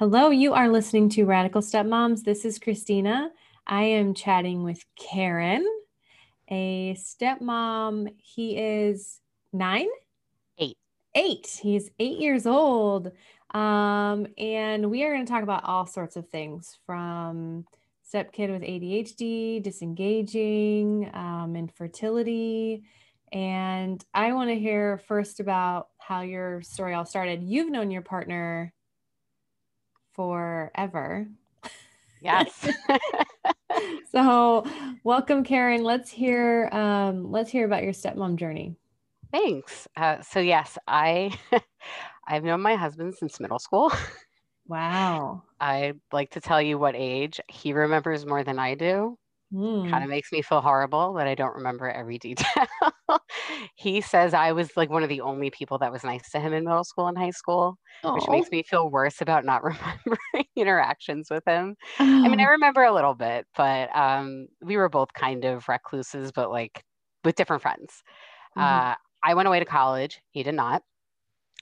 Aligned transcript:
Hello, 0.00 0.30
you 0.30 0.54
are 0.54 0.70
listening 0.70 1.10
to 1.10 1.26
Radical 1.26 1.60
Stepmoms. 1.60 2.24
This 2.24 2.46
is 2.46 2.58
Christina. 2.58 3.30
I 3.66 3.82
am 3.82 4.14
chatting 4.14 4.62
with 4.62 4.82
Karen, 4.96 5.62
a 6.50 6.94
stepmom. 6.94 8.08
He 8.16 8.56
is 8.56 9.20
nine? 9.52 9.88
Eight. 10.56 10.78
Eight. 11.14 11.60
He's 11.62 11.90
eight 11.98 12.18
years 12.18 12.46
old. 12.46 13.12
Um, 13.50 14.26
and 14.38 14.90
we 14.90 15.04
are 15.04 15.12
going 15.12 15.26
to 15.26 15.30
talk 15.30 15.42
about 15.42 15.64
all 15.64 15.84
sorts 15.84 16.16
of 16.16 16.30
things 16.30 16.78
from 16.86 17.66
stepkid 18.10 18.50
with 18.50 18.62
ADHD, 18.62 19.62
disengaging, 19.62 21.10
um, 21.12 21.56
infertility. 21.56 22.84
And 23.32 24.02
I 24.14 24.32
want 24.32 24.48
to 24.48 24.58
hear 24.58 24.96
first 24.96 25.40
about 25.40 25.88
how 25.98 26.22
your 26.22 26.62
story 26.62 26.94
all 26.94 27.04
started. 27.04 27.42
You've 27.42 27.70
known 27.70 27.90
your 27.90 28.00
partner 28.00 28.72
forever. 30.20 31.26
Yes. 32.20 32.68
so, 34.12 34.64
welcome, 35.02 35.44
Karen. 35.44 35.82
Let's 35.82 36.10
hear 36.10 36.68
um, 36.72 37.30
let's 37.30 37.50
hear 37.50 37.64
about 37.64 37.82
your 37.82 37.92
stepmom 37.92 38.36
journey. 38.36 38.76
Thanks. 39.32 39.88
Uh, 39.96 40.20
so 40.22 40.40
yes, 40.40 40.78
I 40.86 41.32
I've 42.28 42.44
known 42.44 42.60
my 42.60 42.74
husband 42.76 43.14
since 43.14 43.40
middle 43.40 43.58
school. 43.58 43.92
Wow. 44.66 45.42
I'd 45.60 46.00
like 46.12 46.30
to 46.32 46.40
tell 46.40 46.60
you 46.60 46.78
what 46.78 46.94
age 46.96 47.40
he 47.48 47.72
remembers 47.72 48.26
more 48.26 48.44
than 48.44 48.58
I 48.58 48.74
do. 48.74 49.18
Mm. 49.52 49.90
Kind 49.90 50.04
of 50.04 50.10
makes 50.10 50.30
me 50.30 50.42
feel 50.42 50.60
horrible 50.60 51.14
that 51.14 51.26
I 51.26 51.34
don't 51.34 51.54
remember 51.54 51.88
every 51.90 52.18
detail. 52.20 52.66
he 53.76 54.00
says 54.00 54.34
I 54.34 54.52
was 54.52 54.76
like 54.76 54.90
one 54.90 55.02
of 55.02 55.08
the 55.08 55.20
only 55.22 55.50
people 55.50 55.78
that 55.78 55.90
was 55.92 56.04
nice 56.04 56.30
to 56.30 56.40
him 56.40 56.52
in 56.52 56.64
middle 56.64 56.84
school 56.84 57.06
and 57.06 57.16
high 57.16 57.30
school, 57.30 57.78
which 58.12 58.28
Oh. 58.28 58.28
makes 58.30 58.50
me 58.50 58.62
feel 58.62 58.90
worse 58.90 59.20
about 59.20 59.44
not 59.44 59.62
remembering 59.64 60.44
interactions 60.56 61.28
with 61.30 61.44
him. 61.46 61.76
I 62.22 62.28
mean, 62.28 62.40
I 62.40 62.44
remember 62.50 62.82
a 62.82 62.92
little 62.92 63.14
bit, 63.14 63.46
but 63.56 63.94
um, 63.96 64.48
we 64.60 64.76
were 64.76 64.88
both 64.90 65.12
kind 65.14 65.44
of 65.44 65.68
recluses, 65.68 66.30
but 66.32 66.50
like 66.50 66.84
with 67.24 67.36
different 67.36 67.62
friends. 67.62 68.02
Mhm. 68.56 68.80
Uh, 68.84 68.96
I 69.24 69.34
went 69.34 69.48
away 69.48 69.60
to 69.60 69.66
college. 69.66 70.20
He 70.30 70.42
did 70.42 70.54
not. 70.54 70.82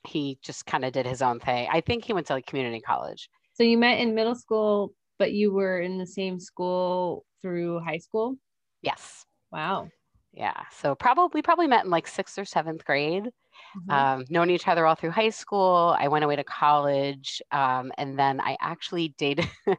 He 0.06 0.38
just 0.42 0.66
kind 0.66 0.84
of 0.84 0.92
did 0.92 1.06
his 1.06 1.22
own 1.22 1.40
thing. 1.40 1.68
I 1.72 1.80
think 1.82 2.04
he 2.04 2.12
went 2.14 2.26
to 2.28 2.34
like 2.34 2.46
community 2.46 2.80
college. 2.80 3.30
so 3.52 3.62
you 3.62 3.78
met 3.78 3.98
in 4.00 4.14
middle 4.14 4.34
school, 4.34 4.94
but 5.18 5.32
you 5.32 5.52
were 5.52 5.80
in 5.80 5.98
the 5.98 6.06
same 6.06 6.38
school 6.40 7.24
through 7.42 7.80
high 7.80 7.98
school. 7.98 8.36
Yes. 8.82 9.26
Wow. 9.50 9.88
Yeah. 10.32 10.64
So 10.70 10.94
probably 10.94 11.42
probably 11.42 11.66
met 11.66 11.84
in 11.84 11.90
like 11.90 12.06
sixth 12.06 12.38
or 12.38 12.44
seventh 12.44 12.84
grade. 12.84 13.30
Mhm. 13.74 13.90
Um, 13.90 14.24
known 14.30 14.50
each 14.50 14.68
other 14.68 14.86
all 14.86 14.94
through 14.94 15.10
high 15.10 15.30
school. 15.30 15.96
I 15.98 16.08
went 16.08 16.24
away 16.24 16.36
to 16.36 16.44
college, 16.44 17.42
um, 17.52 17.92
and 17.98 18.18
then 18.18 18.40
I 18.40 18.56
actually 18.60 19.08
dated 19.18 19.48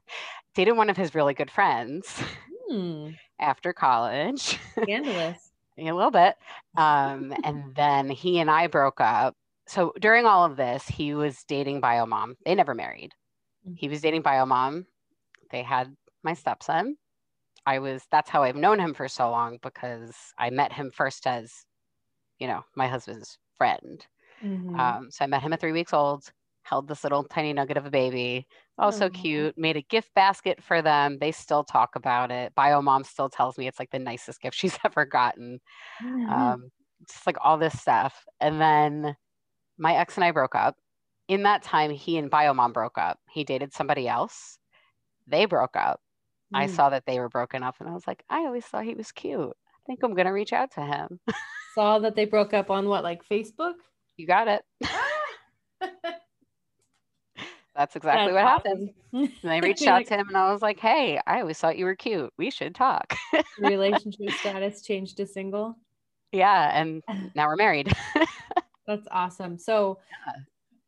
dated 0.55 0.77
one 0.77 0.89
of 0.89 0.97
his 0.97 1.15
really 1.15 1.33
good 1.33 1.51
friends 1.51 2.21
Hmm. 2.69 3.15
after 3.39 3.73
college. 3.73 4.59
Scandalous. 4.83 5.51
a 5.77 5.91
little 5.91 6.11
bit. 6.11 6.35
Um, 6.77 7.33
and 7.43 7.63
then 7.75 8.09
he 8.09 8.39
and 8.39 8.49
I 8.49 8.67
broke 8.67 8.99
up. 9.01 9.35
So 9.67 9.93
during 9.99 10.25
all 10.25 10.45
of 10.45 10.57
this, 10.57 10.87
he 10.87 11.13
was 11.13 11.43
dating 11.45 11.81
Biomom. 11.81 12.35
They 12.45 12.55
never 12.55 12.73
married. 12.73 13.11
He 13.75 13.87
was 13.87 14.01
dating 14.01 14.23
Biomom. 14.23 14.85
They 15.51 15.63
had 15.63 15.95
my 16.23 16.33
stepson. 16.33 16.97
I 17.65 17.79
was, 17.79 18.05
that's 18.11 18.29
how 18.29 18.43
I've 18.43 18.55
known 18.55 18.79
him 18.79 18.93
for 18.93 19.07
so 19.07 19.29
long 19.31 19.59
because 19.61 20.15
I 20.37 20.49
met 20.49 20.73
him 20.73 20.91
first 20.91 21.27
as, 21.27 21.65
you 22.39 22.47
know, 22.47 22.63
my 22.75 22.87
husband's 22.87 23.37
friend. 23.57 24.05
Mhm. 24.41 24.79
Um, 24.79 25.11
so 25.11 25.25
I 25.25 25.27
met 25.27 25.41
him 25.43 25.53
at 25.53 25.59
three 25.61 25.71
weeks 25.73 25.93
old, 25.93 26.31
held 26.63 26.87
this 26.87 27.03
little 27.03 27.23
tiny 27.25 27.53
nugget 27.53 27.77
of 27.77 27.85
a 27.85 27.91
baby. 27.91 28.47
Oh, 28.79 28.91
so 28.91 29.09
cute. 29.09 29.57
Made 29.57 29.77
a 29.77 29.83
gift 29.83 30.13
basket 30.15 30.63
for 30.63 30.81
them. 30.81 31.19
They 31.19 31.31
still 31.31 31.63
talk 31.63 31.95
about 31.95 32.31
it. 32.31 32.55
Bio 32.55 32.81
mom 32.81 33.03
still 33.03 33.29
tells 33.29 33.57
me 33.57 33.67
it's 33.67 33.79
like 33.79 33.91
the 33.91 33.99
nicest 33.99 34.41
gift 34.41 34.57
she's 34.59 34.79
ever 34.85 35.05
gotten 35.05 35.59
Mhm. 35.99 36.29
um, 36.29 36.69
just 37.09 37.25
like 37.27 37.37
all 37.41 37.57
this 37.57 37.79
stuff. 37.79 38.25
And 38.39 38.61
then 38.61 39.15
my 39.77 39.95
ex 39.95 40.17
and 40.17 40.23
I 40.23 40.31
broke 40.31 40.55
up. 40.55 40.77
In 41.27 41.43
that 41.43 41.63
time, 41.63 41.91
he 41.91 42.17
and 42.17 42.29
Bio 42.31 42.53
mom 42.53 42.73
broke 42.73 42.97
up. 42.97 43.19
He 43.31 43.43
dated 43.43 43.73
somebody 43.73 44.07
else. 44.07 44.59
They 45.27 45.45
broke 45.45 45.75
up. 45.75 46.01
I 46.53 46.65
Mm. 46.65 46.69
saw 46.75 46.89
that 46.89 47.05
they 47.05 47.19
were 47.19 47.29
broken 47.29 47.63
up, 47.63 47.75
and 47.79 47.87
I 47.89 47.93
was 47.93 48.07
like, 48.07 48.23
I 48.29 48.45
always 48.45 48.65
thought 48.65 48.83
he 48.85 48.95
was 48.95 49.11
cute. 49.11 49.39
I 49.67 49.79
think 49.85 49.99
I'm 50.03 50.13
gonna 50.15 50.33
reach 50.33 50.53
out 50.53 50.71
to 50.71 50.81
him. 50.81 51.19
Saw 51.75 51.99
that 51.99 52.15
they 52.15 52.25
broke 52.25 52.53
up 52.53 52.69
on 52.71 52.87
what, 52.87 53.03
like 53.03 53.23
Facebook? 53.27 53.73
you 54.17 54.25
got 54.27 54.47
it. 54.47 54.63
That's 57.75 57.95
exactly 57.95 58.33
what 58.33 58.43
happened. 58.43 58.89
And 59.13 59.31
I 59.51 59.57
reached 59.63 59.87
out 59.87 60.05
to 60.07 60.15
him, 60.15 60.27
and 60.27 60.37
I 60.37 60.51
was 60.51 60.61
like, 60.61 60.79
Hey, 60.79 61.19
I 61.25 61.39
always 61.41 61.57
thought 61.57 61.77
you 61.77 61.85
were 61.85 61.95
cute. 61.95 62.31
We 62.37 62.49
should 62.51 62.75
talk. 62.75 63.15
Relationship 63.57 64.31
status 64.33 64.81
changed 64.81 65.17
to 65.17 65.25
single. 65.27 65.77
yeah, 66.31 66.71
and 66.79 67.01
now 67.35 67.47
we're 67.47 67.55
married. 67.55 67.93
That's 68.87 69.07
awesome. 69.11 69.57
So 69.59 69.99
Yeah. 70.27 70.33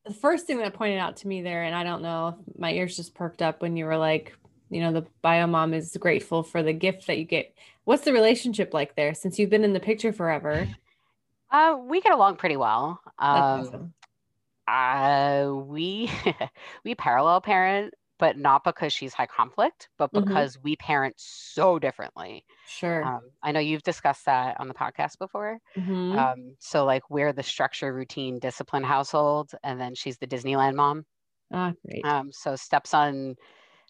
the 0.06 0.14
first 0.14 0.48
thing 0.48 0.58
that 0.58 0.74
pointed 0.74 0.98
out 1.00 1.18
to 1.18 1.28
me 1.28 1.42
there, 1.44 1.64
and 1.64 1.76
I 1.76 1.84
don't 1.84 2.02
know 2.02 2.40
my 2.58 2.74
ears 2.74 2.96
just 2.98 3.14
perked 3.14 3.42
up 3.42 3.62
when 3.62 3.78
you 3.78 3.86
were 3.86 3.98
like, 3.98 4.36
you 4.72 4.82
know, 4.82 4.94
the 4.94 5.08
bio 5.22 5.48
mom 5.48 5.74
is 5.76 5.96
grateful 6.00 6.44
for 6.44 6.64
the 6.64 6.74
gift 6.74 7.08
that 7.08 7.20
you 7.20 7.26
get. 7.26 7.56
What's 7.86 8.04
the 8.06 8.14
relationship 8.14 8.74
like 8.74 8.96
there 8.96 9.14
since 9.14 9.38
you've 9.40 9.50
been 9.52 9.64
in 9.66 9.74
the 9.74 9.80
picture 9.80 10.14
forever? 10.14 10.68
uh, 11.52 11.78
we 11.82 12.02
get 12.02 12.14
along 12.14 12.38
pretty 12.38 12.58
well. 12.58 13.00
Um, 13.20 13.34
awesome. 13.36 13.94
Uh, 14.68 15.52
we 15.56 16.10
we 16.86 16.96
parallel 16.96 17.42
parent, 17.42 17.94
but 18.20 18.38
not 18.38 18.64
because 18.64 18.94
she's 18.94 19.14
high 19.14 19.26
conflict, 19.28 19.90
but 19.98 20.14
Mhm. 20.14 20.26
because 20.26 20.60
we 20.64 20.76
parent 20.78 21.16
so 21.18 21.80
differently. 21.80 22.46
Sure. 22.68 23.04
Um, 23.04 23.32
I 23.44 23.52
know 23.52 23.60
you've 23.60 23.84
discussed 23.84 24.26
that 24.26 24.60
on 24.60 24.68
the 24.68 24.74
podcast 24.74 25.18
before. 25.20 25.60
Mhm. 25.78 26.18
Um, 26.18 26.56
so 26.60 26.86
like 26.86 27.10
we're 27.10 27.34
the 27.34 27.44
structure, 27.44 27.94
routine, 27.94 28.40
discipline 28.40 28.84
household, 28.84 29.52
and 29.64 29.82
then 29.82 29.96
she's 29.96 30.18
the 30.20 30.28
Disneyland 30.28 30.76
mom. 30.76 31.06
ah, 31.52 31.74
great. 31.86 32.06
Um, 32.06 32.32
so 32.32 32.56
stepson 32.56 33.36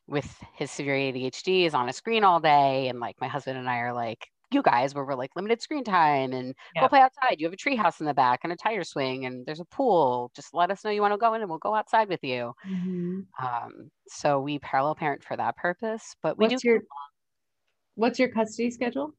with 0.07 0.43
his 0.53 0.71
severe 0.71 0.95
ADHD 0.95 1.65
is 1.65 1.73
on 1.73 1.89
a 1.89 1.93
screen 1.93 2.23
all 2.23 2.39
day, 2.39 2.87
and 2.89 2.99
like 2.99 3.15
my 3.21 3.27
husband 3.27 3.57
and 3.57 3.69
I 3.69 3.79
are 3.79 3.93
like 3.93 4.27
you 4.51 4.61
guys, 4.61 4.93
where 4.93 5.05
we're 5.05 5.15
like 5.15 5.35
limited 5.35 5.61
screen 5.61 5.83
time 5.83 6.33
and 6.33 6.55
Yeah. 6.75 6.81
go 6.81 6.89
play 6.89 6.99
outside. 7.01 7.39
You 7.39 7.45
have 7.47 7.53
a 7.53 7.57
tree 7.57 7.75
house 7.77 7.99
in 8.01 8.05
the 8.05 8.13
back 8.13 8.41
and 8.43 8.51
a 8.53 8.55
tire 8.57 8.83
swing, 8.83 9.25
and 9.25 9.45
there's 9.45 9.59
a 9.61 9.65
pool. 9.65 10.31
Just 10.35 10.53
let 10.53 10.71
us 10.71 10.83
know 10.83 10.91
you 10.91 11.01
want 11.01 11.13
to 11.13 11.17
go 11.17 11.33
in, 11.33 11.41
and 11.41 11.49
we'll 11.49 11.59
go 11.59 11.75
outside 11.75 12.09
with 12.09 12.23
you. 12.23 12.53
Mhm. 12.63 13.27
Um, 13.41 13.91
so 14.07 14.39
we 14.41 14.59
parallel 14.59 14.95
parent 14.95 15.23
for 15.23 15.37
that 15.37 15.57
purpose, 15.57 16.15
but 16.21 16.37
we 16.37 16.47
What's 16.47 16.47
do. 16.47 16.61
your 16.63 16.81
What's 17.95 18.19
your 18.19 18.27
custody 18.27 18.69
schedule? 18.69 19.15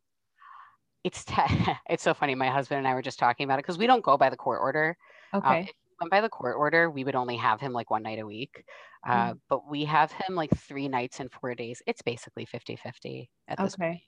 It's 1.05 1.25
te- 1.25 1.35
it's 1.89 2.03
so 2.03 2.15
funny. 2.15 2.35
My 2.35 2.49
husband 2.51 2.79
and 2.79 2.89
I 2.89 2.95
were 2.95 3.03
just 3.03 3.19
talking 3.19 3.45
about 3.45 3.59
it 3.59 3.63
because 3.65 3.79
we 3.79 3.87
don't 3.87 4.05
go 4.05 4.17
by 4.17 4.31
the 4.31 4.37
court 4.37 4.61
order. 4.61 4.97
Um, 5.43 5.57
Okay. 5.57 5.65
we 5.65 5.73
went 6.03 6.11
by 6.11 6.21
the 6.21 6.29
court 6.29 6.57
order, 6.59 6.91
we 6.91 7.05
would 7.05 7.15
only 7.15 7.37
have 7.37 7.61
him 7.61 7.73
like 7.73 7.91
one 7.91 8.03
night 8.03 8.19
a 8.19 8.27
week. 8.27 8.65
Mm. 9.07 9.31
Uh, 9.31 9.35
But 9.49 9.69
we 9.71 9.85
have 9.85 10.13
him 10.13 10.35
like 10.35 10.51
three 10.57 10.89
nights 10.89 11.21
in 11.21 11.29
four 11.29 11.55
days. 11.55 11.83
It's 11.87 12.03
basically 12.03 12.45
50 12.45 12.77
50 12.77 13.31
at 13.49 13.59
this 13.59 13.77
point. 13.77 13.91
okay. 13.93 14.03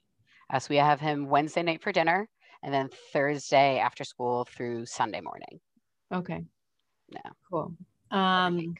Uh, 0.49 0.59
so 0.59 0.67
we 0.69 0.77
have 0.77 0.99
him 0.99 1.27
Wednesday 1.27 1.63
night 1.63 1.81
for 1.81 1.91
dinner 1.91 2.29
and 2.63 2.73
then 2.73 2.89
Thursday 3.11 3.79
after 3.79 4.03
school 4.03 4.45
through 4.45 4.85
Sunday 4.85 5.21
morning. 5.21 5.59
Okay. 6.13 6.43
Yeah. 7.09 7.31
Cool. 7.49 7.75
Um, 8.11 8.75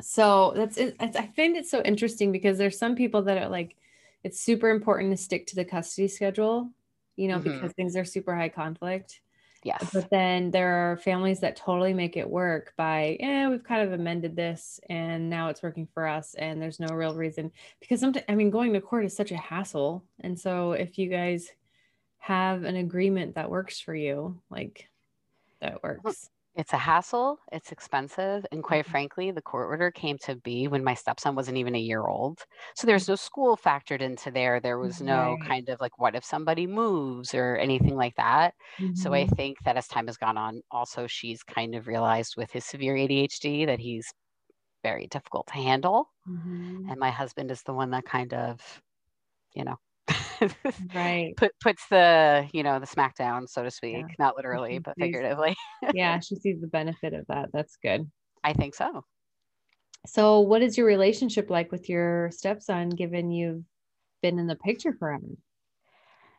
so 0.00 0.52
that's 0.56 0.76
it. 0.76 0.96
I 1.00 1.30
find 1.36 1.56
it 1.56 1.66
so 1.66 1.80
interesting 1.82 2.32
because 2.32 2.58
there's 2.58 2.78
some 2.78 2.94
people 2.96 3.22
that 3.22 3.38
are 3.38 3.48
like, 3.48 3.76
it's 4.24 4.40
super 4.40 4.68
important 4.70 5.10
to 5.10 5.16
stick 5.16 5.46
to 5.48 5.56
the 5.56 5.64
custody 5.64 6.08
schedule, 6.08 6.70
you 7.16 7.28
know, 7.28 7.38
Mhm. 7.38 7.44
because 7.44 7.72
things 7.72 7.96
are 7.96 8.04
super 8.04 8.34
high 8.34 8.48
conflict. 8.48 9.20
Yes. 9.64 9.90
But 9.92 10.08
then 10.10 10.50
there 10.50 10.92
are 10.92 10.96
families 10.96 11.40
that 11.40 11.56
totally 11.56 11.92
make 11.92 12.16
it 12.16 12.28
work 12.28 12.72
by, 12.76 13.16
yeah, 13.18 13.48
we've 13.48 13.64
kind 13.64 13.82
of 13.82 13.92
amended 13.92 14.36
this 14.36 14.80
and 14.88 15.28
now 15.28 15.48
it's 15.48 15.62
working 15.62 15.88
for 15.92 16.06
us. 16.06 16.34
And 16.34 16.62
there's 16.62 16.80
no 16.80 16.94
real 16.94 17.14
reason 17.14 17.50
because 17.80 18.00
sometimes, 18.00 18.24
I 18.28 18.34
mean, 18.34 18.50
going 18.50 18.72
to 18.72 18.80
court 18.80 19.04
is 19.04 19.16
such 19.16 19.32
a 19.32 19.36
hassle. 19.36 20.04
And 20.20 20.38
so 20.38 20.72
if 20.72 20.96
you 20.96 21.08
guys 21.08 21.50
have 22.18 22.64
an 22.64 22.76
agreement 22.76 23.34
that 23.34 23.50
works 23.50 23.80
for 23.80 23.94
you, 23.94 24.40
like, 24.48 24.88
that 25.60 25.82
works. 25.82 26.30
It's 26.58 26.72
a 26.72 26.76
hassle, 26.78 27.38
it's 27.52 27.70
expensive, 27.72 28.44
and 28.52 28.64
quite 28.64 28.84
Mhm. 28.86 28.94
frankly, 28.94 29.30
the 29.30 29.40
court 29.40 29.68
order 29.68 29.90
came 29.92 30.18
to 30.24 30.34
be 30.36 30.66
when 30.68 30.82
my 30.84 30.92
stepson 30.94 31.36
wasn't 31.36 31.56
even 31.56 31.74
a 31.76 31.78
year 31.78 32.02
old. 32.06 32.44
So 32.74 32.86
there's 32.86 33.08
no 33.08 33.14
school 33.14 33.56
factored 33.56 34.00
into 34.02 34.30
there. 34.32 34.58
There 34.60 34.78
was 34.80 35.00
no 35.00 35.36
Right. 35.36 35.40
kind 35.40 35.68
of 35.68 35.80
like, 35.80 35.98
what 35.98 36.16
if 36.16 36.24
somebody 36.24 36.66
moves 36.66 37.32
or 37.32 37.56
anything 37.56 37.94
like 37.96 38.16
that. 38.16 38.54
So 38.94 39.14
I 39.14 39.24
Mhm. 39.24 39.36
think 39.36 39.62
that 39.64 39.76
as 39.76 39.86
time 39.88 40.08
has 40.08 40.16
gone 40.18 40.36
on, 40.36 40.62
also 40.72 41.06
she's 41.06 41.44
kind 41.44 41.76
of 41.76 41.86
realized 41.86 42.34
with 42.36 42.50
his 42.50 42.64
severe 42.66 42.96
ADHD 42.96 43.64
that 43.64 43.78
he's 43.78 44.12
very 44.84 45.06
difficult 45.08 45.48
to 45.48 45.54
handle. 45.54 46.10
Mhm. 46.26 46.90
And 46.90 47.00
my 47.00 47.10
husband 47.10 47.50
is 47.52 47.62
the 47.64 47.74
one 47.74 47.90
that 47.92 48.04
kind 48.06 48.34
of, 48.34 48.82
you 49.54 49.64
know, 49.64 49.76
Right. 50.94 51.34
put 51.36 51.52
puts 51.60 51.82
the, 51.88 52.48
you 52.52 52.62
know, 52.62 52.78
the 52.78 52.86
smackdown, 52.86 53.48
so 53.48 53.62
to 53.64 53.70
speak, 53.70 53.96
Yeah. 54.08 54.14
not 54.18 54.36
literally, 54.36 54.74
she 54.74 54.78
but 54.78 54.94
sees- 54.96 55.04
figuratively. 55.04 55.56
Yeah, 55.94 56.20
she 56.20 56.36
sees 56.36 56.60
the 56.60 56.66
benefit 56.68 57.12
of 57.14 57.26
that. 57.28 57.48
That's 57.52 57.76
good. 57.82 58.10
I 58.44 58.52
think 58.52 58.74
so. 58.74 59.04
So, 60.06 60.40
what 60.40 60.62
is 60.62 60.78
your 60.78 60.86
relationship 60.86 61.50
like 61.50 61.72
with 61.72 61.88
your 61.88 62.30
stepson 62.30 62.90
given 62.90 63.30
you've 63.32 63.64
been 64.22 64.38
in 64.38 64.46
the 64.46 64.56
picture 64.56 64.92
forever? 64.98 65.26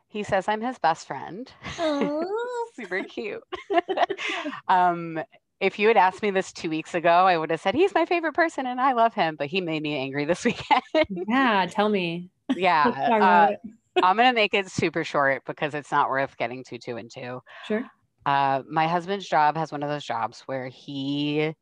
He 0.08 0.22
says 0.22 0.48
I'm 0.48 0.60
his 0.62 0.78
best 0.78 1.06
friend. 1.06 1.50
Oh, 1.78 2.68
Super 2.74 3.04
cute. 3.04 3.42
um, 4.68 5.20
if 5.60 5.78
you 5.78 5.88
had 5.88 5.96
asked 5.98 6.22
me 6.22 6.30
this 6.30 6.52
two 6.52 6.70
weeks 6.70 6.94
ago, 6.94 7.10
I 7.10 7.36
would 7.36 7.50
have 7.50 7.60
said 7.60 7.74
he's 7.74 7.94
my 7.94 8.06
favorite 8.06 8.32
person 8.34 8.66
and 8.66 8.80
I 8.80 8.92
love 8.94 9.12
him, 9.12 9.36
but 9.36 9.48
he 9.48 9.60
made 9.60 9.82
me 9.82 9.96
angry 9.98 10.24
this 10.24 10.44
weekend. 10.44 10.82
yeah, 11.28 11.66
tell 11.70 11.88
me. 11.88 12.30
Yeah. 12.56 12.84
Uh. 12.86 13.56
I'm 14.02 14.16
going 14.16 14.28
to 14.28 14.34
make 14.34 14.54
it 14.54 14.70
super 14.70 15.02
short 15.04 15.42
because 15.46 15.74
it's 15.74 15.90
not 15.90 16.08
worth 16.08 16.36
getting 16.36 16.62
too, 16.64 16.78
two 16.78 16.96
and 16.96 17.10
two. 17.12 17.40
Sure. 17.66 17.84
Uh, 18.24 18.62
my 18.70 18.86
husband's 18.86 19.28
job 19.28 19.56
has 19.56 19.72
one 19.72 19.82
of 19.82 19.88
those 19.88 20.04
jobs 20.04 20.42
where 20.46 20.68
he 20.68 21.54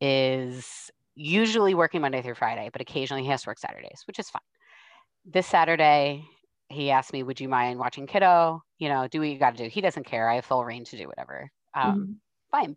is 0.00 0.90
usually 1.14 1.74
working 1.74 2.00
Monday 2.00 2.20
through 2.22 2.34
Friday, 2.34 2.68
but 2.72 2.82
occasionally 2.82 3.22
he 3.22 3.28
has 3.30 3.42
to 3.42 3.48
work 3.50 3.58
Saturdays, 3.58 4.02
which 4.06 4.18
is 4.18 4.28
fine. 4.28 4.42
This 5.24 5.46
Saturday, 5.46 6.24
he 6.68 6.90
asked 6.90 7.12
me, 7.12 7.22
Would 7.22 7.40
you 7.40 7.48
mind 7.48 7.78
watching 7.78 8.06
kiddo? 8.06 8.62
You 8.78 8.88
know, 8.90 9.08
do 9.08 9.20
what 9.20 9.28
you 9.28 9.38
got 9.38 9.56
to 9.56 9.64
do. 9.64 9.70
He 9.70 9.80
doesn't 9.80 10.04
care. 10.04 10.28
I 10.28 10.36
have 10.36 10.44
full 10.44 10.64
rein 10.64 10.84
to 10.84 10.96
do 10.98 11.06
whatever. 11.06 11.50
Um, 11.74 11.96
Mhm. 11.96 12.14
Fine. 12.50 12.76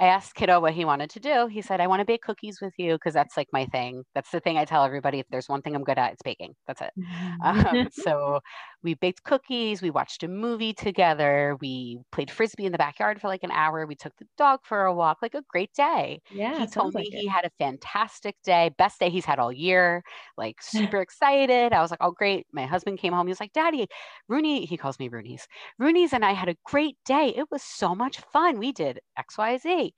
I 0.00 0.06
asked 0.06 0.34
kiddo 0.34 0.60
what 0.60 0.72
he 0.72 0.86
wanted 0.86 1.10
to 1.10 1.20
do. 1.20 1.46
He 1.46 1.60
said, 1.60 1.78
I 1.80 1.86
want 1.86 2.00
to 2.00 2.06
bake 2.06 2.22
cookies 2.22 2.58
with 2.62 2.72
you 2.78 2.94
because 2.94 3.12
that's 3.12 3.36
like 3.36 3.48
my 3.52 3.66
thing. 3.66 4.02
That's 4.14 4.30
the 4.30 4.40
thing 4.40 4.56
I 4.56 4.64
tell 4.64 4.82
everybody. 4.82 5.18
If 5.18 5.26
there's 5.30 5.48
one 5.48 5.60
thing 5.60 5.74
I'm 5.74 5.84
good 5.84 5.98
at, 5.98 6.12
it's 6.14 6.22
baking. 6.22 6.54
That's 6.66 6.80
it. 6.80 6.92
Um, 7.44 7.88
so 7.92 8.40
we 8.82 8.94
baked 8.94 9.24
cookies. 9.24 9.82
We 9.82 9.90
watched 9.90 10.22
a 10.22 10.28
movie 10.28 10.72
together. 10.72 11.56
We 11.60 11.98
played 12.12 12.30
frisbee 12.30 12.64
in 12.64 12.72
the 12.72 12.78
backyard 12.78 13.20
for 13.20 13.28
like 13.28 13.42
an 13.42 13.50
hour. 13.50 13.86
We 13.86 13.94
took 13.94 14.16
the 14.16 14.24
dog 14.38 14.60
for 14.62 14.84
a 14.86 14.94
walk. 14.94 15.18
Like 15.20 15.34
a 15.34 15.42
great 15.50 15.72
day. 15.74 16.22
yeah, 16.30 16.58
he 16.60 16.66
told 16.66 16.94
me 16.94 17.02
like 17.02 17.08
he 17.12 17.26
it. 17.26 17.30
had 17.30 17.44
a 17.44 17.50
fantastic 17.58 18.36
day, 18.42 18.70
best 18.78 19.00
day 19.00 19.10
he's 19.10 19.26
had 19.26 19.38
all 19.38 19.52
year. 19.52 20.02
Like 20.38 20.62
super 20.62 21.00
excited. 21.02 21.74
I 21.74 21.82
was 21.82 21.90
like, 21.90 22.00
oh 22.02 22.12
great. 22.12 22.46
My 22.52 22.64
husband 22.64 22.98
came 22.98 23.12
home. 23.12 23.26
He 23.26 23.32
was 23.32 23.40
like, 23.40 23.52
Daddy, 23.52 23.86
Rooney. 24.28 24.64
He 24.64 24.78
calls 24.78 24.98
me 24.98 25.08
Rooney's. 25.08 25.46
Rooney's 25.78 26.14
and 26.14 26.24
I 26.24 26.32
had 26.32 26.48
a 26.48 26.56
great 26.64 26.96
day. 27.04 27.34
It 27.36 27.50
was 27.50 27.62
so 27.62 27.94
much 27.94 28.20
fun. 28.32 28.58
We 28.58 28.72
did 28.72 29.00
X, 29.18 29.36
Y, 29.36 29.58
Z. 29.58 29.89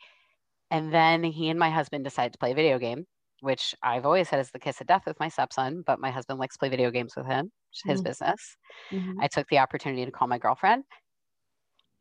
And 0.72 0.90
then 0.92 1.22
he 1.22 1.50
and 1.50 1.58
my 1.58 1.68
husband 1.68 2.02
decided 2.02 2.32
to 2.32 2.38
play 2.38 2.52
a 2.52 2.54
video 2.54 2.78
game, 2.78 3.04
which 3.40 3.74
I've 3.82 4.06
always 4.06 4.30
said 4.30 4.40
is 4.40 4.50
the 4.50 4.58
kiss 4.58 4.80
of 4.80 4.86
death 4.86 5.02
with 5.06 5.20
my 5.20 5.28
stepson, 5.28 5.82
but 5.86 6.00
my 6.00 6.10
husband 6.10 6.38
likes 6.40 6.54
to 6.54 6.58
play 6.60 6.70
video 6.70 6.90
games 6.90 7.12
with 7.14 7.26
him, 7.26 7.44
which 7.44 7.78
is 7.84 7.90
his 7.90 8.00
Mm. 8.00 8.04
business. 8.04 8.56
Mhm. 8.90 9.16
I 9.20 9.28
took 9.28 9.46
the 9.48 9.58
opportunity 9.58 10.06
to 10.06 10.10
call 10.10 10.28
my 10.28 10.38
girlfriend. 10.38 10.84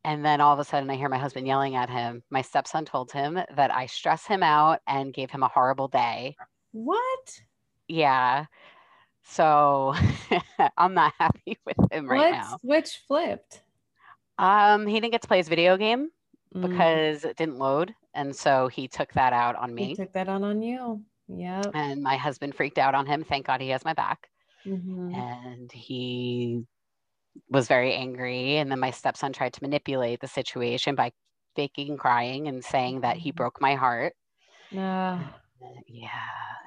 And 0.05 0.23
then 0.25 0.39
all 0.39 0.53
of 0.53 0.59
a 0.59 0.63
sudden, 0.63 0.89
I 0.89 0.95
hear 0.95 1.09
my 1.09 1.17
husband 1.17 1.47
yelling 1.47 1.75
at 1.75 1.89
him. 1.89 2.23
My 2.29 2.41
stepson 2.41 2.85
told 2.85 3.11
him 3.11 3.33
that 3.55 3.75
I 3.75 3.87
stress 3.87 4.25
him 4.25 4.41
out 4.41 4.79
and 4.87 5.13
gave 5.13 5.29
him 5.29 5.43
a 5.43 5.49
horrible 5.49 5.89
day. 5.89 6.37
What? 6.71 7.41
Yeah. 7.89 8.45
So 9.23 9.93
I'm 10.77 10.93
not 10.93 11.13
happy 11.19 11.59
with 11.65 11.91
him 11.91 12.07
right 12.09 12.31
what 12.31 12.31
now. 12.31 12.57
switch 12.61 13.01
flipped? 13.05 13.63
Um, 14.37 14.87
he 14.87 14.99
didn't 15.01 15.11
get 15.11 15.21
to 15.23 15.27
play 15.27 15.37
his 15.37 15.49
video 15.49 15.75
game 15.75 16.09
Mm, 16.55 16.61
because 16.61 17.23
it 17.25 17.37
didn't 17.37 17.57
load. 17.57 17.93
And 18.13 18.35
so 18.35 18.67
he 18.67 18.87
took 18.87 19.13
that 19.13 19.33
out 19.33 19.55
on 19.55 19.73
me. 19.73 19.87
he 19.89 19.95
took 19.95 20.13
that 20.13 20.27
on 20.27 20.43
on 20.43 20.61
you. 20.61 21.03
Yeah. 21.27 21.61
And 21.73 22.03
my 22.03 22.17
husband 22.17 22.55
freaked 22.55 22.77
out 22.77 22.93
on 22.95 23.05
him. 23.05 23.23
Thank 23.23 23.45
God 23.47 23.61
he 23.61 23.69
has 23.69 23.85
my 23.85 23.93
back. 23.93 24.29
Mhm. 24.65 25.13
And 25.15 25.71
he 25.71 26.65
was 27.49 27.67
very 27.67 27.93
angry. 27.93 28.57
And 28.57 28.69
then 28.69 28.79
my 28.79 28.91
stepson 28.91 29.31
tried 29.33 29.53
to 29.53 29.63
manipulate 29.63 30.19
the 30.19 30.27
situation 30.27 30.95
by 30.95 31.11
faking 31.55 31.97
crying 31.97 32.47
and 32.47 32.63
saying 32.63 33.01
that 33.01 33.17
he 33.17 33.31
Mhm. 33.31 33.35
broke 33.35 33.61
my 33.61 33.75
heart. 33.75 34.13
Ah, 34.75 35.37
Yeah. 35.87 36.09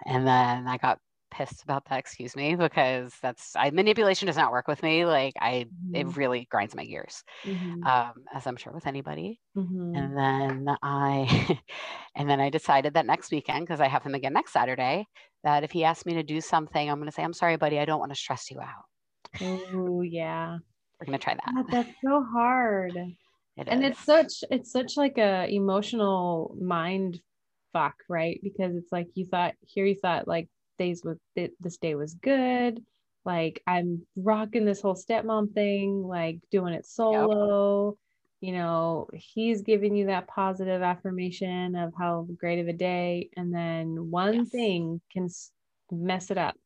And 0.07 0.27
then 0.27 0.69
I 0.69 0.79
got 0.79 1.01
pissed 1.35 1.63
about 1.65 1.87
that, 1.87 1.99
excuse 1.99 2.37
me, 2.37 2.57
because 2.57 3.15
that's 3.23 3.57
I 3.57 3.71
manipulation 3.71 4.27
does 4.27 4.37
not 4.37 4.53
work 4.53 4.69
with 4.69 4.83
me. 4.83 5.05
Like 5.07 5.35
I 5.41 5.67
it 5.93 6.07
mhm, 6.07 6.17
really 6.17 6.47
grinds 6.51 6.75
my 6.75 6.85
gears. 6.87 7.25
mhm, 7.45 7.87
Um, 7.87 8.25
as 8.35 8.47
I'm 8.47 8.57
sure 8.57 8.73
with 8.73 8.87
anybody. 8.87 9.41
mhm. 9.55 9.95
And 9.95 10.17
then 10.19 10.77
I 10.83 11.61
and 12.17 12.29
then 12.31 12.41
I 12.41 12.51
decided 12.51 12.95
that 12.95 13.07
next 13.07 13.33
weekend, 13.33 13.67
because 13.67 13.81
I 13.81 13.89
have 13.89 14.05
him 14.05 14.15
again 14.15 14.35
next 14.35 14.53
Saturday, 14.53 15.07
that 15.45 15.65
if 15.65 15.73
he 15.73 15.85
asks 15.85 16.07
me 16.07 16.15
to 16.15 16.23
do 16.25 16.41
something, 16.43 16.91
I'm 16.91 16.99
gonna 17.01 17.13
say, 17.13 17.25
I'm 17.25 17.35
sorry, 17.35 17.57
buddy, 17.57 17.79
I 17.81 17.85
don't 17.87 18.01
want 18.01 18.13
to 18.13 18.17
stress 18.17 18.51
you 18.51 18.61
out. 18.61 18.85
Oh 19.41 20.03
yeah. 20.03 20.59
We're 20.99 21.07
gonna 21.07 21.19
try 21.19 21.35
that. 21.35 21.55
God, 21.55 21.67
that's 21.71 21.95
so 22.05 22.25
hard. 22.25 22.97
It 23.57 23.69
and 23.69 23.85
it's 23.85 24.05
such 24.05 24.45
it's 24.51 24.73
such 24.73 24.97
like 24.97 25.19
a 25.19 25.49
emotional 25.49 26.57
mind 26.61 27.21
fuck 27.73 27.97
right 28.09 28.41
because 28.43 28.77
it's 28.77 28.93
like 28.93 29.09
you 29.15 29.27
thought 29.27 29.55
here 29.63 29.87
you 29.87 29.97
thought 29.97 30.29
like 30.29 30.49
days 30.79 31.03
with 31.05 31.19
this 31.61 31.77
day 31.79 31.95
was 31.95 32.15
good. 32.15 32.85
Like 33.25 33.63
i'm 33.67 34.07
rocking 34.17 34.65
this 34.67 34.83
whole 34.83 34.95
stepmom 34.95 35.55
thing 35.55 36.03
like 36.03 36.39
doing 36.51 36.75
it 36.75 36.87
solo. 36.87 37.97
You 38.41 38.53
know 38.53 39.09
he's 39.15 39.63
giving 39.63 39.97
you 39.97 40.07
that 40.07 40.29
positive 40.29 40.83
affirmation 40.83 41.75
of 41.77 41.95
how 41.99 42.29
great 42.37 42.59
of 42.61 42.69
a 42.69 42.73
day. 42.75 43.31
And 43.37 43.55
then 43.55 44.11
one 44.11 44.45
Yes. 44.45 44.51
thing 44.51 45.01
can 45.13 45.29
mess 45.91 46.31
it 46.31 46.39
up 46.39 46.57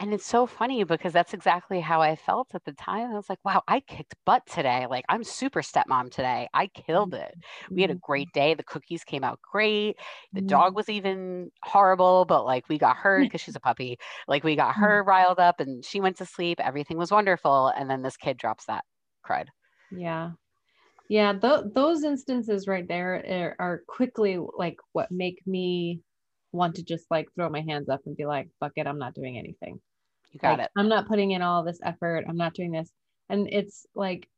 And 0.00 0.12
it's 0.12 0.26
so 0.26 0.46
funny 0.46 0.82
because 0.82 1.12
that's 1.12 1.34
exactly 1.34 1.80
how 1.80 2.02
I 2.02 2.16
felt 2.16 2.48
at 2.52 2.64
the 2.64 2.72
time. 2.72 3.12
I 3.12 3.14
was 3.14 3.28
like, 3.28 3.38
wow, 3.44 3.62
I 3.68 3.78
kicked 3.78 4.16
butt 4.26 4.42
today. 4.44 4.86
Like, 4.90 5.04
I'm 5.08 5.22
super 5.22 5.62
stepmom 5.62 6.10
today. 6.10 6.48
I 6.52 6.66
killed 6.66 7.14
it. 7.14 7.32
Mm-hmm, 7.36 7.74
we 7.74 7.82
had 7.82 7.92
a 7.92 7.96
great 7.96 8.28
mm-hmm. 8.28 8.40
day. 8.40 8.54
The 8.54 8.64
cookies 8.64 9.04
came 9.04 9.22
out 9.22 9.40
great. 9.40 9.96
The 10.32 10.40
dog 10.40 10.72
mm. 10.72 10.76
was 10.76 10.88
even 10.88 11.52
horrible, 11.62 12.24
but 12.24 12.44
like 12.44 12.68
we 12.68 12.76
got 12.76 12.96
her 12.96 13.20
because 13.22 13.40
she's 13.40 13.54
a 13.54 13.60
puppy. 13.60 13.98
Like, 14.26 14.42
we 14.42 14.56
got 14.56 14.74
mm. 14.74 14.80
her 14.80 15.04
riled 15.04 15.38
up 15.38 15.60
and 15.60 15.84
she 15.84 16.00
went 16.00 16.16
to 16.16 16.26
sleep. 16.26 16.58
Everything 16.60 16.98
was 16.98 17.12
wonderful. 17.12 17.68
And 17.68 17.88
then 17.88 18.02
this 18.02 18.16
kid 18.16 18.36
drops 18.36 18.64
that 18.66 18.84
crud. 19.24 19.46
Yeah. 19.92 20.32
Yeah, 21.08 21.34
th- 21.34 21.66
those 21.72 22.02
instances 22.02 22.66
right 22.66 22.86
there 22.88 23.54
are, 23.60 23.64
are 23.64 23.82
quickly 23.86 24.38
like 24.58 24.78
what 24.92 25.10
make 25.12 25.40
me 25.46 26.00
want 26.54 26.76
to 26.76 26.82
just 26.82 27.04
like 27.10 27.28
throw 27.34 27.50
my 27.50 27.60
hands 27.60 27.88
up 27.88 28.00
and 28.06 28.16
be 28.16 28.24
like, 28.24 28.48
fuck 28.60 28.72
it, 28.76 28.86
I'm 28.86 28.98
not 28.98 29.14
doing 29.14 29.36
anything. 29.36 29.80
You 30.34 30.40
got 30.40 30.58
Like, 30.58 30.66
it. 30.66 30.70
I'm 30.76 30.88
not 30.90 31.08
putting 31.08 31.30
in 31.32 31.42
all 31.42 31.62
this 31.64 31.80
effort. 31.82 32.26
I'm 32.28 32.36
not 32.36 32.54
doing 32.54 32.72
this. 32.72 32.92
And 33.30 33.48
it's 33.50 33.86
like, 33.94 34.28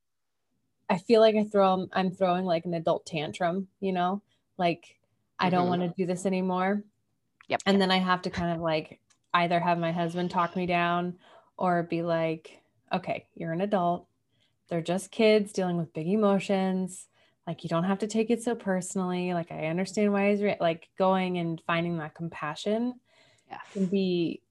I 0.89 0.99
feel 0.99 1.21
like 1.21 1.37
I 1.37 1.45
throw, 1.45 1.89
I'm 1.93 2.13
throwing 2.13 2.45
like 2.45 2.65
an 2.65 2.75
adult 2.75 3.07
tantrum, 3.07 3.69
you 3.81 3.93
know, 3.93 4.23
like 4.59 4.99
I 5.39 5.51
don't 5.51 5.67
Mhm. 5.67 5.69
want 5.69 5.83
to 5.83 5.89
do 5.97 6.07
this 6.07 6.27
anymore. 6.27 6.85
Yep. 7.49 7.63
And 7.67 7.81
then 7.81 7.91
I 7.91 7.99
have 7.99 8.23
to 8.23 8.31
kind 8.31 8.53
of 8.55 8.61
like 8.63 9.01
either 9.35 9.61
have 9.61 9.79
my 9.79 9.93
husband 9.93 10.31
talk 10.31 10.57
me 10.57 10.67
down 10.67 11.19
or 11.59 11.83
be 11.85 12.03
like, 12.03 12.63
okay, 12.93 13.27
you're 13.35 13.53
an 13.53 13.63
adult. 13.63 14.09
They're 14.69 14.83
just 14.83 15.11
kids 15.11 15.53
dealing 15.53 15.77
with 15.79 15.93
big 15.95 16.09
emotions. 16.09 17.09
Like 17.47 17.65
you 17.65 17.71
don't 17.71 17.85
have 17.85 18.01
to 18.01 18.07
take 18.09 18.31
it 18.31 18.43
so 18.43 18.55
personally. 18.55 19.35
Like 19.35 19.53
I 19.53 19.67
understand 19.67 20.13
why 20.13 20.31
he's 20.31 20.43
re-. 20.43 20.57
like 20.61 20.89
going 20.99 21.39
and 21.39 21.61
finding 21.67 21.99
that 21.99 22.15
compassion 22.15 23.01
can 23.73 23.87
be 23.87 24.43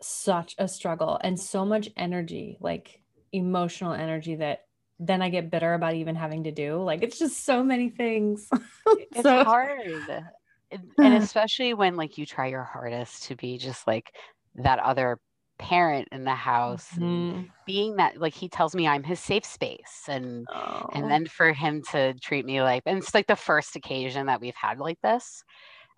such 0.00 0.54
a 0.58 0.68
struggle 0.68 1.18
and 1.22 1.38
so 1.38 1.64
much 1.64 1.88
energy, 1.96 2.56
like 2.60 3.00
emotional 3.32 3.92
energy 3.92 4.36
that 4.36 4.64
then 5.00 5.22
I 5.22 5.28
get 5.28 5.50
bitter 5.50 5.74
about 5.74 5.94
even 5.94 6.14
having 6.16 6.44
to 6.44 6.50
do. 6.52 6.82
Like 6.82 7.02
it's 7.02 7.18
just 7.18 7.44
so 7.44 7.62
many 7.62 7.88
things. 7.90 8.48
It's 8.86 9.22
So- 9.22 9.44
hard. 9.44 9.80
And, 10.98 11.14
especially 11.14 11.72
when 11.72 11.96
like 11.96 12.18
you 12.18 12.26
try 12.26 12.48
your 12.48 12.62
hardest 12.62 13.22
to 13.24 13.36
be 13.36 13.56
just 13.56 13.86
like 13.86 14.14
that 14.56 14.78
other 14.80 15.18
parent 15.58 16.08
in 16.12 16.24
the 16.24 16.34
house 16.34 16.86
and 16.96 17.02
Mhm. 17.34 17.50
being 17.66 17.96
that 17.96 18.18
like 18.20 18.34
he 18.34 18.48
tells 18.50 18.74
me 18.74 18.86
I'm 18.86 19.02
his 19.02 19.18
safe 19.18 19.44
space 19.46 20.04
and 20.08 20.46
Oh. 20.54 20.88
and 20.92 21.10
then 21.10 21.24
for 21.26 21.52
him 21.54 21.82
to 21.92 22.12
treat 22.22 22.44
me 22.44 22.60
like 22.62 22.82
and 22.86 22.98
it's 22.98 23.14
like 23.14 23.26
the 23.28 23.34
first 23.34 23.76
occasion 23.76 24.26
that 24.26 24.40
we've 24.42 24.54
had 24.54 24.78
like 24.78 25.00
this 25.02 25.42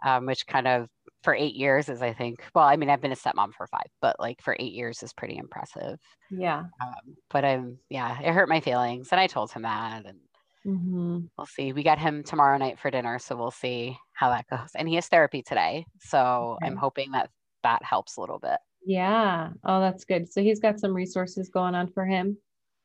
um, 0.06 0.24
which 0.26 0.46
kind 0.46 0.66
of 0.68 0.88
for 1.22 1.34
eight 1.34 1.54
years 1.54 1.88
is 1.88 2.02
i 2.02 2.12
think 2.12 2.44
well 2.54 2.64
i 2.64 2.76
mean 2.76 2.88
i've 2.88 3.00
been 3.00 3.12
a 3.12 3.16
stepmom 3.16 3.52
for 3.52 3.66
five 3.66 3.86
but 4.00 4.16
like 4.18 4.40
for 4.42 4.56
eight 4.58 4.72
years 4.72 5.02
is 5.02 5.12
pretty 5.12 5.36
impressive 5.36 5.98
yeah. 6.30 6.60
um, 6.80 7.14
but 7.30 7.44
i'm 7.44 7.78
yeah 7.88 8.18
it 8.20 8.32
hurt 8.32 8.48
my 8.48 8.60
feelings 8.60 9.08
and 9.12 9.20
i 9.20 9.26
told 9.26 9.52
him 9.52 9.62
that 9.62 10.04
and 10.06 10.18
mm-hmm. 10.66 11.18
we'll 11.36 11.46
see. 11.46 11.72
We 11.72 11.82
got 11.82 11.98
him 11.98 12.22
tomorrow 12.22 12.58
night 12.58 12.78
for 12.78 12.90
dinner, 12.90 13.18
so 13.18 13.36
we'll 13.36 13.50
see 13.50 13.96
how 14.12 14.30
that 14.30 14.46
goes. 14.48 14.70
And 14.74 14.88
he 14.88 14.94
has 14.96 15.08
therapy 15.08 15.42
today, 15.42 15.86
so 16.00 16.56
okay. 16.56 16.66
I'm 16.66 16.76
hoping 16.76 17.12
that 17.12 17.30
that 17.62 17.82
helps 17.84 18.16
a 18.16 18.20
little 18.20 18.38
bit. 18.38 18.58
Yeah. 18.84 19.50
Oh, 19.64 19.80
that's 19.80 20.04
good. 20.04 20.32
So 20.32 20.42
he's 20.42 20.60
got 20.60 20.80
some 20.80 20.94
resources 20.94 21.48
going 21.48 21.74
on 21.74 21.88
for 21.88 22.06
him. 22.06 22.38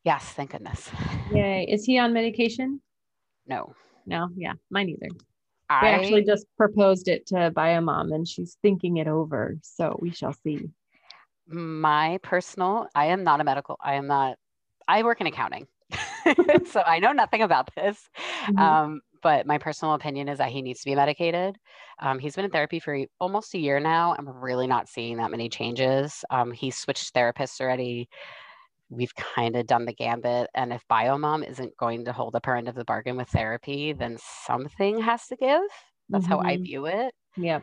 Yes, 0.04 0.24
thank 0.24 0.52
goodness. 0.52 0.90
Yay. 1.34 1.66
Is 1.70 1.86
he 1.86 1.98
on 1.98 2.14
medication? 2.14 2.82
No. 3.48 3.74
No, 4.06 4.30
yeah, 4.36 4.54
mine 4.70 4.90
either. 4.90 5.08
I 5.70 5.90
actually 5.90 6.24
just 6.24 6.46
proposed 6.58 7.08
it 7.08 7.26
to 7.28 7.52
Biomom 7.52 8.14
and 8.14 8.28
she's 8.28 8.58
thinking 8.62 8.98
it 8.98 9.08
over. 9.08 9.58
So 9.62 9.98
we 10.02 10.12
shall 10.12 10.34
see. 10.34 10.70
My 11.48 12.20
personal, 12.24 12.88
I 12.96 13.08
am 13.08 13.24
not 13.24 13.42
a 13.42 13.44
medical, 13.44 13.78
I 13.82 13.96
am 13.96 14.08
not, 14.08 14.38
I 14.88 15.04
work 15.04 15.22
in 15.22 15.28
accounting. 15.28 15.68
so 16.66 16.82
I 16.82 17.00
know 17.00 17.12
nothing 17.12 17.42
about 17.42 17.70
this. 17.76 18.10
Mm-hmm. 18.46 18.58
Um, 18.58 19.02
but 19.22 19.48
my 19.48 19.58
personal 19.58 19.96
opinion 19.96 20.30
is 20.30 20.38
that 20.38 20.50
he 20.50 20.62
needs 20.62 20.82
to 20.82 20.86
be 20.86 20.94
medicated. 20.94 21.58
Um, 22.00 22.20
he's 22.20 22.36
been 22.36 22.46
in 22.46 22.52
therapy 22.52 22.80
for 22.80 23.06
almost 23.20 23.56
a 23.56 23.58
year 23.58 23.80
now. 23.80 24.16
I'm 24.18 24.30
really 24.30 24.68
not 24.68 24.88
seeing 24.88 25.18
that 25.18 25.32
many 25.32 25.50
changes. 25.50 26.24
Um, 26.30 26.52
he 26.52 26.70
switched 26.70 27.14
therapists 27.16 27.60
already. 27.60 28.08
We've 28.90 29.14
kind 29.16 29.56
of 29.56 29.68
done 29.68 29.86
the 29.86 29.94
gambit. 29.94 30.50
And 30.54 30.72
if 30.72 30.84
Biomom 30.90 31.48
isn't 31.48 31.76
going 31.78 32.06
to 32.06 32.14
hold 32.14 32.36
up 32.36 32.46
her 32.46 32.56
end 32.56 32.68
of 32.68 32.76
the 32.76 32.86
bargain 32.86 33.18
with 33.18 33.30
therapy, 33.30 33.94
then 33.94 34.18
something 34.46 35.02
has 35.02 35.28
to 35.28 35.36
give. 35.36 35.62
That's 36.10 36.26
mm-hmm. 36.26 36.34
how 36.34 36.40
I 36.40 36.56
mm-hmm. 36.56 36.64
view 36.64 36.86
it. 36.86 37.14
Yeah. 37.36 37.62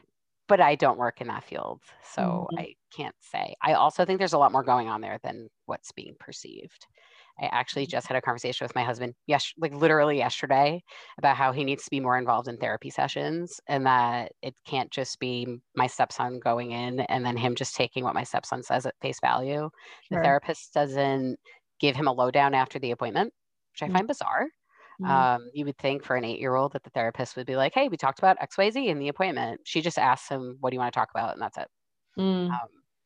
But 0.48 0.60
I 0.60 0.74
don't 0.74 0.98
work 0.98 1.20
in 1.20 1.28
that 1.28 1.44
field. 1.44 1.80
So 2.12 2.22
mm-hmm. 2.22 2.58
I 2.58 2.74
can't 2.94 3.14
say. 3.20 3.54
I 3.62 3.74
also 3.74 4.04
think 4.04 4.18
there's 4.18 4.32
a 4.32 4.38
lot 4.38 4.52
more 4.52 4.64
going 4.64 4.88
on 4.88 5.00
there 5.00 5.18
than 5.22 5.48
what's 5.66 5.92
being 5.92 6.14
perceived. 6.18 6.86
I 7.40 7.46
actually 7.46 7.86
just 7.86 8.06
had 8.06 8.16
a 8.16 8.20
conversation 8.20 8.64
with 8.64 8.74
my 8.74 8.82
husband, 8.82 9.14
yes, 9.26 9.52
like 9.58 9.74
literally 9.74 10.18
yesterday, 10.18 10.82
about 11.18 11.36
how 11.36 11.52
he 11.52 11.64
needs 11.64 11.84
to 11.84 11.90
be 11.90 12.00
more 12.00 12.18
involved 12.18 12.48
in 12.48 12.56
therapy 12.56 12.90
sessions 12.90 13.60
and 13.66 13.86
that 13.86 14.32
it 14.42 14.54
can't 14.66 14.90
just 14.90 15.18
be 15.18 15.46
my 15.74 15.86
stepson 15.86 16.40
going 16.40 16.72
in 16.72 17.00
and 17.00 17.24
then 17.24 17.36
him 17.36 17.54
just 17.54 17.74
taking 17.74 18.04
what 18.04 18.14
my 18.14 18.24
stepson 18.24 18.62
says 18.62 18.86
at 18.86 18.94
face 19.00 19.20
value. 19.20 19.70
Sure. 20.08 20.18
The 20.18 20.22
therapist 20.22 20.74
doesn't 20.74 21.38
give 21.80 21.96
him 21.96 22.06
a 22.06 22.12
lowdown 22.12 22.54
after 22.54 22.78
the 22.78 22.90
appointment, 22.90 23.32
which 23.72 23.82
I 23.82 23.86
mm-hmm. 23.86 23.96
find 23.96 24.08
bizarre. 24.08 24.46
Mm-hmm. 25.00 25.10
Um, 25.10 25.50
you 25.54 25.64
would 25.64 25.78
think 25.78 26.04
for 26.04 26.16
an 26.16 26.24
eight 26.24 26.38
year 26.38 26.54
old 26.54 26.74
that 26.74 26.84
the 26.84 26.90
therapist 26.90 27.36
would 27.36 27.46
be 27.46 27.56
like, 27.56 27.72
hey, 27.74 27.88
we 27.88 27.96
talked 27.96 28.18
about 28.18 28.38
XYZ 28.40 28.86
in 28.86 28.98
the 28.98 29.08
appointment. 29.08 29.60
She 29.64 29.80
just 29.80 29.98
asks 29.98 30.28
him, 30.28 30.58
what 30.60 30.70
do 30.70 30.74
you 30.76 30.80
want 30.80 30.92
to 30.92 30.98
talk 30.98 31.08
about? 31.14 31.32
And 31.32 31.42
that's 31.42 31.58
it. 31.58 31.68
Mm. 32.18 32.50
Um, 32.50 32.58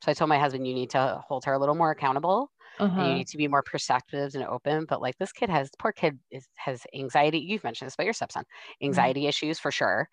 so 0.02 0.10
I 0.10 0.14
told 0.14 0.28
my 0.28 0.38
husband, 0.38 0.66
you 0.66 0.74
need 0.74 0.90
to 0.90 1.22
hold 1.26 1.44
her 1.44 1.52
a 1.52 1.58
little 1.58 1.74
more 1.74 1.90
accountable 1.90 2.50
uh-huh. 2.78 3.02
you 3.02 3.14
need 3.14 3.26
to 3.26 3.36
be 3.36 3.48
more 3.48 3.62
perceptive 3.62 4.34
and 4.34 4.44
open 4.44 4.84
but 4.88 5.00
like 5.00 5.16
this 5.18 5.32
kid 5.32 5.48
has 5.48 5.70
poor 5.78 5.92
kid 5.92 6.18
is, 6.30 6.46
has 6.56 6.82
anxiety 6.94 7.38
you've 7.38 7.64
mentioned 7.64 7.86
this 7.86 7.94
about 7.94 8.04
your 8.04 8.12
stepson 8.12 8.42
mm-hmm. 8.42 8.86
anxiety 8.86 9.20
mm-hmm. 9.20 9.28
issues 9.28 9.58
for 9.58 9.70
sure 9.70 10.08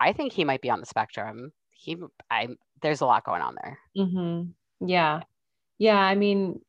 i 0.00 0.12
think 0.12 0.32
he 0.32 0.44
might 0.44 0.60
be 0.60 0.70
on 0.70 0.80
the 0.80 0.86
spectrum 0.86 1.52
he 1.70 1.96
i 2.30 2.48
there's 2.80 3.00
a 3.00 3.06
lot 3.06 3.24
going 3.24 3.42
on 3.42 3.54
there 3.62 3.78
mm-hmm. 3.96 4.86
yeah 4.86 5.20
yeah 5.78 5.98
i 5.98 6.14
mean 6.14 6.60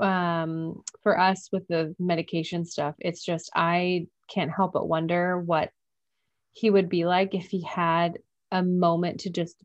um 0.00 0.82
for 1.02 1.18
us 1.18 1.48
with 1.52 1.66
the 1.68 1.94
medication 1.98 2.64
stuff 2.64 2.94
it's 3.00 3.24
just 3.24 3.50
i 3.54 4.06
can't 4.32 4.52
help 4.54 4.72
but 4.72 4.88
wonder 4.88 5.38
what 5.40 5.70
he 6.52 6.70
would 6.70 6.88
be 6.88 7.04
like 7.04 7.34
if 7.34 7.48
he 7.48 7.62
had 7.62 8.18
a 8.52 8.62
moment 8.62 9.20
to 9.20 9.30
just 9.30 9.56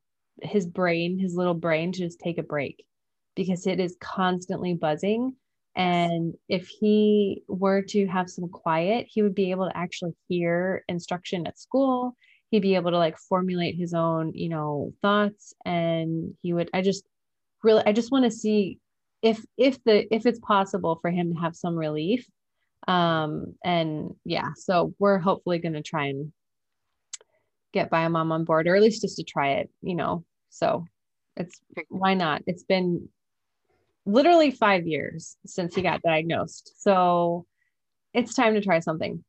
his 0.42 0.66
brain 0.66 1.18
his 1.20 1.36
little 1.36 1.54
brain 1.54 1.92
to 1.92 2.00
just 2.00 2.20
take 2.20 2.38
a 2.38 2.44
break 2.44 2.86
because 3.36 3.68
it 3.68 3.80
is 3.80 3.98
constantly 4.00 4.74
buzzing. 4.74 5.36
And 5.76 6.36
if 6.48 6.68
he 6.68 7.44
were 7.48 7.82
to 7.82 8.08
have 8.08 8.30
some 8.30 8.48
quiet, 8.48 9.08
he 9.10 9.22
would 9.22 9.36
be 9.36 9.52
able 9.52 9.68
to 9.68 9.78
actually 9.78 10.14
hear 10.30 10.84
instruction 10.88 11.46
at 11.48 11.60
school. 11.60 12.16
He'd 12.52 12.62
be 12.62 12.76
able 12.76 12.92
to 12.92 12.98
like 12.98 13.18
formulate 13.18 13.76
his 13.76 13.94
own, 13.94 14.32
you 14.34 14.48
know, 14.48 14.94
thoughts. 15.02 15.54
And 15.66 16.36
he 16.42 16.54
would, 16.54 16.70
I 16.74 16.82
just 16.82 17.04
really, 17.62 17.84
I 17.86 17.92
just 17.92 18.12
want 18.12 18.24
to 18.24 18.32
see 18.32 18.80
if, 19.22 19.44
if 19.58 19.84
the, 19.84 20.14
if 20.14 20.26
it's 20.26 20.40
possible 20.40 20.98
for 21.02 21.12
him 21.12 21.34
to 21.34 21.42
have 21.42 21.56
some 21.56 21.76
relief. 21.76 22.26
Um, 22.88 23.56
and 23.64 24.16
yeah, 24.24 24.50
so 24.56 24.94
we're 25.00 25.18
hopefully 25.18 25.60
going 25.60 25.74
to 25.74 25.82
try 25.82 26.06
and 26.06 26.32
get 27.74 27.92
Biomom 27.92 28.32
on 28.32 28.46
board, 28.46 28.68
or 28.68 28.76
at 28.76 28.82
least 28.82 29.02
just 29.02 29.18
to 29.18 29.24
try 29.24 29.54
it, 29.54 29.70
you 29.82 29.96
know. 29.96 30.24
So 30.52 30.86
it's 31.36 31.60
why 31.90 32.14
not? 32.14 32.44
It's 32.48 32.64
been 32.64 33.10
literally 34.06 34.52
five 34.52 34.86
years 34.88 35.38
since 35.46 35.76
he 35.76 35.82
got 35.82 36.02
diagnosed. 36.02 36.74
So 36.78 37.46
it's 38.14 38.34
time 38.34 38.54
to 38.54 38.62
try 38.62 38.80
something. 38.80 39.24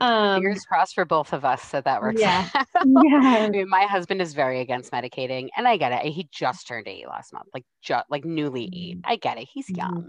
Um, 0.00 0.36
Fingers 0.36 0.64
crossed 0.64 0.94
for 0.94 1.04
both 1.04 1.32
of 1.32 1.44
us 1.44 1.70
that 1.70 1.84
that 1.84 2.00
works. 2.00 2.20
Yeah. 2.20 2.48
yeah. 2.54 2.64
I 2.84 3.48
mean, 3.50 3.68
my 3.68 3.82
husband 3.82 4.22
is 4.22 4.32
very 4.32 4.60
against 4.60 4.92
medicating, 4.92 5.48
and 5.56 5.66
I 5.66 5.76
get 5.76 5.92
it. 5.92 6.12
He 6.12 6.28
just 6.32 6.68
turned 6.68 6.86
eight 6.86 7.08
last 7.08 7.32
month, 7.32 7.48
like 7.52 7.64
just 7.82 8.04
like 8.08 8.24
newly 8.24 8.64
eight. 8.64 8.98
Mm-hmm. 8.98 9.10
I 9.10 9.16
get 9.16 9.38
it. 9.38 9.48
He's 9.52 9.66
mm-hmm. 9.66 9.76
young. 9.76 10.08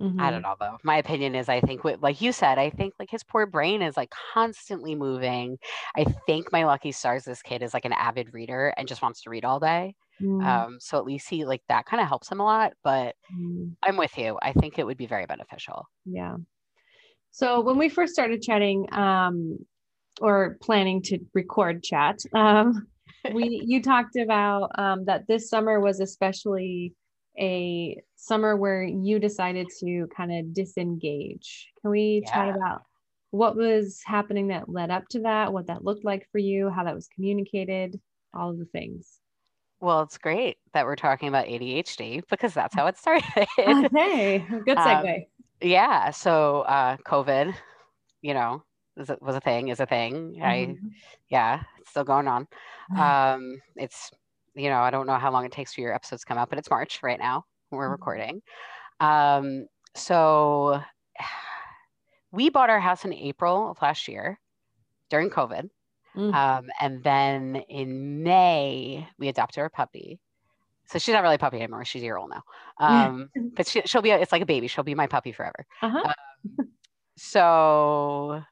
Mm-hmm. 0.00 0.20
I 0.20 0.30
don't 0.30 0.42
know 0.42 0.54
though. 0.58 0.78
My 0.84 0.98
opinion 0.98 1.34
is, 1.34 1.48
I 1.48 1.60
think, 1.60 1.82
like 1.84 2.20
you 2.20 2.32
said, 2.32 2.58
I 2.58 2.70
think 2.70 2.94
like 2.98 3.10
his 3.10 3.24
poor 3.24 3.46
brain 3.46 3.82
is 3.82 3.96
like 3.96 4.12
constantly 4.32 4.94
moving. 4.94 5.58
I 5.96 6.04
think 6.26 6.52
my 6.52 6.64
lucky 6.64 6.92
stars, 6.92 7.24
this 7.24 7.42
kid 7.42 7.62
is 7.62 7.74
like 7.74 7.84
an 7.84 7.92
avid 7.92 8.32
reader 8.32 8.72
and 8.76 8.86
just 8.88 9.02
wants 9.02 9.22
to 9.22 9.30
read 9.30 9.44
all 9.44 9.58
day. 9.58 9.94
Mm. 10.20 10.44
Um, 10.44 10.78
so 10.80 10.98
at 10.98 11.04
least 11.04 11.28
he 11.28 11.44
like 11.44 11.62
that 11.68 11.86
kind 11.86 12.00
of 12.00 12.08
helps 12.08 12.30
him 12.30 12.40
a 12.40 12.44
lot. 12.44 12.72
But 12.82 13.14
mm. 13.34 13.74
I'm 13.82 13.96
with 13.96 14.16
you. 14.18 14.38
I 14.42 14.52
think 14.52 14.78
it 14.78 14.86
would 14.86 14.96
be 14.96 15.06
very 15.06 15.26
beneficial. 15.26 15.86
Yeah. 16.04 16.36
So 17.30 17.60
when 17.60 17.78
we 17.78 17.88
first 17.88 18.14
started 18.14 18.42
chatting, 18.42 18.86
um, 18.92 19.58
or 20.20 20.56
planning 20.60 21.02
to 21.02 21.18
record 21.34 21.82
chat, 21.82 22.18
um, 22.34 22.86
we 23.32 23.62
you 23.66 23.82
talked 23.82 24.16
about 24.16 24.70
um, 24.76 25.04
that 25.04 25.26
this 25.28 25.48
summer 25.48 25.80
was 25.80 26.00
especially 26.00 26.94
a 27.38 28.00
summer 28.16 28.56
where 28.56 28.82
you 28.82 29.18
decided 29.18 29.68
to 29.80 30.08
kind 30.16 30.32
of 30.32 30.52
disengage. 30.52 31.68
Can 31.80 31.90
we 31.90 32.22
yeah. 32.24 32.32
chat 32.32 32.56
about 32.56 32.82
what 33.30 33.56
was 33.56 34.00
happening 34.04 34.48
that 34.48 34.68
led 34.68 34.90
up 34.90 35.06
to 35.10 35.20
that, 35.20 35.52
what 35.52 35.66
that 35.66 35.84
looked 35.84 36.04
like 36.04 36.26
for 36.32 36.38
you, 36.38 36.70
how 36.70 36.84
that 36.84 36.94
was 36.94 37.08
communicated, 37.14 38.00
all 38.34 38.50
of 38.50 38.58
the 38.58 38.64
things? 38.66 39.20
Well, 39.80 40.02
it's 40.02 40.18
great 40.18 40.56
that 40.72 40.86
we're 40.86 40.96
talking 40.96 41.28
about 41.28 41.46
ADHD 41.46 42.22
because 42.28 42.52
that's 42.52 42.74
how 42.74 42.86
it 42.86 42.96
started. 42.96 43.24
Okay, 43.58 44.44
good 44.64 44.76
um, 44.76 44.86
segue. 44.86 45.16
Um, 45.16 45.24
yeah. 45.60 46.10
So, 46.10 46.62
uh, 46.62 46.96
COVID, 46.98 47.54
you 48.22 48.34
know, 48.34 48.62
was 48.96 49.10
a, 49.10 49.18
was 49.20 49.36
a 49.36 49.40
thing, 49.40 49.68
is 49.68 49.80
a 49.80 49.86
thing. 49.86 50.34
Mm-hmm. 50.36 50.42
I, 50.42 50.74
yeah, 51.28 51.62
it's 51.78 51.90
still 51.90 52.04
going 52.04 52.28
on. 52.28 52.46
Um, 52.96 53.60
it's, 53.76 54.10
you 54.54 54.70
know, 54.70 54.78
I 54.78 54.90
don't 54.90 55.06
know 55.06 55.18
how 55.18 55.30
long 55.30 55.44
it 55.44 55.52
takes 55.52 55.74
for 55.74 55.82
your 55.82 55.94
episodes 55.94 56.22
to 56.22 56.26
come 56.26 56.38
out, 56.38 56.48
but 56.48 56.58
it's 56.58 56.70
March 56.70 57.00
right 57.02 57.18
now. 57.18 57.44
We're 57.70 57.84
mm-hmm. 57.84 57.92
recording. 57.92 58.42
Um, 58.98 59.66
so, 59.94 60.80
we 62.32 62.48
bought 62.48 62.70
our 62.70 62.80
house 62.80 63.04
in 63.04 63.12
April 63.12 63.70
of 63.70 63.82
last 63.82 64.08
year 64.08 64.40
during 65.10 65.28
COVID. 65.28 65.68
Mm. 66.16 66.34
Um, 66.34 66.66
and 66.80 67.02
then 67.02 67.56
in 67.68 68.22
May, 68.22 69.08
we 69.18 69.28
adopted 69.28 69.60
our 69.60 69.68
puppy. 69.68 70.18
So 70.86 70.98
she's 70.98 71.12
not 71.12 71.22
really 71.22 71.34
a 71.34 71.38
puppy 71.38 71.58
anymore. 71.58 71.84
She's 71.84 72.02
a 72.02 72.06
year 72.06 72.16
old 72.16 72.30
now. 72.30 72.42
Um, 72.78 73.30
but 73.56 73.66
she, 73.66 73.82
will 73.94 74.02
be, 74.02 74.10
it's 74.10 74.32
like 74.32 74.42
a 74.42 74.46
baby. 74.46 74.68
She'll 74.68 74.84
be 74.84 74.94
my 74.94 75.06
puppy 75.06 75.32
forever. 75.32 75.66
Uh-huh. 75.82 76.02
Um, 76.58 76.68
so 77.16 78.42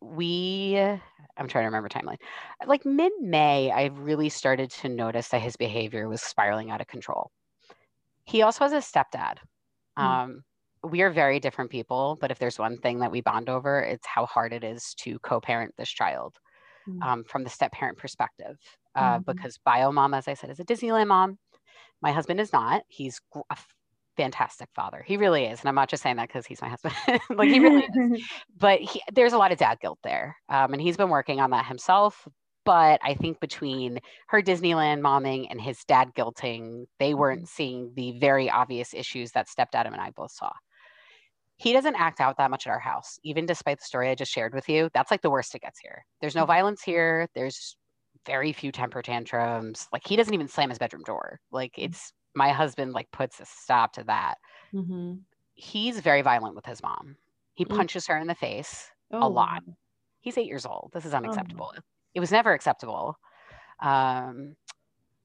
we, 0.00 0.76
I'm 0.76 1.48
trying 1.48 1.62
to 1.62 1.66
remember 1.66 1.88
timeline. 1.88 2.18
Like 2.66 2.86
mid 2.86 3.12
May, 3.20 3.70
I 3.72 3.86
really 3.86 4.28
started 4.28 4.70
to 4.70 4.88
notice 4.88 5.28
that 5.28 5.40
his 5.40 5.56
behavior 5.56 6.08
was 6.08 6.22
spiraling 6.22 6.70
out 6.70 6.80
of 6.80 6.86
control. 6.86 7.32
He 8.24 8.42
also 8.42 8.64
has 8.64 8.72
a 8.72 8.76
stepdad. 8.76 9.38
Mm. 9.98 10.02
Um, 10.02 10.44
we 10.84 11.02
are 11.02 11.10
very 11.10 11.40
different 11.40 11.70
people, 11.70 12.18
but 12.20 12.30
if 12.30 12.38
there's 12.38 12.58
one 12.58 12.78
thing 12.78 13.00
that 13.00 13.10
we 13.10 13.20
bond 13.20 13.48
over, 13.48 13.80
it's 13.80 14.06
how 14.06 14.26
hard 14.26 14.52
it 14.52 14.62
is 14.62 14.94
to 14.98 15.18
co 15.20 15.40
parent 15.40 15.74
this 15.76 15.90
child. 15.90 16.36
Um, 17.02 17.24
from 17.24 17.44
the 17.44 17.50
step 17.50 17.72
parent 17.72 17.98
perspective. 17.98 18.56
Uh, 18.94 19.18
mm-hmm. 19.18 19.30
Because 19.30 19.58
bio 19.64 19.92
mom, 19.92 20.14
as 20.14 20.28
I 20.28 20.34
said, 20.34 20.50
is 20.50 20.60
a 20.60 20.64
Disneyland 20.64 21.08
mom. 21.08 21.38
My 22.00 22.12
husband 22.12 22.40
is 22.40 22.52
not. 22.52 22.82
He's 22.88 23.20
a 23.50 23.56
fantastic 24.16 24.68
father. 24.74 25.02
He 25.06 25.16
really 25.16 25.44
is. 25.44 25.60
And 25.60 25.68
I'm 25.68 25.74
not 25.74 25.88
just 25.88 26.02
saying 26.02 26.16
that 26.16 26.28
because 26.28 26.46
he's 26.46 26.60
my 26.60 26.68
husband. 26.68 26.94
like 27.30 27.48
he 27.48 27.60
really 27.60 27.84
is. 27.84 28.22
But 28.58 28.80
he, 28.80 29.00
there's 29.12 29.32
a 29.32 29.38
lot 29.38 29.52
of 29.52 29.58
dad 29.58 29.78
guilt 29.80 29.98
there. 30.02 30.36
Um, 30.48 30.72
and 30.72 30.82
he's 30.82 30.96
been 30.96 31.08
working 31.08 31.40
on 31.40 31.50
that 31.50 31.66
himself. 31.66 32.26
But 32.64 33.00
I 33.02 33.14
think 33.14 33.40
between 33.40 33.98
her 34.28 34.42
Disneyland 34.42 35.00
momming 35.00 35.46
and 35.50 35.60
his 35.60 35.82
dad 35.84 36.10
guilting, 36.16 36.84
they 36.98 37.14
weren't 37.14 37.42
mm-hmm. 37.42 37.56
seeing 37.56 37.92
the 37.94 38.18
very 38.18 38.50
obvious 38.50 38.92
issues 38.92 39.32
that 39.32 39.48
stepdad 39.48 39.86
and 39.86 39.96
I 39.96 40.10
both 40.10 40.32
saw 40.32 40.50
he 41.58 41.72
doesn't 41.72 41.96
act 41.96 42.20
out 42.20 42.36
that 42.38 42.50
much 42.50 42.66
at 42.66 42.70
our 42.70 42.78
house, 42.78 43.18
even 43.24 43.44
despite 43.44 43.78
the 43.78 43.84
story 43.84 44.08
I 44.08 44.14
just 44.14 44.32
shared 44.32 44.54
with 44.54 44.68
you. 44.68 44.88
That's 44.94 45.10
like 45.10 45.22
the 45.22 45.30
worst 45.30 45.54
it 45.56 45.62
gets 45.62 45.80
here. 45.80 46.04
There's 46.20 46.36
no 46.36 46.42
mm-hmm. 46.42 46.52
violence 46.52 46.82
here. 46.82 47.28
There's 47.34 47.76
very 48.24 48.52
few 48.52 48.70
temper 48.70 49.02
tantrums. 49.02 49.88
Like 49.92 50.06
he 50.06 50.14
doesn't 50.14 50.32
even 50.32 50.46
slam 50.46 50.68
his 50.68 50.78
bedroom 50.78 51.02
door. 51.04 51.40
Like 51.50 51.72
mm-hmm. 51.72 51.86
it's 51.86 52.12
my 52.34 52.50
husband 52.50 52.92
like 52.92 53.10
puts 53.10 53.40
a 53.40 53.44
stop 53.44 53.92
to 53.94 54.04
that. 54.04 54.36
Mm-hmm. 54.72 55.14
He's 55.54 55.98
very 55.98 56.22
violent 56.22 56.54
with 56.54 56.64
his 56.64 56.80
mom. 56.80 57.16
He 57.54 57.64
mm. 57.64 57.76
punches 57.76 58.06
her 58.06 58.16
in 58.16 58.28
the 58.28 58.36
face 58.36 58.88
oh, 59.12 59.26
a 59.26 59.28
lot. 59.28 59.64
He's 60.20 60.38
eight 60.38 60.46
years 60.46 60.64
old. 60.64 60.90
This 60.94 61.04
is 61.04 61.12
oh, 61.12 61.16
unacceptable. 61.16 61.72
Oh. 61.76 61.80
It 62.14 62.20
was 62.20 62.30
never 62.30 62.52
acceptable. 62.52 63.16
Um, 63.80 64.54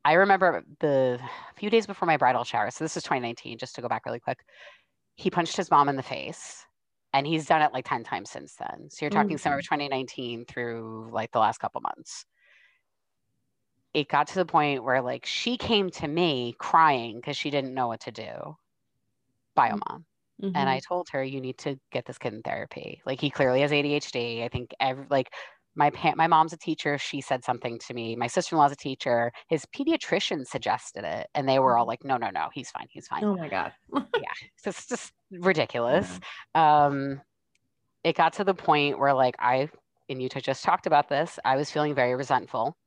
I 0.03 0.13
remember 0.13 0.63
the 0.79 1.19
few 1.55 1.69
days 1.69 1.85
before 1.85 2.07
my 2.07 2.17
bridal 2.17 2.43
shower. 2.43 2.71
So 2.71 2.83
this 2.83 2.97
is 2.97 3.03
2019, 3.03 3.59
just 3.59 3.75
to 3.75 3.81
go 3.81 3.87
back 3.87 4.05
really 4.07 4.19
quick. 4.19 4.39
He 5.15 5.29
punched 5.29 5.58
his 5.58 5.70
mom 5.70 5.89
in 5.89 5.96
the 5.96 6.03
face 6.03 6.65
and 7.13 7.27
he's 7.27 7.46
done 7.46 7.62
it 7.62 7.72
like 7.74 7.86
10 7.88 8.03
times 8.03 8.32
since 8.32 8.55
then. 8.55 8.89
So 8.89 9.05
you're 9.05 9.12
talking 9.12 9.38
mm-hmm. 9.38 9.43
summer 9.43 9.62
2019 9.62 10.46
through 10.46 11.10
like 11.12 11.32
the 11.32 11.39
last 11.39 11.60
couple 11.60 11.82
months. 11.82 12.25
It 13.93 14.08
got 14.10 14.27
to 14.29 14.36
the 14.36 14.46
point 14.46 14.84
where 14.84 15.01
like 15.01 15.25
she 15.25 15.55
came 15.55 15.91
to 15.91 16.08
me 16.08 16.55
crying 16.58 17.17
because 17.17 17.38
she 17.38 17.51
didn't 17.51 17.75
know 17.75 17.88
what 17.88 18.01
to 18.01 18.12
do. 18.12 18.58
Bio 19.55 19.77
mom. 19.88 20.05
Mm-hmm. 20.41 20.55
And 20.55 20.67
I 20.67 20.77
mm-hmm. 20.77 20.93
told 20.93 21.10
her, 21.12 21.24
you 21.24 21.39
need 21.39 21.60
to 21.60 21.79
get 21.91 22.05
this 22.05 22.17
kid 22.17 22.34
in 22.34 22.41
therapy. 22.41 23.01
Like 23.05 23.22
he 23.22 23.29
clearly 23.29 23.62
has 23.62 23.72
ADHD. 23.72 24.43
I 24.43 24.48
think 24.48 24.72
every, 24.79 25.05
like 25.10 25.32
my 25.75 25.89
pa- 25.89 26.13
my 26.15 26.27
mom's 26.27 26.53
a 26.53 26.58
teacher. 26.58 26.98
She 26.98 27.22
said 27.22 27.44
something 27.44 27.80
to 27.88 27.94
me. 27.94 28.15
My 28.15 28.27
sister 28.27 28.56
in 28.56 28.60
law's 28.60 28.72
a 28.72 28.75
teacher. 28.75 29.32
His 29.48 29.65
pediatrician 29.65 30.46
suggested 30.46 31.03
it, 31.03 31.27
and 31.34 31.48
they 31.48 31.60
were 31.60 31.77
all 31.77 31.84
mm-hmm. 31.84 31.89
like, 31.89 32.03
"No, 32.06 32.18
no, 32.18 32.30
no, 32.30 32.50
he's 32.53 32.70
fine. 32.72 32.88
He's 32.89 33.08
fine." 33.08 33.24
Oh 33.24 33.36
my 33.36 33.50
god. 33.50 33.74
yeah, 33.94 34.34
so 34.58 34.70
it's 34.70 34.88
just 34.88 35.13
ridiculous. 35.32 36.20
Yeah. 36.56 36.86
Um, 36.86 37.22
it 38.03 38.15
got 38.15 38.34
to 38.34 38.44
the 38.44 38.53
point 38.53 39.00
where 39.00 39.13
like 39.13 39.36
I 39.39 39.70
and 40.10 40.22
Utah 40.22 40.39
just 40.39 40.63
talked 40.63 40.88
about 40.88 41.10
this. 41.10 41.39
I 41.46 41.56
was 41.56 41.72
feeling 41.72 41.96
very 41.96 42.15
resentful 42.15 42.77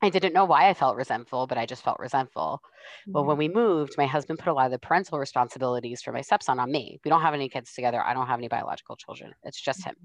I 0.00 0.10
didn't 0.10 0.32
know 0.32 0.44
why 0.44 0.68
I 0.68 0.74
felt 0.74 0.96
resentful, 0.96 1.46
but 1.48 1.58
I 1.58 1.66
just 1.66 1.82
felt 1.82 1.98
resentful. 1.98 2.60
Mm-hmm. 2.62 3.12
Well, 3.12 3.24
when 3.24 3.36
we 3.36 3.48
moved, 3.48 3.94
my 3.98 4.06
husband 4.06 4.38
put 4.38 4.48
a 4.48 4.52
lot 4.52 4.66
of 4.66 4.72
the 4.72 4.78
parental 4.78 5.18
responsibilities 5.18 6.02
for 6.02 6.12
my 6.12 6.20
stepson 6.20 6.60
on 6.60 6.70
me. 6.70 7.00
We 7.04 7.08
don't 7.08 7.22
have 7.22 7.34
any 7.34 7.48
kids 7.48 7.72
together. 7.72 8.00
I 8.00 8.14
don't 8.14 8.28
have 8.28 8.38
any 8.38 8.48
biological 8.48 8.96
children. 8.96 9.32
It's 9.42 9.60
just 9.60 9.84
him. 9.84 9.96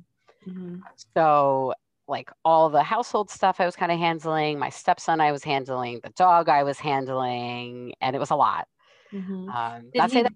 Mm-hmm. 0.47 0.77
So, 1.15 1.73
like 2.07 2.29
all 2.43 2.69
the 2.69 2.83
household 2.83 3.29
stuff 3.29 3.59
I 3.59 3.65
was 3.65 3.75
kind 3.75 3.91
of 3.91 3.97
handling, 3.97 4.59
my 4.59 4.69
stepson 4.69 5.21
I 5.21 5.31
was 5.31 5.43
handling, 5.43 6.01
the 6.03 6.09
dog 6.09 6.49
I 6.49 6.63
was 6.63 6.79
handling, 6.79 7.93
and 8.01 8.15
it 8.15 8.19
was 8.19 8.31
a 8.31 8.35
lot. 8.35 8.67
Mm-hmm. 9.13 9.49
Um, 9.49 9.89
did, 9.93 10.11
he, 10.11 10.21
that- 10.23 10.33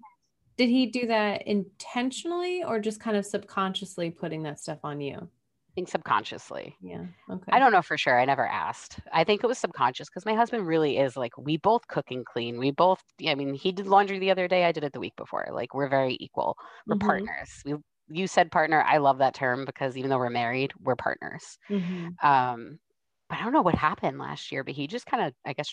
did 0.56 0.68
he 0.68 0.86
do 0.86 1.06
that 1.06 1.46
intentionally 1.46 2.64
or 2.64 2.80
just 2.80 3.00
kind 3.00 3.16
of 3.16 3.26
subconsciously 3.26 4.10
putting 4.10 4.42
that 4.44 4.58
stuff 4.58 4.78
on 4.82 5.00
you? 5.00 5.16
I 5.16 5.74
think 5.74 5.88
subconsciously. 5.88 6.74
Yeah. 6.82 7.04
Okay. 7.30 7.52
I 7.52 7.60
don't 7.60 7.70
know 7.70 7.82
for 7.82 7.96
sure. 7.96 8.18
I 8.18 8.24
never 8.24 8.46
asked. 8.46 8.98
I 9.12 9.22
think 9.22 9.44
it 9.44 9.46
was 9.46 9.58
subconscious 9.58 10.08
because 10.08 10.26
my 10.26 10.34
husband 10.34 10.66
really 10.66 10.98
is 10.98 11.16
like 11.16 11.36
we 11.38 11.58
both 11.58 11.86
cook 11.86 12.06
and 12.10 12.26
clean. 12.26 12.58
We 12.58 12.72
both. 12.72 13.02
I 13.24 13.36
mean, 13.36 13.54
he 13.54 13.70
did 13.70 13.86
laundry 13.86 14.18
the 14.18 14.32
other 14.32 14.48
day. 14.48 14.64
I 14.64 14.72
did 14.72 14.82
it 14.82 14.92
the 14.92 15.00
week 15.00 15.14
before. 15.16 15.46
Like 15.52 15.74
we're 15.74 15.88
very 15.88 16.16
equal. 16.18 16.56
We're 16.86 16.96
mm-hmm. 16.96 17.06
partners. 17.06 17.62
We. 17.64 17.74
You 18.10 18.26
said 18.26 18.50
partner. 18.50 18.82
I 18.82 18.98
love 18.98 19.18
that 19.18 19.34
term 19.34 19.64
because 19.64 19.96
even 19.96 20.10
though 20.10 20.18
we're 20.18 20.30
married, 20.30 20.72
we're 20.80 20.96
partners. 20.96 21.58
Mm-hmm. 21.70 22.26
Um, 22.26 22.78
but 23.28 23.38
I 23.38 23.44
don't 23.44 23.52
know 23.52 23.62
what 23.62 23.74
happened 23.74 24.18
last 24.18 24.50
year. 24.50 24.64
But 24.64 24.74
he 24.74 24.86
just 24.86 25.06
kind 25.06 25.24
of, 25.26 25.34
I 25.46 25.52
guess, 25.52 25.72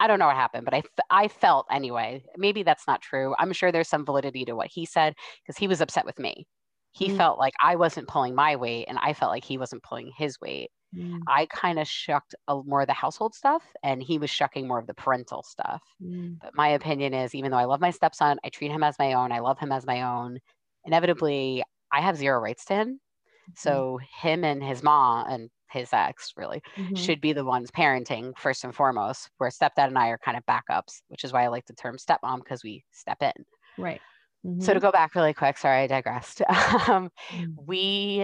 I 0.00 0.06
don't 0.06 0.18
know 0.18 0.26
what 0.26 0.36
happened, 0.36 0.64
but 0.64 0.74
I, 0.74 0.82
I 1.10 1.28
felt 1.28 1.66
anyway. 1.70 2.24
Maybe 2.36 2.62
that's 2.62 2.86
not 2.86 3.02
true. 3.02 3.34
I'm 3.38 3.52
sure 3.52 3.72
there's 3.72 3.88
some 3.88 4.06
validity 4.06 4.44
to 4.44 4.54
what 4.54 4.68
he 4.68 4.86
said 4.86 5.14
because 5.42 5.58
he 5.58 5.68
was 5.68 5.80
upset 5.80 6.06
with 6.06 6.18
me 6.18 6.46
he 6.92 7.08
mm. 7.08 7.16
felt 7.16 7.38
like 7.38 7.54
I 7.62 7.76
wasn't 7.76 8.08
pulling 8.08 8.34
my 8.34 8.56
weight 8.56 8.86
and 8.88 8.98
I 8.98 9.12
felt 9.12 9.30
like 9.30 9.44
he 9.44 9.58
wasn't 9.58 9.82
pulling 9.82 10.10
his 10.16 10.40
weight. 10.40 10.70
Mm. 10.96 11.20
I 11.28 11.46
kind 11.46 11.78
of 11.78 11.86
shucked 11.86 12.34
a, 12.48 12.62
more 12.64 12.80
of 12.80 12.86
the 12.86 12.94
household 12.94 13.34
stuff 13.34 13.62
and 13.82 14.02
he 14.02 14.18
was 14.18 14.30
shucking 14.30 14.66
more 14.66 14.78
of 14.78 14.86
the 14.86 14.94
parental 14.94 15.42
stuff. 15.42 15.82
Mm. 16.02 16.38
But 16.40 16.54
my 16.54 16.68
opinion 16.68 17.14
is 17.14 17.34
even 17.34 17.50
though 17.50 17.58
I 17.58 17.66
love 17.66 17.80
my 17.80 17.90
stepson, 17.90 18.38
I 18.44 18.48
treat 18.48 18.70
him 18.70 18.82
as 18.82 18.98
my 18.98 19.12
own, 19.12 19.32
I 19.32 19.40
love 19.40 19.58
him 19.58 19.70
as 19.70 19.86
my 19.86 20.02
own. 20.02 20.38
Inevitably, 20.84 21.62
I 21.92 22.00
have 22.00 22.16
zero 22.16 22.40
rights 22.40 22.64
to 22.66 22.74
him. 22.74 22.88
Mm-hmm. 22.88 23.52
So 23.56 23.98
him 24.20 24.44
and 24.44 24.62
his 24.62 24.82
mom 24.82 25.26
and 25.28 25.50
his 25.70 25.90
ex 25.92 26.32
really 26.36 26.62
mm-hmm. 26.76 26.94
should 26.94 27.20
be 27.20 27.32
the 27.32 27.44
ones 27.44 27.70
parenting 27.70 28.36
first 28.38 28.64
and 28.64 28.74
foremost, 28.74 29.30
where 29.38 29.50
stepdad 29.50 29.88
and 29.88 29.98
I 29.98 30.08
are 30.08 30.18
kind 30.18 30.36
of 30.36 30.44
backups, 30.46 31.02
which 31.08 31.24
is 31.24 31.32
why 31.32 31.44
I 31.44 31.48
like 31.48 31.66
the 31.66 31.74
term 31.74 31.96
stepmom 31.96 32.38
because 32.38 32.64
we 32.64 32.84
step 32.90 33.18
in. 33.22 33.32
Right. 33.76 34.00
Mm-hmm. 34.46 34.60
So 34.60 34.74
to 34.74 34.80
go 34.80 34.90
back 34.90 35.14
really 35.14 35.34
quick, 35.34 35.58
sorry, 35.58 35.82
I 35.82 35.86
digressed. 35.86 36.42
um, 36.48 37.10
mm-hmm. 37.30 37.44
we 37.66 38.22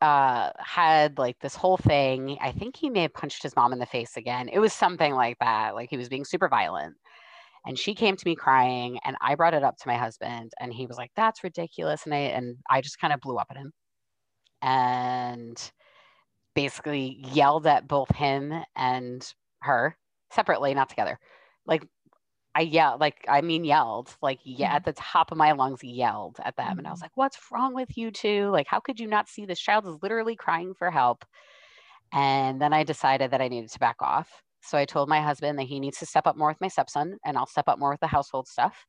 uh, 0.00 0.50
had 0.58 1.18
like 1.18 1.38
this 1.40 1.54
whole 1.54 1.78
thing. 1.78 2.36
I 2.40 2.52
think 2.52 2.76
he 2.76 2.90
may 2.90 3.02
have 3.02 3.14
punched 3.14 3.42
his 3.42 3.56
mom 3.56 3.72
in 3.72 3.78
the 3.78 3.86
face 3.86 4.16
again. 4.16 4.48
It 4.48 4.58
was 4.58 4.72
something 4.72 5.14
like 5.14 5.38
that. 5.40 5.74
Like 5.74 5.90
he 5.90 5.96
was 5.96 6.08
being 6.08 6.24
super 6.24 6.48
violent. 6.48 6.94
And 7.66 7.78
she 7.78 7.94
came 7.94 8.16
to 8.16 8.26
me 8.26 8.34
crying, 8.36 8.98
and 9.04 9.16
I 9.20 9.34
brought 9.36 9.54
it 9.54 9.64
up 9.64 9.76
to 9.78 9.88
my 9.88 9.96
husband, 9.96 10.52
and 10.60 10.72
he 10.72 10.86
was 10.86 10.98
like, 10.98 11.10
"That's 11.16 11.44
ridiculous." 11.44 12.04
And 12.04 12.14
I 12.14 12.18
and 12.18 12.56
I 12.70 12.80
just 12.82 12.98
kind 13.00 13.12
of 13.12 13.20
blew 13.20 13.36
up 13.36 13.48
at 13.50 13.56
him, 13.56 13.72
and 14.62 15.72
basically 16.54 17.18
yelled 17.32 17.66
at 17.66 17.88
both 17.88 18.14
him 18.14 18.52
and 18.76 19.34
her 19.62 19.96
separately, 20.30 20.74
not 20.74 20.88
together. 20.90 21.18
Like 21.66 21.84
I 22.54 22.60
yelled, 22.60 23.00
like, 23.00 23.24
I 23.28 23.40
mean, 23.40 23.64
yelled, 23.64 24.16
like, 24.22 24.38
yeah, 24.44 24.68
mm-hmm. 24.68 24.76
at 24.76 24.84
the 24.84 24.92
top 24.92 25.32
of 25.32 25.38
my 25.38 25.52
lungs, 25.52 25.82
yelled 25.82 26.36
at 26.44 26.56
them. 26.56 26.66
Mm-hmm. 26.66 26.78
And 26.78 26.86
I 26.86 26.90
was 26.90 26.98
mm-hmm. 26.98 27.04
like, 27.06 27.16
what's 27.16 27.38
wrong 27.50 27.74
with 27.74 27.96
you 27.98 28.10
two? 28.12 28.48
Like, 28.50 28.68
how 28.68 28.78
could 28.78 29.00
you 29.00 29.08
not 29.08 29.28
see 29.28 29.44
this 29.44 29.58
child 29.58 29.86
is 29.86 29.96
literally 30.02 30.36
crying 30.36 30.72
for 30.74 30.90
help? 30.90 31.24
And 32.12 32.62
then 32.62 32.72
I 32.72 32.84
decided 32.84 33.32
that 33.32 33.40
I 33.40 33.48
needed 33.48 33.70
to 33.72 33.78
back 33.80 33.96
off. 34.00 34.42
So 34.66 34.78
I 34.78 34.84
told 34.84 35.08
my 35.08 35.20
husband 35.20 35.58
that 35.58 35.64
he 35.64 35.80
needs 35.80 35.98
to 35.98 36.06
step 36.06 36.26
up 36.26 36.36
more 36.36 36.48
with 36.48 36.60
my 36.60 36.68
stepson 36.68 37.18
and 37.24 37.36
I'll 37.36 37.46
step 37.46 37.68
up 37.68 37.78
more 37.78 37.90
with 37.90 38.00
the 38.00 38.06
household 38.06 38.48
stuff. 38.48 38.86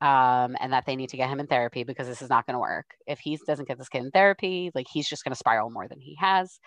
Um, 0.00 0.56
and 0.60 0.72
that 0.72 0.86
they 0.86 0.94
need 0.94 1.08
to 1.08 1.16
get 1.16 1.28
him 1.28 1.40
in 1.40 1.48
therapy 1.48 1.82
because 1.82 2.06
this 2.06 2.22
is 2.22 2.30
not 2.30 2.46
going 2.46 2.54
to 2.54 2.60
work. 2.60 2.86
If 3.08 3.18
he 3.18 3.36
doesn't 3.48 3.66
get 3.66 3.78
this 3.78 3.88
kid 3.88 4.04
in 4.04 4.12
therapy, 4.12 4.70
like 4.72 4.86
he's 4.88 5.08
just 5.08 5.24
going 5.24 5.32
to 5.32 5.36
spiral 5.36 5.70
more 5.70 5.88
than 5.88 5.98
he 5.98 6.14
has. 6.20 6.60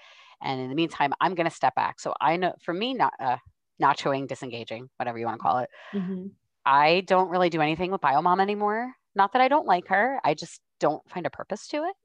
And 0.43 0.59
in 0.59 0.67
the 0.67 0.75
meantime, 0.75 1.13
I'm 1.21 1.33
going 1.33 1.47
to 1.47 1.55
step 1.55 1.73
back. 1.75 2.01
So 2.01 2.13
I 2.19 2.35
know 2.35 2.53
for 2.61 2.73
me, 2.73 2.93
not 2.93 3.13
uh, 3.21 3.37
nachoing, 3.81 4.27
disengaging, 4.27 4.89
whatever 4.97 5.17
you 5.17 5.25
want 5.25 5.39
to 5.39 5.41
call 5.41 5.59
it. 5.59 5.69
Mm-hmm. 5.93 6.27
I 6.65 7.03
don't 7.07 7.29
really 7.29 7.49
do 7.49 7.61
anything 7.61 7.91
with 7.91 8.01
Biomom 8.01 8.41
anymore. 8.41 8.91
Not 9.15 9.31
that 9.33 9.41
I 9.41 9.47
don't 9.47 9.65
like 9.65 9.87
her, 9.87 10.19
I 10.23 10.33
just 10.33 10.59
don't 10.79 11.01
find 11.09 11.25
a 11.25 11.29
purpose 11.29 11.67
to 11.67 11.77
it. 11.77 11.95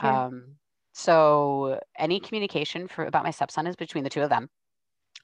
Sure. 0.00 0.10
Um, 0.10 0.56
so 0.92 1.80
any 1.98 2.20
communication 2.20 2.88
for 2.88 3.04
about 3.04 3.24
my 3.24 3.30
stepson 3.30 3.66
is 3.66 3.76
between 3.76 4.04
the 4.04 4.10
two 4.10 4.22
of 4.22 4.30
them, 4.30 4.48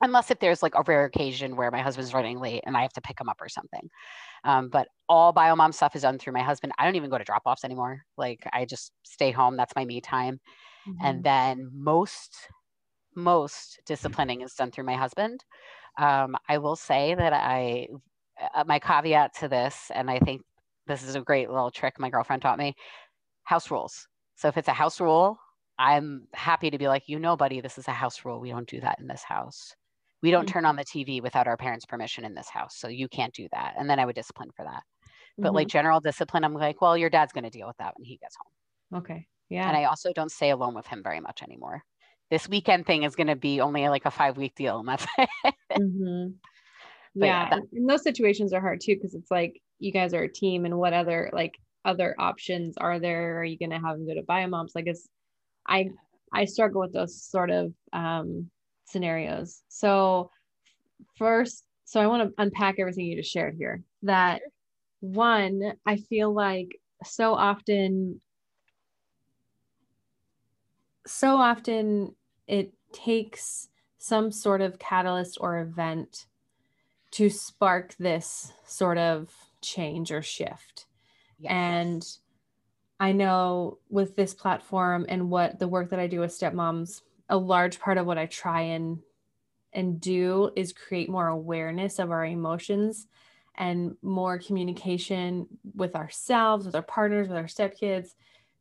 unless 0.01 0.31
if 0.31 0.39
there's 0.39 0.63
like 0.63 0.75
a 0.75 0.83
rare 0.87 1.05
occasion 1.05 1.57
where 1.57 1.71
my 1.71 1.81
husband's 1.81 2.13
running 2.13 2.39
late 2.39 2.63
and 2.67 2.77
I 2.77 2.83
have 2.83 2.93
to 2.95 3.01
pick 3.01 3.21
him 3.21 3.29
up 3.29 3.41
or 3.41 3.49
something. 3.49 3.89
Um, 4.45 4.69
but 4.69 4.89
all 5.09 5.33
biomom 5.33 5.73
stuff 5.73 5.97
is 5.97 6.03
done 6.03 6.19
through 6.19 6.35
my 6.35 6.43
husband. 6.43 6.73
I 6.79 6.85
don't 6.85 6.97
even 6.97 7.11
go 7.11 7.19
to 7.19 7.25
drop 7.25 7.43
offs 7.47 7.65
anymore. 7.65 8.03
Like 8.17 8.47
I 8.53 8.65
just 8.65 8.93
stay 9.05 9.31
home. 9.31 9.57
That's 9.57 9.75
my 9.75 9.85
me 9.85 10.01
time. 10.01 10.41
Mm-hmm. 10.87 11.05
And 11.07 11.25
then 11.25 11.71
most 11.73 12.37
most 13.17 13.81
disciplining 13.87 14.43
is 14.43 14.53
done 14.53 14.71
through 14.71 14.85
my 14.85 14.95
husband. 14.95 15.43
Um, 15.99 16.37
I 16.49 16.59
will 16.59 16.77
say 16.77 17.15
that 17.15 17.33
I, 17.33 17.89
uh, 18.55 18.65
my 18.67 18.79
caveat 18.79 19.35
to 19.39 19.49
this, 19.49 19.91
and 19.95 20.11
I 20.11 20.19
think 20.19 20.43
this 20.87 21.03
is 21.03 21.15
a 21.15 21.23
great 21.23 21.49
little 21.49 21.71
trick 21.71 21.95
my 21.99 22.11
girlfriend 22.11 22.43
taught 22.43 22.59
me 22.59 22.75
house 23.45 23.71
rules. 23.71 24.07
So 24.37 24.49
if 24.49 24.59
it's 24.59 24.69
a 24.69 24.73
house 24.73 25.01
rule, 25.01 25.39
I'm 25.79 26.27
happy 26.33 26.71
to 26.71 26.79
be 26.79 26.89
like, 26.89 27.05
you 27.07 27.19
know, 27.19 27.37
buddy, 27.37 27.61
this 27.61 27.79
is 27.79 27.89
a 27.89 27.93
house 27.93 28.25
rule. 28.25 28.41
We 28.41 28.51
don't 28.51 28.69
do 28.69 28.81
that 28.81 28.99
in 28.99 29.07
this 29.07 29.23
house. 29.23 29.75
We 30.23 30.31
don't 30.31 30.47
mm-hmm. 30.47 30.53
turn 30.53 30.65
on 30.65 30.77
the 30.77 30.85
TV 30.85 31.23
without 31.23 31.47
our 31.47 31.57
parents' 31.57 31.85
permission 31.85 32.25
in 32.25 32.35
this 32.35 32.49
house. 32.49 32.77
So 32.77 32.89
you 32.89 33.09
can't 33.09 33.35
do 33.35 33.49
that. 33.53 33.75
And 33.79 33.89
then 33.89 33.99
I 33.99 34.07
would 34.07 34.15
discipline 34.15 34.51
for 34.57 34.65
that. 34.65 34.83
But 35.39 35.49
mm-hmm. 35.49 35.57
like 35.57 35.69
general 35.69 36.01
discipline, 36.01 36.45
I'm 36.45 36.55
like, 36.55 36.81
well, 36.81 36.97
your 36.97 37.11
dad's 37.11 37.33
going 37.33 37.45
to 37.45 37.51
deal 37.51 37.67
with 37.67 37.77
that 37.77 37.95
when 37.97 38.05
he 38.05 38.17
gets 38.17 38.37
home. 38.37 39.01
Okay. 39.03 39.27
Yeah. 39.51 39.69
And 39.69 39.77
I 39.77 39.85
also 39.85 40.13
don't 40.13 40.33
stay 40.33 40.51
alone 40.51 40.75
with 40.75 40.87
him 40.87 41.03
very 41.03 41.21
much 41.21 41.43
anymore 41.43 41.85
this 42.31 42.49
weekend 42.49 42.87
thing 42.87 43.05
is 43.05 43.15
going 43.15 43.27
to 43.29 43.37
be 43.37 43.61
only 43.61 43.89
like 43.89 44.05
a 44.05 44.11
five 44.11 44.37
week 44.37 44.55
deal 44.55 44.79
and 44.81 44.89
that's 44.89 45.07
it. 45.19 45.29
Mm-hmm. 45.73 46.33
yeah, 47.15 47.27
yeah 47.27 47.51
that- 47.51 47.63
and 47.73 47.89
those 47.89 48.03
situations 48.03 48.53
are 48.53 48.61
hard 48.61 48.81
too 48.81 48.95
because 48.95 49.15
it's 49.15 49.31
like 49.31 49.61
you 49.79 49.93
guys 49.93 50.15
are 50.15 50.23
a 50.23 50.33
team 50.33 50.65
and 50.65 50.77
what 50.77 50.93
other 50.93 51.31
like 51.33 51.55
other 51.85 52.17
options 52.19 52.77
are 52.79 52.99
there 52.99 53.41
are 53.41 53.45
you 53.45 53.59
going 53.59 53.71
to 53.71 53.79
have 53.79 53.97
them 53.97 54.07
go 54.07 54.15
to 54.15 54.23
biomoms 54.23 54.71
like 54.75 54.87
it's 54.87 55.09
i 55.69 55.89
i 56.33 56.45
struggle 56.45 56.81
with 56.81 56.93
those 56.93 57.23
sort 57.23 57.51
of 57.51 57.73
um 57.93 58.51
scenarios 58.85 59.63
so 59.69 60.31
first 61.17 61.65
so 61.85 62.01
i 62.01 62.07
want 62.07 62.29
to 62.29 62.43
unpack 62.43 62.77
everything 62.79 63.07
you 63.07 63.17
just 63.17 63.33
shared 63.33 63.55
here 63.57 63.83
that 64.03 64.43
one 65.01 65.73
i 65.87 65.97
feel 65.97 66.33
like 66.33 66.69
so 67.05 67.35
often 67.35 68.21
so 71.07 71.37
often 71.37 72.15
it 72.49 72.73
takes 72.93 73.69
some 73.99 74.31
sort 74.31 74.61
of 74.61 74.79
catalyst 74.79 75.39
or 75.41 75.59
event 75.61 76.27
to 77.13 77.31
spark 77.31 77.95
this 77.99 78.53
sort 78.67 78.99
of 78.99 79.33
change 79.63 80.13
or 80.13 80.23
shift. 80.23 80.87
Yes. 81.39 81.51
And 81.51 82.07
I 82.99 83.13
know 83.13 83.79
with 83.91 84.17
this 84.17 84.35
platform 84.35 85.07
and 85.09 85.31
what 85.31 85.59
the 85.59 85.69
work 85.69 85.91
that 85.91 86.01
I 86.01 86.07
do 86.07 86.21
with 86.21 86.39
stepmoms, 86.39 87.03
a 87.29 87.37
large 87.37 87.79
part 87.79 87.99
of 87.99 88.07
what 88.07 88.19
I 88.19 88.27
try 88.27 88.63
and 88.63 89.01
and 89.73 90.01
do 90.01 90.51
is 90.57 90.73
create 90.73 91.11
more 91.11 91.29
awareness 91.29 91.99
of 91.99 92.11
our 92.11 92.25
emotions 92.25 93.09
and 93.57 93.97
more 94.03 94.39
communication 94.39 95.47
with 95.75 95.95
ourselves, 95.95 96.67
with 96.67 96.75
our 96.75 96.83
partners, 96.83 97.29
with 97.29 97.37
our 97.37 97.45
stepkids 97.45 98.15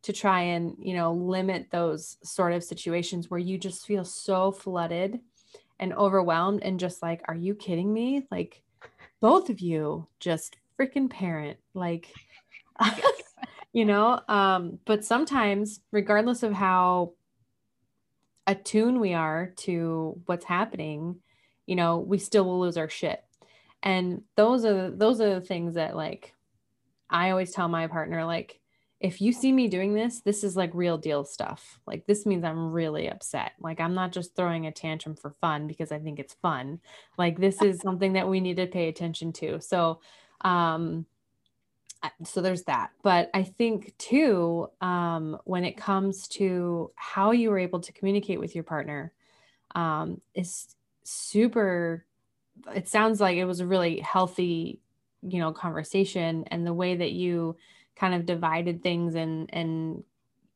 to 0.04 0.14
try 0.14 0.42
and, 0.42 0.76
you 0.80 0.94
know, 0.94 1.14
limit 1.14 1.68
those 1.72 2.18
sort 2.24 2.54
of 2.54 2.64
situations 2.64 3.30
where 3.30 3.40
you 3.40 3.58
just 3.58 3.86
feel 3.86 4.04
so 4.06 4.52
flooded 4.52 5.20
and 5.80 5.94
overwhelmed 5.94 6.64
and 6.64 6.80
just 6.80 7.02
like, 7.02 7.22
are 7.28 7.36
you 7.36 7.56
kidding 7.56 7.94
me? 7.94 8.28
Like, 8.32 8.64
both 9.22 9.50
of 9.50 9.62
you 9.62 10.08
just 10.20 10.58
freaking 10.80 11.10
parent. 11.10 11.60
Like, 11.74 12.14
you 13.76 13.84
know, 13.84 14.22
um, 14.30 14.80
but 14.86 15.04
sometimes, 15.04 15.82
regardless 15.92 16.44
of 16.44 16.54
how 16.54 17.12
attuned 18.48 19.02
we 19.02 19.14
are 19.14 19.52
to 19.58 20.18
what's 20.28 20.46
happening, 20.46 21.18
you 21.66 21.76
know, 21.76 21.98
we 21.98 22.18
still 22.18 22.46
will 22.46 22.62
lose 22.62 22.78
our 22.78 22.88
shit. 22.88 23.22
And 23.84 24.22
those 24.38 24.64
are 24.64 24.92
those 24.92 25.20
are 25.20 25.34
the 25.34 25.46
things 25.46 25.76
that 25.76 25.94
like 25.94 26.34
I 27.10 27.32
always 27.32 27.52
tell 27.52 27.68
my 27.68 27.88
partner 27.88 28.24
like 28.24 28.62
if 29.02 29.20
you 29.20 29.34
see 29.34 29.52
me 29.52 29.68
doing 29.68 29.94
this, 29.94 30.22
this 30.22 30.46
is 30.46 30.56
like 30.56 30.72
real 30.74 30.98
deal 30.98 31.26
stuff. 31.26 31.82
Like 31.86 32.08
this 32.08 32.26
means 32.26 32.46
I'm 32.46 32.72
really 32.72 33.10
upset. 33.10 33.52
Like 33.60 33.82
I'm 33.82 33.94
not 33.94 34.14
just 34.14 34.38
throwing 34.38 34.68
a 34.68 34.72
tantrum 34.72 35.18
for 35.18 35.36
fun 35.42 35.68
because 35.68 35.92
I 35.92 36.00
think 36.00 36.18
it's 36.20 36.36
fun. 36.36 36.80
Like 37.18 37.38
this 37.38 37.62
is 37.62 37.82
something 37.82 38.14
that 38.14 38.30
we 38.30 38.40
need 38.40 38.56
to 38.56 38.68
pay 38.68 38.88
attention 38.88 39.34
to. 39.34 39.60
So 39.60 40.00
um 40.46 41.06
so 42.24 42.42
there's 42.42 42.64
that. 42.64 42.92
But 43.04 43.30
I 43.34 43.44
think 43.44 43.98
too, 43.98 44.70
um, 44.82 45.38
when 45.46 45.64
it 45.64 45.78
comes 45.78 46.28
to 46.30 46.92
how 46.96 47.32
you 47.32 47.50
were 47.50 47.60
able 47.60 47.80
to 47.82 47.94
communicate 47.94 48.40
with 48.40 48.56
your 48.56 48.64
partner, 48.64 49.12
um, 49.76 50.22
is 50.34 50.76
super 51.04 52.06
it 52.74 52.88
sounds 52.88 53.20
like 53.20 53.38
it 53.38 53.46
was 53.46 53.60
a 53.60 53.68
really 53.68 54.00
healthy 54.00 54.80
you 55.22 55.40
know 55.40 55.52
conversation 55.52 56.46
and 56.48 56.66
the 56.66 56.74
way 56.74 56.96
that 56.96 57.12
you 57.12 57.56
kind 57.96 58.14
of 58.14 58.26
divided 58.26 58.82
things 58.82 59.16
and 59.16 59.50
and 59.54 60.04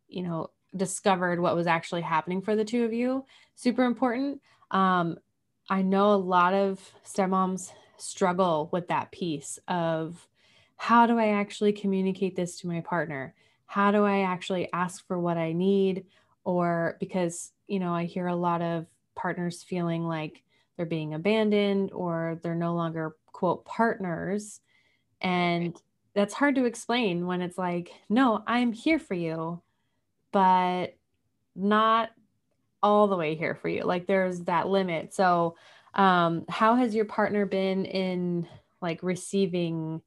you 0.08 0.24
know 0.24 0.50
discovered 0.76 1.40
what 1.40 1.56
was 1.56 1.68
actually 1.68 2.02
happening 2.02 2.42
for 2.42 2.56
the 2.56 2.66
two 2.66 2.84
of 2.84 2.94
you 2.94 3.26
super 3.56 3.84
important 3.84 4.42
um 4.72 5.18
i 5.70 5.82
know 5.82 6.14
a 6.14 6.16
lot 6.16 6.54
of 6.54 6.80
stepmoms 7.06 7.72
struggle 7.98 8.70
with 8.72 8.88
that 8.88 9.12
piece 9.12 9.60
of 9.68 10.28
how 10.82 11.06
do 11.06 11.20
i 11.20 11.28
actually 11.28 11.74
communicate 11.74 12.38
this 12.38 12.58
to 12.58 12.68
my 12.68 12.80
partner? 12.80 13.36
How 13.65 13.92
do 13.92 14.06
i 14.06 14.22
actually 14.22 14.72
ask 14.72 15.06
for 15.06 15.20
what 15.20 15.38
i 15.38 15.52
need? 15.52 16.06
Or 16.46 16.96
because 17.02 17.52
you 17.68 17.80
know 17.80 17.94
i 17.94 18.06
hear 18.06 18.28
a 18.28 18.36
lot 18.36 18.62
of 18.62 18.88
partners 19.13 19.62
feeling 19.62 20.08
like 20.08 20.42
they're 20.78 20.86
being 20.86 21.13
abandoned 21.13 21.92
or 21.92 22.39
they're 22.42 22.56
no 22.56 22.74
longer 22.74 23.18
quote 23.34 23.65
partners. 23.65 24.62
And 25.20 25.76
that's 26.13 26.34
hard 26.34 26.56
to 26.56 26.63
explain 26.63 27.28
when 27.28 27.42
it's 27.42 27.58
like 27.58 27.92
no 28.08 28.42
i'm 28.48 28.72
here 28.72 29.00
for 29.00 29.15
you 29.15 29.62
but 30.32 30.96
not 31.56 32.10
all 32.82 33.08
the 33.08 33.18
way 33.18 33.36
here 33.36 33.56
for 33.56 33.68
you. 33.68 33.84
Like 33.84 34.08
there's 34.08 34.39
that 34.42 34.70
limit. 34.70 35.13
So 35.13 35.58
um 35.94 36.46
how 36.48 36.76
has 36.76 36.96
your 36.96 37.06
partner 37.06 37.46
been 37.46 37.84
in 37.84 38.48
like 38.82 39.04
receiving 39.04 40.02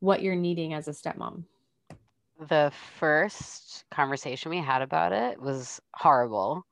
what 0.00 0.22
you're 0.22 0.36
needing 0.36 0.74
as 0.74 0.88
a 0.88 0.92
stepmom 0.92 1.44
the 2.48 2.72
first 2.98 3.84
conversation 3.90 4.50
we 4.50 4.58
had 4.58 4.82
about 4.82 5.12
it 5.12 5.40
was 5.40 5.80
horrible 5.94 6.64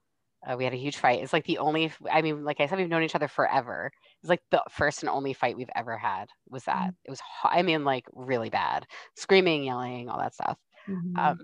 uh, 0.46 0.56
we 0.56 0.64
had 0.64 0.72
a 0.72 0.76
huge 0.76 0.96
fight. 0.96 1.22
It's 1.22 1.32
like 1.32 1.44
the 1.46 1.58
only, 1.58 1.92
I 2.10 2.22
mean, 2.22 2.44
like 2.44 2.60
I 2.60 2.66
said, 2.66 2.78
we've 2.78 2.88
known 2.88 3.02
each 3.02 3.14
other 3.14 3.28
forever. 3.28 3.90
It's 4.22 4.30
like 4.30 4.42
the 4.50 4.62
first 4.70 5.02
and 5.02 5.10
only 5.10 5.32
fight 5.32 5.56
we've 5.56 5.70
ever 5.74 5.96
had 5.96 6.28
was 6.48 6.64
that. 6.64 6.76
Mm-hmm. 6.76 7.04
It 7.06 7.10
was, 7.10 7.20
I 7.44 7.62
mean, 7.62 7.84
like 7.84 8.04
really 8.12 8.50
bad, 8.50 8.86
screaming, 9.16 9.64
yelling, 9.64 10.08
all 10.08 10.18
that 10.18 10.34
stuff. 10.34 10.58
Mm-hmm. 10.88 11.18
Um, 11.18 11.38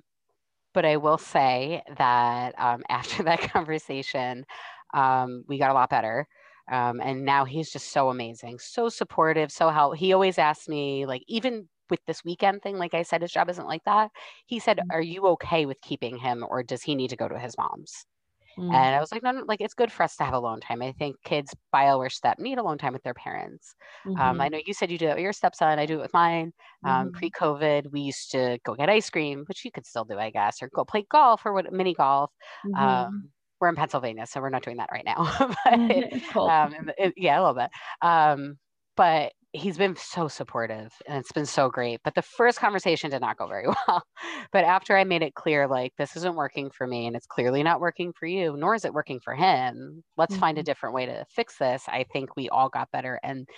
but 0.72 0.84
I 0.84 0.96
will 0.96 1.18
say 1.18 1.82
that 1.96 2.54
um, 2.58 2.82
after 2.88 3.22
that 3.24 3.40
conversation, 3.40 4.44
um, 4.92 5.44
we 5.48 5.58
got 5.58 5.70
a 5.70 5.74
lot 5.74 5.90
better. 5.90 6.26
Um, 6.70 7.00
and 7.00 7.24
now 7.24 7.44
he's 7.44 7.70
just 7.70 7.92
so 7.92 8.08
amazing, 8.08 8.58
so 8.58 8.88
supportive, 8.88 9.52
so 9.52 9.68
help. 9.68 9.96
He 9.96 10.14
always 10.14 10.38
asks 10.38 10.66
me, 10.66 11.04
like, 11.04 11.22
even 11.28 11.68
with 11.94 12.06
this 12.06 12.24
weekend 12.24 12.62
thing, 12.62 12.76
like 12.76 12.94
I 12.94 13.02
said, 13.02 13.22
his 13.22 13.32
job 13.32 13.48
isn't 13.48 13.66
like 13.66 13.84
that. 13.84 14.10
He 14.46 14.58
said, 14.58 14.78
mm-hmm. 14.78 14.90
Are 14.90 15.02
you 15.02 15.26
okay 15.28 15.66
with 15.66 15.80
keeping 15.80 16.16
him 16.16 16.44
or 16.48 16.62
does 16.62 16.82
he 16.82 16.94
need 16.94 17.10
to 17.10 17.16
go 17.16 17.28
to 17.28 17.38
his 17.38 17.56
mom's? 17.56 18.04
Mm. 18.58 18.72
And 18.72 18.94
I 18.94 19.00
was 19.00 19.10
like, 19.10 19.22
no, 19.22 19.32
no, 19.32 19.44
like 19.46 19.60
it's 19.60 19.74
good 19.74 19.90
for 19.90 20.02
us 20.04 20.16
to 20.16 20.24
have 20.24 20.34
alone 20.34 20.60
time. 20.60 20.80
I 20.82 20.92
think 20.92 21.16
kids 21.24 21.54
bio 21.72 21.98
or 21.98 22.08
step 22.08 22.38
need 22.38 22.58
alone 22.58 22.78
time 22.78 22.92
with 22.92 23.02
their 23.02 23.14
parents. 23.14 23.74
Mm-hmm. 24.06 24.20
Um, 24.20 24.40
I 24.40 24.46
mm-hmm. 24.46 24.54
know 24.54 24.60
you 24.66 24.74
said 24.74 24.90
you 24.90 24.98
do 24.98 25.08
it 25.08 25.14
with 25.14 25.22
your 25.22 25.32
stepson. 25.32 25.78
I 25.78 25.86
do 25.86 25.94
it 25.94 26.02
with 26.02 26.14
mine. 26.14 26.52
Um, 26.84 27.08
mm-hmm. 27.08 27.16
Pre-COVID, 27.16 27.90
we 27.90 28.00
used 28.00 28.30
to 28.32 28.58
go 28.64 28.74
get 28.74 28.88
ice 28.88 29.10
cream, 29.10 29.44
which 29.46 29.64
you 29.64 29.72
could 29.72 29.86
still 29.86 30.04
do, 30.04 30.18
I 30.18 30.30
guess, 30.30 30.62
or 30.62 30.70
go 30.74 30.84
play 30.84 31.04
golf 31.10 31.44
or 31.44 31.52
what 31.52 31.72
mini 31.72 31.94
golf. 31.94 32.30
Mm-hmm. 32.66 32.84
Um, 32.84 33.30
we're 33.60 33.68
in 33.68 33.76
Pennsylvania, 33.76 34.26
so 34.26 34.40
we're 34.40 34.50
not 34.50 34.62
doing 34.62 34.76
that 34.76 34.90
right 34.92 35.04
now. 35.04 35.54
but, 35.64 36.20
cool. 36.32 36.48
um, 36.48 36.90
it, 36.98 37.14
yeah, 37.16 37.38
a 37.38 37.40
little 37.40 37.54
bit. 37.54 37.70
Um, 38.02 38.58
but 38.96 39.32
he's 39.54 39.78
been 39.78 39.94
so 39.94 40.26
supportive 40.26 40.92
and 41.06 41.16
it's 41.16 41.30
been 41.30 41.46
so 41.46 41.68
great. 41.68 42.00
But 42.02 42.16
the 42.16 42.22
first 42.22 42.58
conversation 42.58 43.10
did 43.10 43.20
not 43.20 43.38
go 43.38 43.46
very 43.46 43.66
well. 43.88 44.02
but 44.52 44.64
after 44.64 44.96
I 44.96 45.04
made 45.04 45.22
it 45.22 45.34
clear, 45.34 45.68
like, 45.68 45.92
this 45.96 46.16
isn't 46.16 46.34
working 46.34 46.70
for 46.70 46.86
me 46.86 47.06
and 47.06 47.14
it's 47.14 47.26
clearly 47.26 47.62
not 47.62 47.80
working 47.80 48.12
for 48.18 48.26
you, 48.26 48.56
nor 48.58 48.74
is 48.74 48.84
it 48.84 48.92
working 48.92 49.20
for 49.20 49.34
him, 49.34 50.02
let's 50.16 50.32
mm-hmm. 50.32 50.40
find 50.40 50.58
a 50.58 50.60
mm-hmm. 50.60 50.66
different 50.66 50.94
way 50.94 51.06
to 51.06 51.24
fix 51.30 51.56
this. 51.56 51.84
I 51.86 52.04
think 52.12 52.36
we 52.36 52.48
all 52.48 52.68
got 52.68 52.90
better. 52.90 53.20
And 53.22 53.48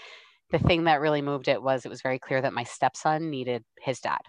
the 0.50 0.58
thing 0.58 0.84
that 0.84 1.00
really 1.00 1.22
moved 1.22 1.48
it 1.48 1.62
was 1.62 1.84
it 1.84 1.88
was 1.88 2.02
very 2.02 2.18
clear 2.18 2.42
that 2.42 2.52
my 2.52 2.62
stepson 2.62 3.30
needed 3.30 3.64
his 3.80 3.98
dad. 3.98 4.20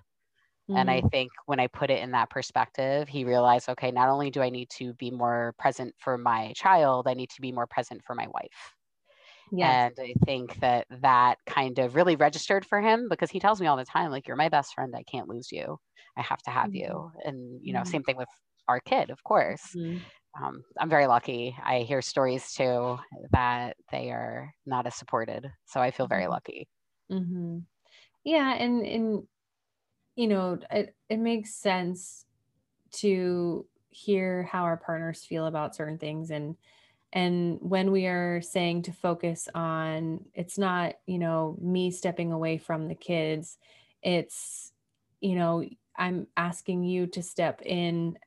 Mm-hmm. 0.69 0.77
And 0.77 0.89
I 0.89 0.99
mm-hmm. 0.99 1.10
think 1.10 1.32
when 1.47 1.60
I 1.60 1.67
put 1.67 1.89
it 1.89 2.01
in 2.01 2.12
that 2.12 2.30
perspective, 2.30 3.10
he 3.10 3.25
realized, 3.25 3.67
okay, 3.69 3.91
not 3.91 4.08
only 4.08 4.32
do 4.32 4.41
I 4.41 4.49
need 4.49 4.69
to 4.77 4.93
be 4.93 5.12
more 5.12 5.53
present 5.60 5.93
for 5.97 6.17
my 6.17 6.53
child, 6.56 7.08
I 7.10 7.13
need 7.13 7.30
to 7.32 7.41
be 7.41 7.51
more 7.51 7.67
present 7.67 8.01
for 8.06 8.15
my 8.15 8.27
wife. 8.34 8.76
Yes. 9.51 9.93
And 9.97 10.10
I 10.10 10.13
think 10.25 10.60
that 10.60 10.88
that 11.01 11.38
kind 11.45 11.79
of 11.79 11.95
really 11.95 12.17
registered 12.17 12.65
for 12.65 12.81
him 12.81 13.07
because 13.10 13.31
he 13.31 13.39
tells 13.39 13.62
me 13.62 13.67
all 13.67 13.77
the 13.77 13.86
time, 13.86 14.12
like, 14.12 14.27
you're 14.27 14.36
my 14.36 14.49
best 14.49 14.73
friend. 14.73 14.93
I 14.95 15.03
can't 15.03 15.29
lose 15.29 15.51
you. 15.51 15.77
I 16.17 16.21
have 16.21 16.41
to 16.43 16.51
have 16.51 16.71
mm-hmm. 16.71 16.75
you. 16.75 17.12
And, 17.23 17.60
you 17.62 17.71
know, 17.71 17.79
mm-hmm. 17.79 17.89
same 17.89 18.03
thing 18.03 18.17
with 18.17 18.27
our 18.67 18.81
kid, 18.81 19.10
of 19.10 19.23
course. 19.23 19.62
Mm-hmm. 19.75 20.43
Um, 20.43 20.63
I'm 20.77 20.89
very 20.89 21.07
lucky. 21.07 21.55
I 21.63 21.79
hear 21.79 22.01
stories 22.01 22.51
too 22.51 22.99
that 23.31 23.77
they 23.91 24.12
are 24.12 24.53
not 24.65 24.86
as 24.86 24.95
supported. 24.95 25.49
So 25.65 25.79
I 25.79 25.91
feel 25.91 26.07
very 26.07 26.23
mm-hmm. 26.23 26.31
lucky. 26.31 26.67
Mm-hmm. 27.12 27.60
Yeah. 28.25 28.53
And, 28.53 28.86
and, 28.86 29.23
you 30.15 30.27
know, 30.27 30.60
it, 30.69 30.93
it 31.10 31.19
makes 31.19 31.55
sense 31.55 32.25
to 32.95 33.65
hear 33.89 34.43
how 34.43 34.63
our 34.63 34.77
partners 34.77 35.23
feel 35.23 35.45
about 35.45 35.75
certain 35.75 35.97
things 35.97 36.31
and, 36.31 36.57
and 37.13 37.58
when 37.62 37.91
we 37.91 38.06
are 38.06 38.41
saying 38.41 38.82
to 38.82 38.91
focus 38.91 39.48
on 39.56 40.24
it's 40.34 40.58
not 40.58 40.96
you 41.06 41.20
know 41.20 41.58
me 41.62 41.91
stepping 41.91 42.32
away 42.32 42.58
from 42.58 42.88
the 42.88 42.96
kids 42.96 43.58
it's 44.04 44.72
you 45.22 45.36
know 45.36 45.63
i'm 45.98 46.28
asking 46.36 46.84
you 46.84 47.08
to 47.08 47.24
step 47.24 47.62
in 47.63 48.17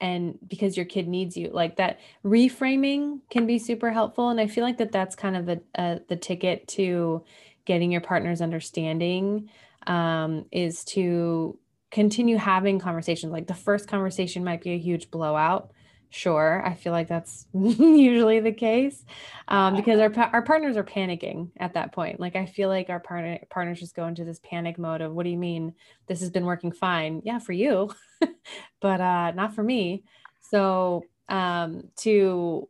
and 0.00 0.38
because 0.46 0.76
your 0.76 0.86
kid 0.86 1.08
needs 1.08 1.36
you 1.36 1.50
like 1.52 1.76
that 1.76 2.00
reframing 2.24 3.20
can 3.30 3.46
be 3.46 3.58
super 3.58 3.90
helpful. 3.90 4.28
And 4.28 4.40
i 4.40 4.46
feel 4.46 4.64
like 4.64 4.78
that 4.78 4.92
that's 4.92 5.16
kind 5.16 5.36
of 5.36 5.46
the 5.46 5.62
uh, 5.76 5.98
the 6.08 6.16
ticket 6.16 6.66
to 6.68 7.24
getting 7.64 7.90
your 7.90 8.00
partner's 8.00 8.42
understanding 8.42 9.48
um, 9.86 10.46
is 10.52 10.84
to 10.84 11.58
continue 11.90 12.36
having 12.36 12.78
conversations. 12.78 13.32
Like 13.32 13.46
the 13.46 13.54
first 13.54 13.88
conversation 13.88 14.44
might 14.44 14.62
be 14.62 14.72
a 14.72 14.78
huge 14.78 15.10
blowout 15.10 15.70
Sure, 16.16 16.62
I 16.64 16.74
feel 16.74 16.92
like 16.92 17.08
that's 17.08 17.44
usually 17.54 18.38
the 18.38 18.52
case 18.52 19.04
um, 19.48 19.74
because 19.74 19.98
our 19.98 20.12
our 20.32 20.42
partners 20.42 20.76
are 20.76 20.84
panicking 20.84 21.50
at 21.56 21.74
that 21.74 21.92
point. 21.92 22.20
Like 22.20 22.36
I 22.36 22.46
feel 22.46 22.68
like 22.68 22.88
our 22.88 23.00
partner 23.00 23.40
partners 23.50 23.80
just 23.80 23.96
go 23.96 24.06
into 24.06 24.24
this 24.24 24.38
panic 24.38 24.78
mode 24.78 25.00
of, 25.00 25.12
"What 25.12 25.24
do 25.24 25.30
you 25.30 25.36
mean 25.36 25.74
this 26.06 26.20
has 26.20 26.30
been 26.30 26.44
working 26.44 26.70
fine? 26.70 27.20
Yeah, 27.24 27.40
for 27.40 27.52
you, 27.52 27.90
but 28.80 29.00
uh, 29.00 29.32
not 29.32 29.56
for 29.56 29.64
me." 29.64 30.04
So 30.38 31.08
um, 31.28 31.88
to 31.98 32.68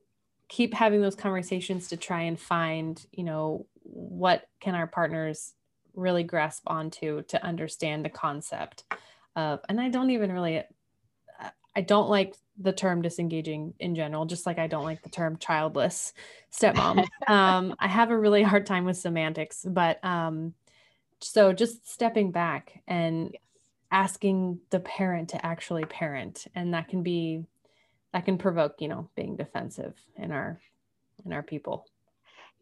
keep 0.49 0.73
having 0.73 1.03
those 1.03 1.15
conversations 1.15 1.89
to 1.89 1.99
try 1.99 2.23
and 2.23 2.41
find, 2.41 3.05
you 3.13 3.25
know, 3.25 3.67
what 3.83 4.49
can 4.61 4.75
our 4.75 4.87
partners 4.87 5.53
really 5.95 6.23
grasp 6.25 6.63
onto 6.67 7.23
to 7.25 7.45
understand 7.45 8.05
the 8.07 8.11
concept 8.11 8.85
of, 9.37 9.61
and 9.69 9.81
I 9.81 9.89
don't 9.91 10.11
even 10.11 10.33
really 10.33 10.63
I 11.77 11.81
don't 11.81 12.09
like 12.09 12.35
the 12.59 12.73
term 12.73 13.03
disengaging 13.03 13.75
in 13.81 13.95
general, 13.95 14.27
just 14.27 14.47
like 14.47 14.59
I 14.59 14.67
don't 14.67 14.85
like 14.85 15.03
the 15.03 15.09
term 15.09 15.37
childless 15.39 16.13
stepmom. 16.53 17.07
um, 17.29 17.75
I 17.79 17.89
have 17.89 18.11
a 18.11 18.19
really 18.19 18.43
hard 18.43 18.67
time 18.67 18.85
with 18.85 18.97
semantics, 18.97 19.65
but 19.69 20.05
um, 20.05 20.55
so 21.21 21.53
just 21.53 21.91
stepping 21.91 22.31
back 22.31 22.81
and 22.87 23.31
yes. 23.33 23.43
asking 23.91 24.61
the 24.71 24.81
parent 24.81 25.31
to 25.31 25.45
actually 25.45 25.85
parent, 25.85 26.47
and 26.55 26.75
that 26.75 26.89
can 26.89 27.03
be 27.03 27.45
that 28.13 28.25
can 28.25 28.39
provoke, 28.39 28.77
you 28.81 28.89
know, 28.89 29.09
being 29.17 29.35
defensive 29.35 29.95
in 30.17 30.31
our 30.31 30.61
in 31.25 31.33
our 31.33 31.43
people. 31.43 31.87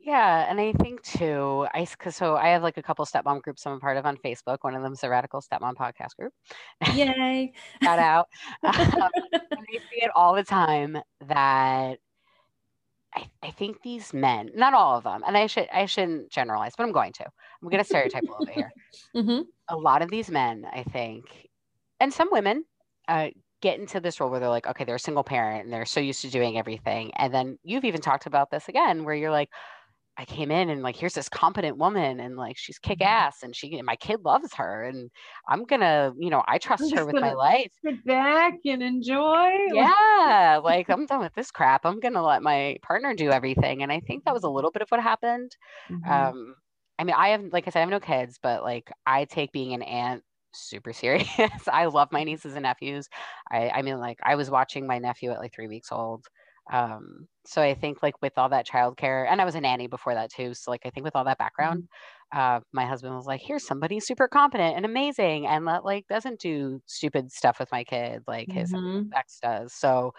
Yeah, 0.04 0.46
and 0.50 0.60
I 0.60 0.72
think 0.72 1.02
too, 1.02 1.68
I 1.72 1.86
cause 1.96 2.16
so 2.16 2.34
I 2.34 2.48
have 2.48 2.62
like 2.64 2.76
a 2.76 2.82
couple 2.82 3.04
stepmom 3.06 3.40
groups 3.42 3.64
I'm 3.64 3.74
a 3.74 3.78
part 3.78 3.96
of 3.96 4.04
on 4.04 4.16
Facebook. 4.16 4.58
One 4.62 4.74
of 4.74 4.82
them 4.82 4.94
is 4.94 5.00
the 5.00 5.08
Radical 5.08 5.40
Stepmom 5.40 5.74
Podcast 5.74 6.16
Group. 6.18 6.32
Yay! 6.94 7.52
Shout 7.82 8.00
out. 8.00 8.28
um, 8.64 8.74
and 8.74 9.60
I 9.60 9.78
see 9.90 10.02
it 10.02 10.10
all 10.16 10.34
the 10.34 10.42
time 10.42 10.98
that 11.28 11.98
I, 13.14 13.30
I 13.44 13.50
think 13.52 13.82
these 13.82 14.12
men, 14.12 14.50
not 14.56 14.74
all 14.74 14.98
of 14.98 15.04
them, 15.04 15.22
and 15.24 15.36
I 15.36 15.46
should 15.46 15.68
I 15.72 15.86
shouldn't 15.86 16.32
generalize, 16.32 16.72
but 16.76 16.82
I'm 16.82 16.92
going 16.92 17.12
to. 17.14 17.24
I'm 17.24 17.68
going 17.68 17.82
to 17.82 17.88
stereotype 17.88 18.24
a 18.24 18.30
little 18.30 18.46
bit 18.46 18.54
here. 18.56 18.72
Mm-hmm. 19.14 19.42
A 19.68 19.76
lot 19.76 20.02
of 20.02 20.10
these 20.10 20.30
men, 20.30 20.66
I 20.72 20.82
think, 20.82 21.48
and 22.00 22.12
some 22.12 22.28
women, 22.32 22.64
uh, 23.06 23.28
get 23.60 23.78
into 23.78 24.00
this 24.00 24.18
role 24.18 24.30
where 24.30 24.40
they're 24.40 24.48
like, 24.48 24.66
okay, 24.66 24.82
they're 24.82 24.96
a 24.96 24.98
single 24.98 25.22
parent 25.22 25.62
and 25.62 25.72
they're 25.72 25.84
so 25.84 26.00
used 26.00 26.22
to 26.22 26.30
doing 26.30 26.58
everything, 26.58 27.12
and 27.16 27.32
then 27.32 27.56
you've 27.62 27.84
even 27.84 28.00
talked 28.00 28.26
about 28.26 28.50
this 28.50 28.68
again, 28.68 29.04
where 29.04 29.14
you're 29.14 29.30
like, 29.30 29.50
I 30.18 30.24
came 30.26 30.50
in 30.50 30.68
and 30.70 30.82
like 30.82 30.96
here's 30.96 31.14
this 31.14 31.28
competent 31.28 31.78
woman 31.78 32.20
and 32.20 32.36
like 32.36 32.56
she's 32.58 32.78
kick 32.78 33.00
Mm-hmm. 33.00 33.02
ass 33.02 33.42
and 33.42 33.56
she 33.56 33.80
my 33.82 33.96
kid 33.96 34.20
loves 34.24 34.54
her 34.54 34.84
and 34.84 35.10
I'm 35.48 35.64
gonna 35.64 36.12
you 36.18 36.30
know 36.30 36.42
I 36.46 36.58
trust 36.58 36.92
her 36.92 37.04
with 37.06 37.18
my 37.20 37.32
life. 37.34 37.72
Sit 37.84 38.04
back 38.04 38.60
and 38.64 38.82
enjoy. 38.82 39.56
Yeah, 39.66 40.60
like 40.62 40.88
I'm 40.90 41.06
done 41.06 41.20
with 41.20 41.34
this 41.34 41.50
crap. 41.50 41.84
I'm 41.86 42.00
gonna 42.00 42.22
let 42.22 42.42
my 42.42 42.78
partner 42.82 43.14
do 43.14 43.30
everything. 43.30 43.82
And 43.82 43.92
I 43.92 44.00
think 44.00 44.24
that 44.24 44.34
was 44.34 44.42
a 44.44 44.50
little 44.50 44.70
bit 44.72 44.82
of 44.82 44.88
what 44.90 45.00
happened. 45.02 45.56
Mhm. 45.88 46.32
Um, 46.32 46.56
I 46.98 47.04
mean, 47.04 47.14
I 47.16 47.28
have 47.28 47.44
like 47.52 47.66
I 47.66 47.70
said, 47.70 47.78
I 47.80 47.82
have 47.82 47.90
no 47.90 48.00
kids, 48.00 48.38
but 48.42 48.62
like 48.64 48.90
I 49.06 49.24
take 49.24 49.52
being 49.52 49.72
an 49.72 49.82
aunt 49.82 50.24
super 50.52 50.92
serious. 50.92 51.28
I 51.72 51.86
love 51.86 52.08
my 52.12 52.24
nieces 52.24 52.54
and 52.54 52.64
nephews. 52.64 53.08
I 53.50 53.70
I 53.70 53.82
mean, 53.82 53.98
like 54.00 54.18
I 54.24 54.34
was 54.34 54.50
watching 54.50 54.86
my 54.86 54.98
nephew 54.98 55.30
at 55.30 55.38
like 55.38 55.54
three 55.54 55.68
weeks 55.68 55.92
old. 55.92 56.26
Um, 56.70 57.28
so 57.44 57.60
I 57.62 57.74
think 57.74 58.02
like 58.02 58.14
with 58.22 58.38
all 58.38 58.48
that 58.50 58.66
childcare, 58.66 59.26
and 59.28 59.40
I 59.40 59.44
was 59.44 59.54
a 59.56 59.60
nanny 59.60 59.88
before 59.88 60.14
that 60.14 60.30
too. 60.30 60.54
So 60.54 60.70
like 60.70 60.82
I 60.86 60.90
think 60.90 61.04
with 61.04 61.16
all 61.16 61.24
that 61.24 61.38
background, 61.38 61.84
uh, 62.32 62.60
my 62.72 62.86
husband 62.86 63.14
was 63.16 63.26
like, 63.26 63.40
"Here's 63.42 63.66
somebody 63.66 63.98
super 64.00 64.28
competent 64.28 64.76
and 64.76 64.86
amazing, 64.86 65.46
and 65.46 65.66
that 65.68 65.84
like 65.84 66.06
doesn't 66.08 66.40
do 66.40 66.80
stupid 66.86 67.32
stuff 67.32 67.58
with 67.58 67.72
my 67.72 67.84
kid 67.84 68.22
like 68.28 68.50
his 68.52 68.72
Mhm. 68.72 69.14
ex 69.14 69.38
does." 69.40 69.74
So, 69.74 70.12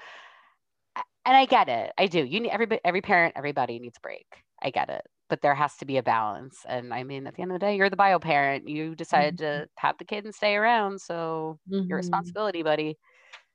and 1.25 1.35
I 1.37 1.45
get 1.45 1.69
it. 1.69 1.93
I 1.97 2.07
do. 2.07 2.23
You 2.25 2.39
need 2.41 2.49
every 2.51 2.79
every 2.83 3.01
parent, 3.01 3.33
everybody 3.37 3.79
needs 3.79 3.97
a 3.97 4.01
break. 4.01 4.43
I 4.61 4.69
get 4.71 4.89
it, 4.89 5.03
but 5.29 5.41
there 5.41 5.55
has 5.55 5.75
to 5.77 5.85
be 5.85 5.97
a 5.97 6.03
balance. 6.03 6.65
And 6.67 6.93
I 6.93 7.03
mean, 7.03 7.27
at 7.27 7.35
the 7.35 7.41
end 7.41 7.51
of 7.51 7.55
the 7.55 7.65
day, 7.65 7.75
you're 7.75 7.89
the 7.89 7.95
bio 7.95 8.19
parent. 8.19 8.67
You 8.67 8.95
decided 8.95 9.37
to 9.39 9.67
have 9.77 9.97
the 9.97 10.05
kid 10.05 10.25
and 10.25 10.35
stay 10.35 10.55
around, 10.55 11.01
so 11.01 11.59
your 11.89 11.97
Mhm. 11.97 11.97
responsibility, 11.97 12.63
buddy. 12.63 12.97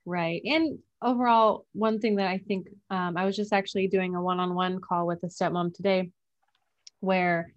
Right. 0.09 0.41
And 0.47 0.79
overall, 1.03 1.67
one 1.75 2.01
thing 2.01 2.17
that 2.17 2.29
I 2.29 2.39
think 2.39 2.67
um, 2.89 3.19
I 3.19 3.27
was 3.27 3.37
just 3.37 3.53
actually 3.53 3.89
doing 3.89 4.15
a 4.15 4.23
one 4.23 4.41
on 4.41 4.55
one 4.55 4.81
call 4.81 5.07
with 5.07 5.23
a 5.23 5.27
stepmom 5.27 5.75
today 5.75 6.11
where, 7.01 7.53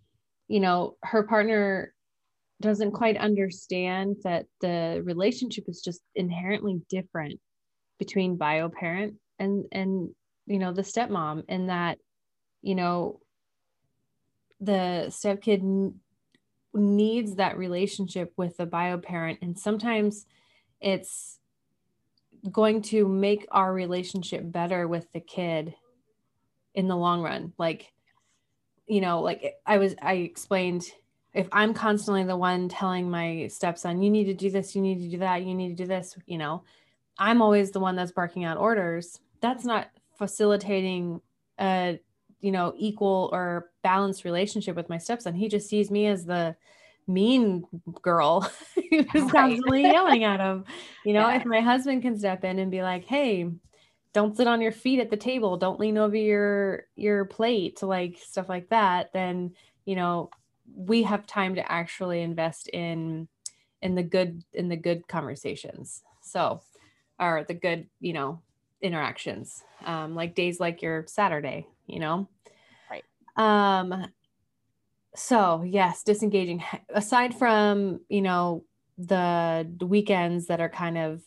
you 0.49 0.59
know, 0.59 0.97
her 1.03 1.23
partner 1.23 1.93
doesn't 2.61 2.91
quite 2.91 3.17
understand 3.17 4.17
that 4.23 4.47
the 4.61 5.01
relationship 5.05 5.65
is 5.69 5.81
just 5.81 6.01
inherently 6.15 6.81
different 6.89 7.39
between 7.99 8.37
bio 8.37 8.69
parent 8.69 9.15
and 9.39 9.65
and 9.71 10.09
you 10.47 10.59
know 10.59 10.73
the 10.73 10.81
stepmom 10.81 11.43
and 11.49 11.69
that 11.69 11.99
you 12.61 12.75
know 12.75 13.19
the 14.59 15.07
stepkid 15.09 15.93
needs 16.73 17.35
that 17.35 17.57
relationship 17.57 18.33
with 18.37 18.57
the 18.57 18.65
bio 18.65 18.97
parent 18.97 19.39
and 19.41 19.59
sometimes 19.59 20.25
it's 20.81 21.39
going 22.49 22.81
to 22.81 23.07
make 23.07 23.47
our 23.51 23.73
relationship 23.73 24.41
better 24.43 24.87
with 24.87 25.11
the 25.11 25.19
kid 25.19 25.75
in 26.73 26.87
the 26.87 26.97
long 26.97 27.21
run. 27.21 27.53
Like 27.57 27.91
you 28.87 28.99
know 28.99 29.21
like 29.21 29.53
i 29.65 29.77
was 29.77 29.93
i 30.01 30.13
explained 30.13 30.83
if 31.33 31.47
i'm 31.51 31.71
constantly 31.73 32.23
the 32.23 32.35
one 32.35 32.67
telling 32.67 33.09
my 33.09 33.47
stepson 33.47 34.01
you 34.01 34.09
need 34.09 34.25
to 34.25 34.33
do 34.33 34.49
this 34.49 34.75
you 34.75 34.81
need 34.81 34.99
to 34.99 35.07
do 35.07 35.19
that 35.19 35.45
you 35.45 35.53
need 35.53 35.69
to 35.69 35.83
do 35.83 35.87
this 35.87 36.17
you 36.25 36.37
know 36.37 36.63
i'm 37.17 37.41
always 37.41 37.71
the 37.71 37.79
one 37.79 37.95
that's 37.95 38.11
barking 38.11 38.43
out 38.43 38.57
orders. 38.57 39.19
That's 39.41 39.63
not 39.63 39.89
facilitating 40.17 41.21
a 41.59 41.99
you 42.39 42.51
know 42.51 42.73
equal 42.75 43.29
or 43.31 43.69
balanced 43.83 44.25
relationship 44.25 44.75
with 44.75 44.89
my 44.89 44.97
stepson. 44.97 45.35
He 45.35 45.47
just 45.47 45.69
sees 45.69 45.91
me 45.91 46.07
as 46.07 46.25
the 46.25 46.55
mean 47.07 47.65
girl 48.01 48.49
who's 49.11 49.29
Right. 49.33 49.33
constantly 49.33 49.89
yelling 49.89 50.23
at 50.23 50.39
him 50.39 50.65
you 51.03 51.13
know 51.13 51.27
Yeah. 51.27 51.35
if 51.35 51.45
my 51.45 51.59
husband 51.61 52.01
can 52.01 52.17
step 52.17 52.43
in 52.43 52.59
and 52.59 52.71
be 52.71 52.81
like 52.81 53.05
hey 53.05 53.49
don't 54.13 54.35
sit 54.35 54.47
on 54.47 54.61
your 54.61 54.71
feet 54.71 54.99
at 54.99 55.09
the 55.09 55.17
table 55.17 55.57
don't 55.57 55.79
lean 55.79 55.97
over 55.97 56.15
your 56.15 56.85
your 56.95 57.25
plate 57.25 57.81
like 57.81 58.17
stuff 58.17 58.49
like 58.49 58.69
that 58.69 59.11
then 59.13 59.53
you 59.85 59.95
know 59.95 60.29
we 60.75 61.03
have 61.03 61.25
time 61.27 61.55
to 61.55 61.71
actually 61.71 62.21
invest 62.21 62.67
in 62.69 63.27
in 63.81 63.95
the 63.95 64.03
good 64.03 64.43
in 64.53 64.69
the 64.69 64.77
good 64.77 65.07
conversations 65.07 66.03
so 66.21 66.61
or 67.19 67.43
the 67.47 67.53
good 67.53 67.87
you 67.99 68.13
know 68.13 68.41
interactions 68.81 69.63
um 69.85 70.15
like 70.15 70.35
days 70.35 70.59
like 70.59 70.81
your 70.81 71.05
saturday 71.07 71.67
you 71.87 71.99
know 71.99 72.27
Right. 72.89 73.05
um 73.35 74.07
so 75.15 75.63
yes 75.63 76.03
disengaging 76.03 76.63
aside 76.89 77.33
from 77.35 77.99
you 78.09 78.21
know 78.21 78.63
the, 78.97 79.67
weekends 79.81 80.47
that 80.47 80.61
are 80.61 80.69
kind 80.69 80.97
of 80.97 81.21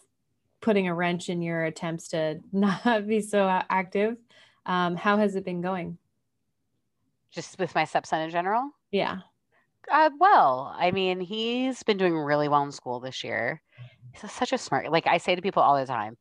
putting 0.61 0.87
a 0.89 0.95
wrench 0.95 1.29
in 1.29 1.43
your 1.43 1.65
attempts 1.65 2.09
to 2.09 2.41
not 2.53 3.07
be 3.07 3.21
so 3.21 3.47
active 3.69 4.17
um 4.67 4.97
how 4.97 5.17
has 5.19 5.35
it 5.37 5.45
been 5.45 5.61
going 5.61 5.99
Just 7.31 7.59
with 7.59 7.75
my 7.75 7.85
stepson 7.85 8.21
in 8.23 8.31
general. 8.31 8.71
yeah 8.91 9.19
Uh, 9.91 10.11
well, 10.19 10.75
I 10.79 10.91
mean, 10.93 11.21
he's 11.21 11.83
been 11.83 11.99
doing 11.99 12.17
really 12.17 12.49
well 12.49 12.63
in 12.63 12.73
school 12.73 13.01
this 13.01 13.23
year. 13.23 13.61
He's 14.13 14.31
such 14.33 14.53
a 14.53 14.59
smart. 14.59 14.91
Like 14.91 15.07
I 15.07 15.19
say 15.19 15.35
to 15.35 15.43
people 15.43 15.63
all 15.63 15.77
the 15.77 15.85
time, 15.85 16.17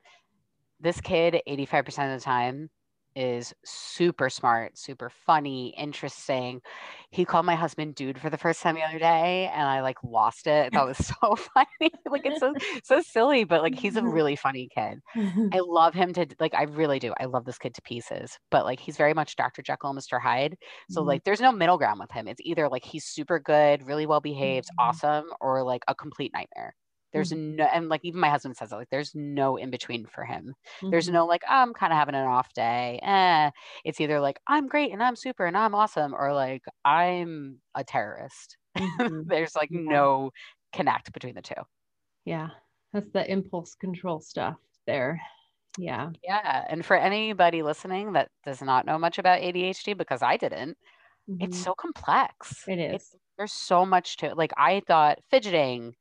this 0.80 1.00
kid, 1.00 1.42
eighty-five 1.48 1.86
percent 1.86 2.12
of 2.12 2.20
the 2.20 2.26
time, 2.26 2.70
is 3.16 3.54
super 3.66 4.30
smart, 4.30 4.78
super 4.78 5.10
funny, 5.10 5.70
interesting. 5.78 6.62
He 7.12 7.26
called 7.26 7.46
my 7.46 7.56
husband 7.56 7.96
dude 7.96 8.20
for 8.20 8.30
the 8.30 8.38
first 8.38 8.62
time 8.62 8.76
the 8.76 8.84
other 8.84 9.00
day, 9.00 9.48
and 9.48 9.68
I 9.68 9.82
like 9.82 10.04
lost 10.04 10.48
it. 10.48 10.74
That 10.74 10.86
was 10.86 10.98
so 11.22 11.36
funny. 11.36 11.92
like 12.10 12.26
it's 12.26 12.40
so 12.40 12.56
so 12.84 13.02
silly, 13.02 13.44
but 13.44 13.62
like 13.62 13.76
he's 13.76 13.98
a 13.98 14.06
really 14.08 14.36
funny 14.36 14.70
kid. 14.76 15.00
I 15.52 15.60
love 15.60 15.94
him 15.94 16.14
to 16.14 16.26
like 16.40 16.54
I 16.56 16.64
really 16.64 17.00
do. 17.00 17.14
I 17.20 17.26
love 17.26 17.46
this 17.46 17.58
kid 17.60 17.74
to 17.76 17.82
pieces. 17.84 18.38
But 18.52 18.66
like 18.66 18.80
he's 18.80 18.98
very 18.98 19.14
much 19.14 19.36
Dr. 19.36 19.62
Jekyll 19.62 19.90
and 19.92 19.96
Mr. 19.96 20.20
Hyde. 20.20 20.58
So 20.90 21.02
Mhm. 21.02 21.04
like 21.04 21.24
there's 21.24 21.42
no 21.42 21.52
middle 21.52 21.78
ground 21.78 22.00
with 22.00 22.12
him. 22.12 22.28
It's 22.28 22.42
either 22.42 22.70
like 22.70 22.84
he's 22.84 23.06
super 23.06 23.40
good, 23.40 23.84
really 23.88 24.06
well 24.06 24.22
behaved, 24.22 24.70
Mhm. 24.72 24.74
awesome, 24.80 25.26
or 25.42 25.64
like 25.64 25.84
a 25.88 25.96
complete 25.96 26.34
nightmare. 26.34 26.76
There's 27.14 27.32
no 27.32 27.66
and 27.66 27.90
like 27.90 28.02
even 28.04 28.20
my 28.20 28.30
husband 28.30 28.58
says 28.58 28.72
it, 28.72 28.76
like 28.76 28.90
there's 28.90 29.14
no 29.16 29.58
in 29.58 29.70
between 29.70 30.06
for 30.08 30.26
him. 30.26 30.56
There's 30.92 31.10
Mhm. 31.10 31.14
no 31.14 31.26
like, 31.28 31.44
oh, 31.48 31.54
I'm 31.54 31.74
kind 31.74 31.94
of 31.94 31.98
having 32.00 32.16
an 32.16 32.26
off 32.28 32.54
day. 32.54 33.00
Eh. 33.04 33.52
It's 33.86 34.02
either 34.02 34.20
like 34.20 34.40
I'm 34.48 34.68
great 34.68 34.92
and 34.92 35.04
I'm 35.04 35.16
super 35.16 35.46
and 35.46 35.58
I'm 35.58 35.76
awesome, 35.76 36.14
or 36.16 36.34
like 36.34 36.64
I'm 36.86 37.62
a 37.76 37.84
terrorist. 37.84 38.58
Mhm. 38.78 39.28
there's 39.28 39.56
like 39.56 39.70
Yeah. 39.72 39.82
no 39.82 40.32
connect 40.74 41.14
between 41.14 41.36
the 41.36 41.42
two. 41.44 41.56
yeah 42.26 42.50
that's 42.94 43.12
the 43.12 43.30
impulse 43.32 43.76
control 43.76 44.20
stuff 44.22 44.58
there 44.88 45.22
yeah 45.78 46.12
Yeah. 46.24 46.66
And 46.70 46.86
for 46.86 46.96
anybody 46.98 47.64
listening 47.64 48.14
that 48.14 48.30
does 48.46 48.62
not 48.62 48.86
know 48.86 48.98
much 49.00 49.20
about 49.20 49.42
ADHD, 49.42 49.94
because 49.98 50.22
I 50.24 50.38
didn't, 50.38 50.78
it's 51.40 51.58
Mhm. 51.60 51.64
so 51.64 51.74
complex. 51.76 52.68
It 52.68 52.80
It's- 52.80 53.16
there's 53.38 53.54
so 53.54 53.86
much 53.86 54.18
to 54.18 54.28
it. 54.28 54.38
Like 54.38 54.54
I 54.58 54.82
thought 54.88 55.20
fidgeting, 55.32 55.96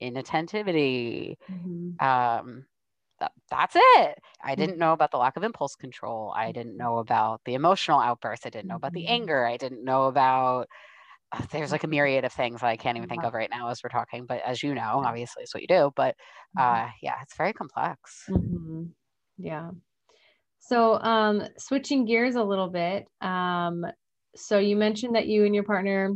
inattentivity, 0.00 1.38
Mhm. 1.48 2.00
um, 2.00 2.66
that, 3.20 3.32
that's 3.50 3.76
it. 3.76 4.18
I 4.42 4.54
Mm-hmm. 4.56 4.70
didn't 4.70 4.78
know 4.78 4.92
about 4.94 5.10
the 5.12 5.18
lack 5.18 5.36
of 5.36 5.44
impulse 5.44 5.76
control. 5.76 6.32
I 6.36 6.52
didn't 6.52 6.76
know 6.76 6.98
about 6.98 7.42
the 7.46 7.54
emotional 7.54 8.00
outbursts. 8.00 8.46
I 8.46 8.50
didn't 8.50 8.68
know 8.68 8.76
about 8.76 8.94
the 8.94 9.06
Mhm. 9.06 9.06
anger. 9.06 9.46
I 9.46 9.56
didn't 9.58 9.84
know 9.84 10.06
about 10.06 10.68
uh, 11.32 11.46
there's 11.52 11.72
like 11.72 11.84
a 11.84 11.88
myriad 11.88 12.24
of 12.24 12.32
things 12.32 12.62
I 12.62 12.76
can't 12.76 12.96
even 12.96 13.08
think 13.08 13.24
of 13.24 13.34
right 13.34 13.50
now 13.50 13.68
as 13.68 13.82
we're 13.84 13.90
talking. 13.90 14.26
But 14.26 14.42
as 14.42 14.62
you 14.62 14.74
know, 14.74 15.02
obviously 15.04 15.44
it's 15.44 15.54
what 15.54 15.62
you 15.62 15.68
do. 15.68 15.92
But 15.96 16.16
Mhm. 16.54 16.80
uh 16.80 16.90
yeah, 17.02 17.18
it's 17.22 17.36
very 17.36 17.52
complex. 17.52 18.28
Mhm. 18.28 18.92
Yeah. 19.38 19.70
So, 20.60 20.94
um, 21.02 21.42
switching 21.58 22.06
gears 22.06 22.36
a 22.36 22.44
little 22.44 22.70
bit. 22.70 23.08
Um, 23.22 23.86
so 24.36 24.58
you 24.58 24.76
mentioned 24.76 25.16
that 25.16 25.28
you 25.28 25.44
and 25.44 25.54
your 25.54 25.64
partner 25.64 26.12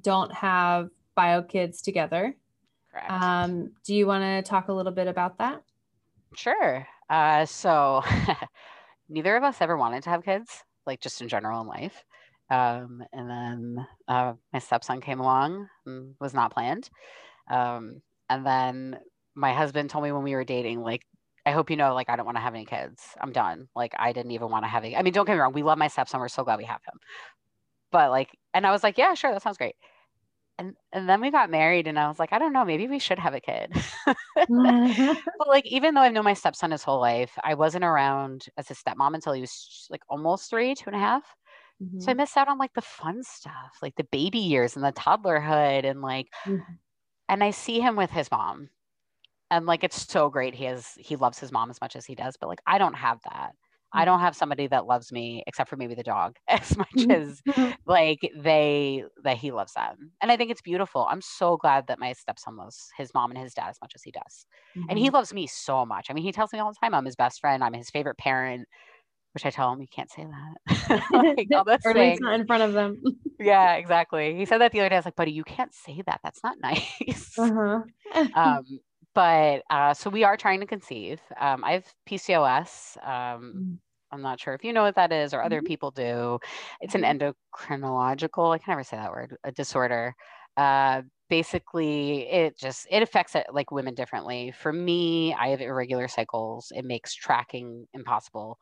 don't 0.00 0.32
have 0.34 0.88
bio 1.16 1.42
kids 1.42 1.82
together. 1.82 2.36
Correct. 2.90 3.10
Um, 3.10 3.72
do 3.84 3.94
you 3.94 4.06
want 4.06 4.22
to 4.22 4.48
talk 4.48 4.68
a 4.68 4.72
little 4.72 4.92
bit 4.92 5.06
about 5.06 5.38
that? 5.38 5.62
Sure. 6.34 6.86
Uh, 7.08 7.44
so 7.46 8.02
neither 9.08 9.36
of 9.36 9.42
us 9.42 9.60
ever 9.60 9.76
wanted 9.76 10.02
to 10.04 10.10
have 10.10 10.24
kids, 10.24 10.64
like 10.86 11.00
just 11.00 11.20
in 11.20 11.28
general 11.28 11.60
in 11.60 11.66
life. 11.66 12.04
Um, 12.50 13.02
and 13.12 13.30
then 13.30 13.86
uh, 14.08 14.32
my 14.52 14.58
stepson 14.58 15.00
came 15.00 15.20
along, 15.20 15.68
and 15.86 16.14
was 16.20 16.34
not 16.34 16.52
planned. 16.52 16.90
Um, 17.48 18.02
and 18.28 18.44
then 18.44 18.98
my 19.34 19.52
husband 19.52 19.90
told 19.90 20.04
me 20.04 20.12
when 20.12 20.22
we 20.24 20.34
were 20.34 20.44
dating, 20.44 20.80
like 20.80 21.02
I 21.46 21.52
hope 21.52 21.70
you 21.70 21.76
know, 21.76 21.94
like, 21.94 22.10
I 22.10 22.16
don't 22.16 22.26
want 22.26 22.36
to 22.36 22.42
have 22.42 22.54
any 22.54 22.66
kids. 22.66 23.02
I'm 23.20 23.32
done. 23.32 23.68
Like, 23.74 23.94
I 23.98 24.12
didn't 24.12 24.32
even 24.32 24.50
want 24.50 24.64
to 24.64 24.68
have 24.68 24.84
any. 24.84 24.94
I 24.94 25.02
mean, 25.02 25.12
don't 25.12 25.24
get 25.24 25.32
me 25.34 25.40
wrong. 25.40 25.52
We 25.52 25.62
love 25.62 25.78
my 25.78 25.88
stepson. 25.88 26.20
We're 26.20 26.28
so 26.28 26.44
glad 26.44 26.58
we 26.58 26.64
have 26.64 26.82
him. 26.86 26.98
But 27.90 28.10
like, 28.10 28.30
and 28.54 28.66
I 28.66 28.72
was 28.72 28.82
like, 28.82 28.98
yeah, 28.98 29.14
sure, 29.14 29.32
that 29.32 29.42
sounds 29.42 29.58
great. 29.58 29.74
And 30.60 30.74
and 30.92 31.08
then 31.08 31.22
we 31.22 31.30
got 31.30 31.50
married, 31.50 31.86
and 31.86 31.98
I 31.98 32.06
was 32.06 32.18
like, 32.18 32.32
I 32.34 32.38
don't 32.38 32.52
know, 32.52 32.66
maybe 32.66 32.86
we 32.86 32.98
should 32.98 33.18
have 33.18 33.34
a 33.34 33.40
kid. 33.40 33.72
but 34.06 35.48
like, 35.48 35.66
even 35.66 35.94
though 35.94 36.02
I've 36.02 36.12
known 36.12 36.24
my 36.24 36.34
stepson 36.34 36.70
his 36.70 36.82
whole 36.82 37.00
life, 37.00 37.32
I 37.42 37.54
wasn't 37.54 37.84
around 37.84 38.46
as 38.58 38.70
a 38.70 38.74
stepmom 38.74 39.14
until 39.14 39.32
he 39.32 39.40
was 39.40 39.86
like 39.90 40.02
almost 40.10 40.50
three, 40.50 40.74
two 40.74 40.90
and 40.90 40.96
a 40.96 40.98
half. 40.98 41.22
Mm-hmm. 41.82 42.00
So 42.00 42.08
I 42.08 42.12
mm-hmm. 42.12 42.18
missed 42.18 42.36
out 42.36 42.48
on 42.48 42.58
like 42.58 42.74
the 42.74 42.82
fun 42.82 43.22
stuff, 43.22 43.78
like 43.80 43.96
the 43.96 44.04
baby 44.12 44.38
years 44.38 44.76
and 44.76 44.84
the 44.84 44.92
toddlerhood, 44.92 45.88
and 45.88 46.02
like, 46.02 46.26
mm-hmm. 46.44 46.74
and 47.30 47.42
I 47.42 47.52
see 47.52 47.80
him 47.80 47.96
with 47.96 48.10
his 48.10 48.30
mom 48.30 48.68
and 49.50 49.66
like 49.66 49.84
it's 49.84 50.10
so 50.10 50.28
great 50.28 50.54
he 50.54 50.64
has 50.64 50.92
he 50.96 51.16
loves 51.16 51.38
his 51.38 51.52
mom 51.52 51.70
as 51.70 51.80
much 51.80 51.96
as 51.96 52.06
he 52.06 52.14
does 52.14 52.36
but 52.40 52.48
like 52.48 52.60
i 52.66 52.78
don't 52.78 52.94
have 52.94 53.18
that 53.24 53.54
i 53.92 54.04
don't 54.04 54.16
mm-hmm. 54.16 54.24
have 54.24 54.36
somebody 54.36 54.66
that 54.66 54.86
loves 54.86 55.12
me 55.12 55.42
except 55.46 55.68
for 55.68 55.76
maybe 55.76 55.94
the 55.94 56.02
dog 56.02 56.36
as 56.48 56.76
much 56.76 56.88
mm-hmm. 56.96 57.10
as 57.10 57.42
like 57.86 58.18
they 58.36 59.04
that 59.22 59.36
he 59.36 59.50
loves 59.50 59.72
them 59.74 60.12
and 60.22 60.30
i 60.30 60.36
think 60.36 60.50
it's 60.50 60.62
beautiful 60.62 61.06
i'm 61.10 61.22
so 61.22 61.56
glad 61.56 61.86
that 61.86 61.98
my 61.98 62.12
stepson 62.12 62.56
loves 62.56 62.88
his 62.96 63.12
mom 63.14 63.30
and 63.30 63.40
his 63.40 63.54
dad 63.54 63.68
as 63.68 63.78
much 63.82 63.92
as 63.94 64.02
he 64.02 64.10
does 64.10 64.46
mm-hmm. 64.76 64.88
and 64.88 64.98
he 64.98 65.06
mm-hmm. 65.06 65.16
loves 65.16 65.32
me 65.32 65.46
so 65.46 65.84
much 65.84 66.06
i 66.10 66.12
mean 66.12 66.24
he 66.24 66.32
tells 66.32 66.52
me 66.52 66.58
all 66.58 66.70
the 66.70 66.78
time 66.80 66.94
i'm 66.94 67.04
his 67.04 67.16
best 67.16 67.40
friend 67.40 67.62
i'm 67.62 67.72
his 67.72 67.90
favorite 67.90 68.18
parent 68.18 68.66
which 69.32 69.46
I 69.46 69.50
tell 69.50 69.72
him 69.72 69.80
you 69.80 69.86
can't 69.86 70.10
say 70.10 70.26
that. 70.26 71.02
like, 71.12 71.48
or 71.84 71.94
not 72.20 72.40
in 72.40 72.46
front 72.46 72.62
of 72.62 72.72
them. 72.72 73.00
yeah, 73.38 73.74
exactly. 73.74 74.36
He 74.36 74.44
said 74.44 74.58
that 74.58 74.72
the 74.72 74.80
other 74.80 74.88
day. 74.88 74.96
I 74.96 74.98
was 74.98 75.04
like, 75.04 75.16
buddy, 75.16 75.32
you 75.32 75.44
can't 75.44 75.72
say 75.72 76.02
that. 76.06 76.20
That's 76.24 76.42
not 76.42 76.56
nice. 76.60 77.38
Uh-huh. 77.38 77.82
um, 78.34 78.64
but 79.20 79.62
uh, 79.68 79.92
so 79.92 80.08
we 80.08 80.24
are 80.24 80.34
trying 80.34 80.60
to 80.60 80.66
conceive. 80.66 81.20
Um, 81.38 81.62
I 81.62 81.72
have 81.72 81.84
PCOS. 82.08 82.96
Um, 83.06 83.52
mm. 83.54 83.78
I'm 84.10 84.22
not 84.22 84.40
sure 84.40 84.54
if 84.54 84.64
you 84.64 84.72
know 84.72 84.82
what 84.82 84.94
that 84.94 85.12
is 85.12 85.34
or 85.34 85.42
other 85.42 85.58
mm-hmm. 85.58 85.66
people 85.66 85.90
do. 85.90 86.38
It's 86.80 86.94
an 86.94 87.02
mm-hmm. 87.02 87.34
endocrinological, 87.74 88.54
I 88.54 88.56
can 88.56 88.72
never 88.72 88.82
say 88.82 88.96
that 88.96 89.10
word, 89.10 89.36
a 89.44 89.52
disorder. 89.52 90.14
Uh, 90.56 91.02
basically, 91.28 92.30
it 92.30 92.58
just 92.58 92.86
it 92.90 93.02
affects 93.02 93.34
it 93.34 93.44
like 93.52 93.70
women 93.70 93.94
differently. 93.94 94.52
For 94.52 94.72
me, 94.72 95.34
I 95.34 95.48
have 95.48 95.60
irregular 95.60 96.08
cycles. 96.08 96.72
It 96.74 96.86
makes 96.86 97.14
tracking 97.14 97.86
impossible. 97.92 98.56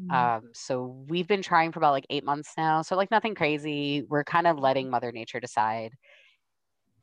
Mm. 0.00 0.14
Um, 0.14 0.42
so 0.54 1.04
we've 1.08 1.26
been 1.26 1.42
trying 1.42 1.72
for 1.72 1.80
about 1.80 1.92
like 1.92 2.06
eight 2.08 2.24
months 2.24 2.52
now. 2.56 2.82
So 2.82 2.94
like 2.94 3.10
nothing 3.10 3.34
crazy. 3.34 4.04
We're 4.08 4.22
kind 4.22 4.46
of 4.46 4.60
letting 4.60 4.90
Mother 4.90 5.10
Nature 5.10 5.40
decide 5.40 5.90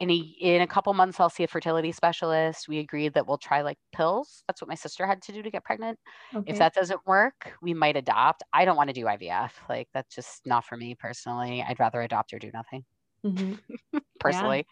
in 0.01 0.09
a, 0.09 0.15
in 0.15 0.61
a 0.61 0.67
couple 0.67 0.93
months 0.93 1.19
i'll 1.19 1.29
see 1.29 1.43
a 1.43 1.47
fertility 1.47 1.91
specialist. 1.91 2.67
We 2.67 2.79
agreed 2.79 3.13
that 3.13 3.27
we'll 3.27 3.37
try 3.37 3.61
like 3.61 3.77
pills. 3.95 4.43
That's 4.47 4.61
what 4.61 4.67
my 4.67 4.75
sister 4.75 5.05
had 5.05 5.21
to 5.23 5.31
do 5.31 5.43
to 5.43 5.51
get 5.51 5.63
pregnant. 5.63 5.97
Okay. 6.35 6.51
if 6.51 6.57
that 6.57 6.73
doesn't 6.73 6.99
work 7.05 7.53
we 7.61 7.73
might 7.73 7.95
adopt. 7.95 8.43
I 8.51 8.65
don't 8.65 8.75
want 8.75 8.89
to 8.89 8.93
do 8.93 9.05
ivf 9.05 9.51
like 9.69 9.87
that's 9.93 10.13
just 10.13 10.41
not 10.45 10.65
for 10.65 10.75
me 10.75 10.95
personally. 10.95 11.63
I'd 11.65 11.79
rather 11.79 12.01
adopt 12.01 12.33
or 12.33 12.39
do 12.39 12.51
nothing. 12.53 12.83
Mm-hmm. 13.25 13.99
personally. 14.19 14.65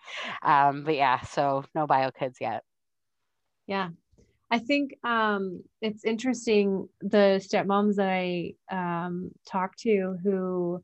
Yeah. 0.43 0.69
um 0.69 0.83
but 0.83 0.95
yeah 0.95 1.21
so 1.21 1.63
no 1.75 1.85
bio 1.85 2.11
kids 2.11 2.39
yet. 2.41 2.63
Yeah. 3.67 3.89
I 4.51 4.57
think 4.57 4.95
um, 5.03 5.63
it's 5.79 6.03
interesting 6.03 6.89
the 7.01 7.39
stepmoms 7.39 7.97
that 7.97 8.09
I 8.09 8.53
um, 8.71 9.29
talk 9.47 9.75
to 9.81 10.17
who 10.23 10.83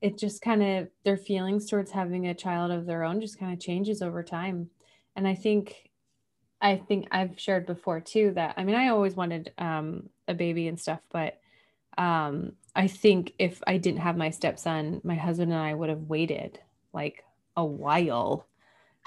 it 0.00 0.18
just 0.18 0.42
kind 0.42 0.62
of 0.62 0.88
their 1.04 1.16
feelings 1.16 1.68
towards 1.68 1.90
having 1.90 2.26
a 2.26 2.34
child 2.34 2.70
of 2.70 2.86
their 2.86 3.04
own 3.04 3.20
just 3.20 3.38
kind 3.38 3.52
of 3.52 3.60
changes 3.60 4.02
over 4.02 4.22
time. 4.22 4.70
And 5.14 5.26
i 5.26 5.34
think 5.34 5.90
i 6.60 6.76
think 6.76 7.06
i've 7.10 7.38
shared 7.38 7.66
before 7.66 8.00
too 8.00 8.32
that 8.34 8.54
i 8.56 8.64
mean 8.64 8.74
i 8.74 8.88
always 8.88 9.14
wanted 9.14 9.52
um, 9.58 10.08
a 10.28 10.34
baby 10.34 10.68
and 10.68 10.80
stuff 10.80 11.00
but 11.10 11.38
um, 11.98 12.52
i 12.74 12.86
think 12.86 13.32
if 13.38 13.62
i 13.66 13.76
didn't 13.76 14.00
have 14.00 14.16
my 14.16 14.30
stepson 14.30 15.00
my 15.04 15.14
husband 15.14 15.52
and 15.52 15.60
i 15.60 15.74
would 15.74 15.88
have 15.88 16.02
waited 16.02 16.58
like 16.92 17.24
a 17.56 17.64
while 17.64 18.46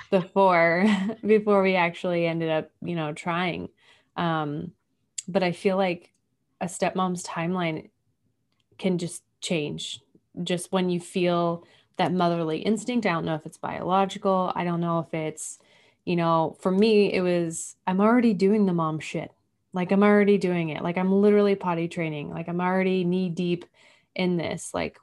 before 0.10 0.86
before 1.26 1.62
we 1.62 1.76
actually 1.76 2.26
ended 2.26 2.50
up 2.50 2.72
you 2.82 2.96
know 2.96 3.14
trying. 3.14 3.70
Um, 4.16 4.72
but 5.28 5.44
i 5.44 5.52
feel 5.52 5.78
like 5.78 6.12
a 6.62 6.66
stepmom's 6.66 7.24
timeline 7.24 7.90
can 8.78 8.98
just 8.98 9.24
change 9.42 10.02
just 10.44 10.72
when 10.72 10.90
you 10.90 11.00
feel 11.00 11.66
that 11.98 12.14
motherly 12.14 12.60
instinct. 12.60 13.06
I 13.06 13.12
don't 13.12 13.26
know 13.26 13.36
if 13.36 13.46
it's 13.46 13.58
biological. 13.58 14.52
I 14.56 14.64
don't 14.64 14.82
know 14.82 15.00
if 15.00 15.14
it's, 15.14 15.60
you 16.06 16.16
know, 16.16 16.56
for 16.60 16.72
me, 16.72 17.14
it 17.14 17.22
was, 17.22 17.76
I'm 17.86 18.00
already 18.00 18.34
doing 18.34 18.66
the 18.66 18.74
mom 18.74 19.00
shit. 19.00 19.32
Like 19.74 19.92
I'm 19.92 20.02
already 20.02 20.38
doing 20.38 20.70
it. 20.70 20.82
Like 20.82 20.98
I'm 20.98 21.12
literally 21.12 21.56
potty 21.56 21.88
training. 21.88 22.30
Like 22.30 22.48
I'm 22.48 22.62
already 22.62 23.04
knee 23.04 23.30
deep 23.30 23.66
in 24.16 24.38
this. 24.38 24.74
Like, 24.74 24.98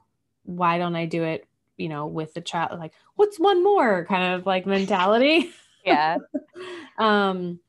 why 0.45 0.79
don't 0.79 0.97
I 0.97 1.07
do 1.07 1.23
it, 1.23 1.47
you 1.77 1.89
know, 1.89 2.07
with 2.07 2.35
the 2.35 2.41
child? 2.41 2.79
Like, 2.81 2.93
what's 3.15 3.39
one 3.39 3.63
more 3.63 4.07
kind 4.07 4.35
of 4.35 4.47
like 4.47 4.67
mentality? 4.67 5.51
yeah. 5.85 6.17
um, 6.99 7.61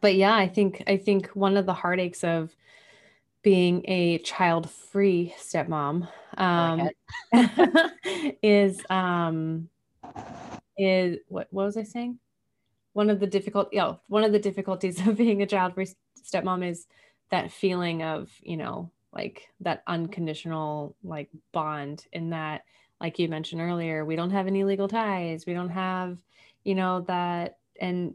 but 0.00 0.16
yeah, 0.16 0.34
I 0.34 0.48
think, 0.48 0.82
I 0.86 0.96
think 0.96 1.28
one 1.28 1.56
of 1.56 1.64
the 1.64 1.74
heartaches 1.74 2.24
of, 2.24 2.54
being 3.42 3.82
a 3.86 4.18
child 4.18 4.70
free 4.70 5.34
stepmom 5.38 6.08
um, 6.36 6.88
is 8.42 8.80
um, 8.90 9.68
is 10.76 11.18
what 11.28 11.48
what 11.50 11.66
was 11.66 11.76
I 11.76 11.82
saying? 11.82 12.18
One 12.92 13.10
of 13.10 13.20
the 13.20 13.26
difficult 13.26 13.68
yeah, 13.72 13.94
one 14.08 14.24
of 14.24 14.32
the 14.32 14.38
difficulties 14.38 15.00
of 15.06 15.16
being 15.16 15.42
a 15.42 15.46
child 15.46 15.74
free 15.74 15.88
stepmom 16.20 16.66
is 16.68 16.86
that 17.30 17.52
feeling 17.52 18.02
of, 18.02 18.30
you 18.40 18.56
know, 18.56 18.90
like 19.12 19.48
that 19.60 19.82
unconditional 19.86 20.96
like 21.02 21.28
bond 21.52 22.06
in 22.12 22.30
that 22.30 22.64
like 23.00 23.18
you 23.18 23.28
mentioned 23.28 23.60
earlier, 23.60 24.04
we 24.04 24.16
don't 24.16 24.30
have 24.30 24.46
any 24.46 24.64
legal 24.64 24.88
ties. 24.88 25.46
We 25.46 25.52
don't 25.52 25.68
have, 25.68 26.18
you 26.64 26.74
know, 26.74 27.02
that 27.02 27.58
and 27.80 28.14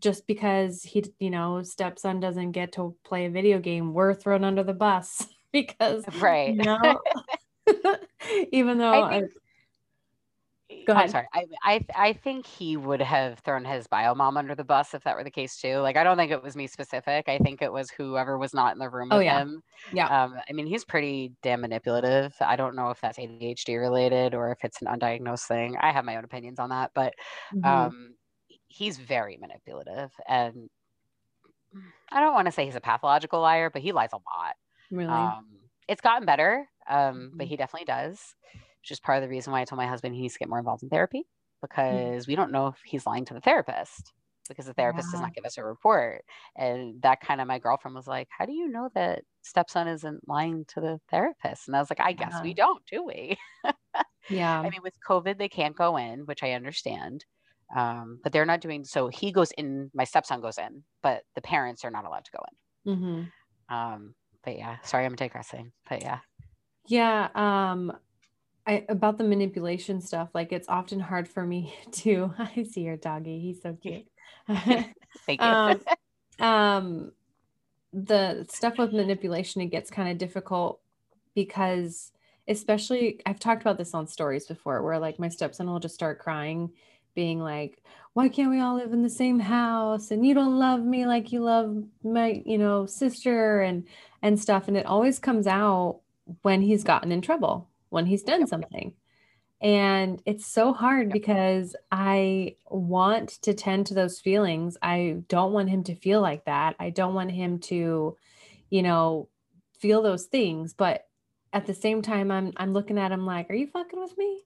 just 0.00 0.26
because 0.26 0.82
he, 0.82 1.04
you 1.18 1.30
know, 1.30 1.62
stepson 1.62 2.20
doesn't 2.20 2.52
get 2.52 2.72
to 2.72 2.96
play 3.04 3.26
a 3.26 3.30
video 3.30 3.58
game, 3.58 3.92
we're 3.92 4.14
thrown 4.14 4.44
under 4.44 4.62
the 4.62 4.72
bus 4.72 5.26
because, 5.52 6.04
right? 6.20 6.54
You 6.54 6.62
know, 6.62 7.00
even 8.52 8.78
though 8.78 9.04
I 9.04 9.20
think, 9.20 9.30
I, 10.70 10.84
go 10.86 10.92
ahead. 10.92 11.04
I'm 11.04 11.10
sorry. 11.10 11.26
I, 11.32 11.44
I 11.62 11.86
I 11.94 12.12
think 12.12 12.46
he 12.46 12.76
would 12.76 13.00
have 13.00 13.38
thrown 13.40 13.64
his 13.64 13.86
bio 13.86 14.14
mom 14.14 14.36
under 14.36 14.54
the 14.54 14.64
bus 14.64 14.94
if 14.94 15.04
that 15.04 15.16
were 15.16 15.24
the 15.24 15.30
case 15.30 15.56
too. 15.56 15.78
Like 15.78 15.96
I 15.96 16.04
don't 16.04 16.16
think 16.16 16.32
it 16.32 16.42
was 16.42 16.56
me 16.56 16.66
specific. 16.66 17.28
I 17.28 17.38
think 17.38 17.62
it 17.62 17.72
was 17.72 17.90
whoever 17.90 18.38
was 18.38 18.54
not 18.54 18.72
in 18.72 18.78
the 18.78 18.88
room 18.88 19.08
oh, 19.10 19.18
with 19.18 19.26
yeah. 19.26 19.40
him. 19.40 19.62
Yeah. 19.92 20.24
Um, 20.24 20.34
I 20.48 20.52
mean, 20.52 20.66
he's 20.66 20.84
pretty 20.84 21.32
damn 21.42 21.60
manipulative. 21.60 22.34
I 22.40 22.56
don't 22.56 22.76
know 22.76 22.90
if 22.90 23.00
that's 23.00 23.18
ADHD 23.18 23.78
related 23.78 24.34
or 24.34 24.50
if 24.52 24.58
it's 24.64 24.80
an 24.82 24.88
undiagnosed 24.88 25.46
thing. 25.46 25.76
I 25.80 25.92
have 25.92 26.04
my 26.04 26.16
own 26.16 26.24
opinions 26.24 26.58
on 26.58 26.70
that, 26.70 26.90
but 26.94 27.14
mm-hmm. 27.54 27.64
um, 27.64 28.14
he's 28.74 28.98
very 28.98 29.36
manipulative 29.36 30.10
and 30.28 30.68
I 32.10 32.20
don't 32.20 32.34
want 32.34 32.46
to 32.46 32.52
say 32.52 32.64
he's 32.64 32.76
a 32.76 32.80
pathological 32.80 33.40
liar, 33.40 33.70
but 33.70 33.82
he 33.82 33.92
lies 33.92 34.10
a 34.12 34.16
lot. 34.16 34.54
Really? 34.90 35.10
Um, 35.10 35.46
it's 35.88 36.00
gotten 36.00 36.26
better, 36.26 36.68
um, 36.88 36.98
mm-hmm. 36.98 37.36
but 37.36 37.46
he 37.46 37.56
definitely 37.56 37.86
does, 37.86 38.34
which 38.80 38.90
is 38.90 39.00
part 39.00 39.18
of 39.18 39.22
the 39.22 39.28
reason 39.28 39.52
why 39.52 39.60
I 39.60 39.64
told 39.64 39.78
my 39.78 39.86
husband 39.86 40.14
he 40.14 40.22
needs 40.22 40.34
to 40.34 40.38
get 40.38 40.48
more 40.48 40.58
involved 40.58 40.82
in 40.82 40.88
therapy 40.88 41.20
mm. 41.20 41.60
because 41.60 42.22
mm-hmm. 42.22 42.30
we 42.30 42.36
don't 42.36 42.52
know 42.52 42.68
if 42.68 42.76
he's 42.84 43.06
lying 43.06 43.24
to 43.26 43.34
the 43.34 43.40
therapist 43.40 44.12
because 44.48 44.66
the 44.66 44.74
therapist 44.74 45.08
yeah. 45.08 45.12
does 45.12 45.20
not 45.20 45.34
give 45.34 45.44
us 45.44 45.58
a 45.58 45.64
report. 45.64 46.22
And 46.56 47.00
that 47.02 47.20
kind 47.20 47.40
of 47.40 47.48
my 47.48 47.58
girlfriend 47.58 47.94
was 47.94 48.06
like, 48.06 48.28
How 48.36 48.44
do 48.44 48.52
you 48.52 48.68
know 48.68 48.90
that 48.94 49.22
stepson 49.42 49.88
isn't 49.88 50.28
lying 50.28 50.64
to 50.68 50.80
the 50.80 51.00
therapist? 51.10 51.66
And 51.66 51.76
I 51.76 51.80
was 51.80 51.90
like, 51.90 52.00
I 52.00 52.12
guess 52.12 52.32
yeah. 52.34 52.42
we 52.42 52.54
don't, 52.54 52.84
do 52.86 53.04
we? 53.04 53.38
yeah. 54.28 54.60
I 54.60 54.68
mean, 54.68 54.82
with 54.82 54.94
COVID, 55.06 55.38
they 55.38 55.48
can't 55.48 55.76
go 55.76 55.96
in, 55.96 56.20
which 56.20 56.42
I 56.42 56.52
understand 56.52 57.24
um, 57.74 58.18
but 58.22 58.32
they're 58.32 58.44
not 58.46 58.60
doing 58.60 58.84
so 58.84 59.08
he 59.08 59.32
goes 59.32 59.50
in 59.52 59.90
my 59.94 60.04
stepson 60.04 60.40
goes 60.40 60.58
in 60.58 60.82
but 61.02 61.22
the 61.34 61.40
parents 61.40 61.84
are 61.84 61.90
not 61.90 62.04
allowed 62.04 62.24
to 62.24 62.30
go 62.32 62.44
in. 62.50 62.94
Mm-hmm. 62.94 63.74
um, 63.74 64.14
but 64.44 64.56
yeah 64.56 64.76
sorry 64.82 65.04
i'm 65.04 65.16
digressing 65.16 65.72
but 65.88 66.02
yeah. 66.02 66.18
Yeah 66.86 67.28
um 67.34 67.92
I, 68.66 68.84
about 68.88 69.18
the 69.18 69.24
manipulation 69.24 70.00
stuff 70.00 70.30
like 70.34 70.52
it's 70.52 70.68
often 70.68 71.00
hard 71.00 71.28
for 71.28 71.44
me 71.44 71.74
to 71.92 72.32
i 72.38 72.62
see 72.62 72.82
your 72.82 72.96
doggy 72.96 73.40
he's 73.40 73.62
so 73.62 73.76
cute. 73.80 74.06
Thank 75.26 75.40
you. 75.40 75.46
Um, 75.46 75.80
um 76.40 77.12
the 77.92 78.44
stuff 78.50 78.76
with 78.78 78.92
manipulation 78.92 79.60
it 79.60 79.66
gets 79.66 79.90
kind 79.90 80.08
of 80.10 80.18
difficult 80.18 80.80
because 81.34 82.10
especially 82.48 83.20
i've 83.24 83.38
talked 83.38 83.62
about 83.62 83.78
this 83.78 83.94
on 83.94 84.06
stories 84.06 84.46
before 84.46 84.82
where 84.82 84.98
like 84.98 85.18
my 85.18 85.28
stepson 85.28 85.66
will 85.66 85.78
just 85.78 85.94
start 85.94 86.18
crying 86.18 86.70
being 87.14 87.40
like, 87.40 87.82
why 88.14 88.28
can't 88.28 88.50
we 88.50 88.60
all 88.60 88.76
live 88.76 88.92
in 88.92 89.02
the 89.02 89.10
same 89.10 89.40
house? 89.40 90.10
And 90.10 90.24
you 90.26 90.34
don't 90.34 90.58
love 90.58 90.84
me 90.84 91.06
like 91.06 91.32
you 91.32 91.40
love 91.40 91.84
my, 92.02 92.42
you 92.44 92.58
know, 92.58 92.86
sister 92.86 93.60
and 93.60 93.86
and 94.22 94.40
stuff. 94.40 94.68
And 94.68 94.76
it 94.76 94.86
always 94.86 95.18
comes 95.18 95.46
out 95.46 96.00
when 96.42 96.62
he's 96.62 96.84
gotten 96.84 97.12
in 97.12 97.20
trouble, 97.20 97.68
when 97.90 98.06
he's 98.06 98.22
done 98.22 98.46
something. 98.46 98.94
And 99.60 100.20
it's 100.26 100.46
so 100.46 100.72
hard 100.72 101.10
because 101.10 101.74
I 101.90 102.56
want 102.68 103.30
to 103.42 103.54
tend 103.54 103.86
to 103.86 103.94
those 103.94 104.20
feelings. 104.20 104.76
I 104.82 105.22
don't 105.28 105.52
want 105.52 105.70
him 105.70 105.84
to 105.84 105.94
feel 105.94 106.20
like 106.20 106.44
that. 106.44 106.76
I 106.78 106.90
don't 106.90 107.14
want 107.14 107.30
him 107.30 107.58
to, 107.60 108.16
you 108.70 108.82
know, 108.82 109.28
feel 109.78 110.02
those 110.02 110.26
things. 110.26 110.74
But 110.74 111.06
at 111.52 111.66
the 111.66 111.74
same 111.74 112.02
time, 112.02 112.30
I'm 112.30 112.52
I'm 112.56 112.72
looking 112.72 112.98
at 112.98 113.12
him 113.12 113.26
like, 113.26 113.48
are 113.50 113.54
you 113.54 113.66
fucking 113.66 114.00
with 114.00 114.16
me? 114.18 114.44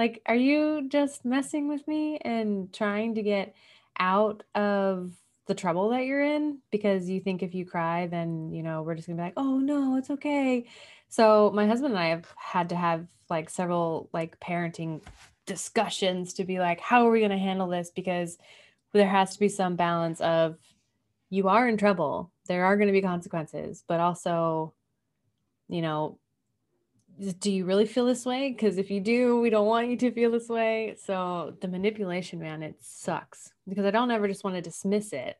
Like, 0.00 0.22
are 0.24 0.34
you 0.34 0.88
just 0.88 1.26
messing 1.26 1.68
with 1.68 1.86
me 1.86 2.16
and 2.22 2.72
trying 2.72 3.16
to 3.16 3.22
get 3.22 3.54
out 3.98 4.42
of 4.54 5.12
the 5.46 5.54
trouble 5.54 5.90
that 5.90 6.06
you're 6.06 6.24
in 6.24 6.60
because 6.70 7.06
you 7.06 7.20
think 7.20 7.42
if 7.42 7.54
you 7.54 7.66
cry, 7.66 8.06
then, 8.06 8.48
you 8.50 8.62
know, 8.62 8.80
we're 8.80 8.94
just 8.94 9.08
gonna 9.08 9.18
be 9.18 9.24
like, 9.24 9.34
oh 9.36 9.58
no, 9.58 9.98
it's 9.98 10.08
okay. 10.08 10.64
So 11.10 11.52
my 11.54 11.66
husband 11.66 11.92
and 11.92 12.02
I 12.02 12.06
have 12.06 12.32
had 12.34 12.70
to 12.70 12.76
have 12.76 13.08
like 13.28 13.50
several 13.50 14.08
like 14.14 14.40
parenting 14.40 15.02
discussions 15.44 16.32
to 16.32 16.44
be 16.44 16.60
like, 16.60 16.80
how 16.80 17.06
are 17.06 17.10
we 17.10 17.20
gonna 17.20 17.36
handle 17.36 17.68
this? 17.68 17.90
Because 17.94 18.38
there 18.94 19.06
has 19.06 19.34
to 19.34 19.38
be 19.38 19.50
some 19.50 19.76
balance 19.76 20.22
of 20.22 20.56
you 21.28 21.48
are 21.48 21.68
in 21.68 21.76
trouble. 21.76 22.32
There 22.46 22.64
are 22.64 22.74
to 22.74 22.90
be 22.90 23.02
consequences, 23.02 23.84
but 23.86 24.00
also, 24.00 24.72
you 25.68 25.82
know, 25.82 26.18
do 27.38 27.52
you 27.52 27.64
really 27.64 27.86
feel 27.86 28.06
this 28.06 28.24
way? 28.24 28.50
Because 28.50 28.78
if 28.78 28.90
you 28.90 29.00
do, 29.00 29.40
we 29.40 29.50
don't 29.50 29.66
want 29.66 29.88
you 29.88 29.96
to 29.98 30.10
feel 30.10 30.30
this 30.30 30.48
way. 30.48 30.96
So 31.02 31.54
the 31.60 31.68
manipulation, 31.68 32.38
man, 32.38 32.62
it 32.62 32.76
sucks 32.80 33.52
because 33.68 33.84
I 33.84 33.90
don't 33.90 34.10
ever 34.10 34.26
just 34.26 34.42
want 34.42 34.56
to 34.56 34.62
dismiss 34.62 35.12
it. 35.12 35.38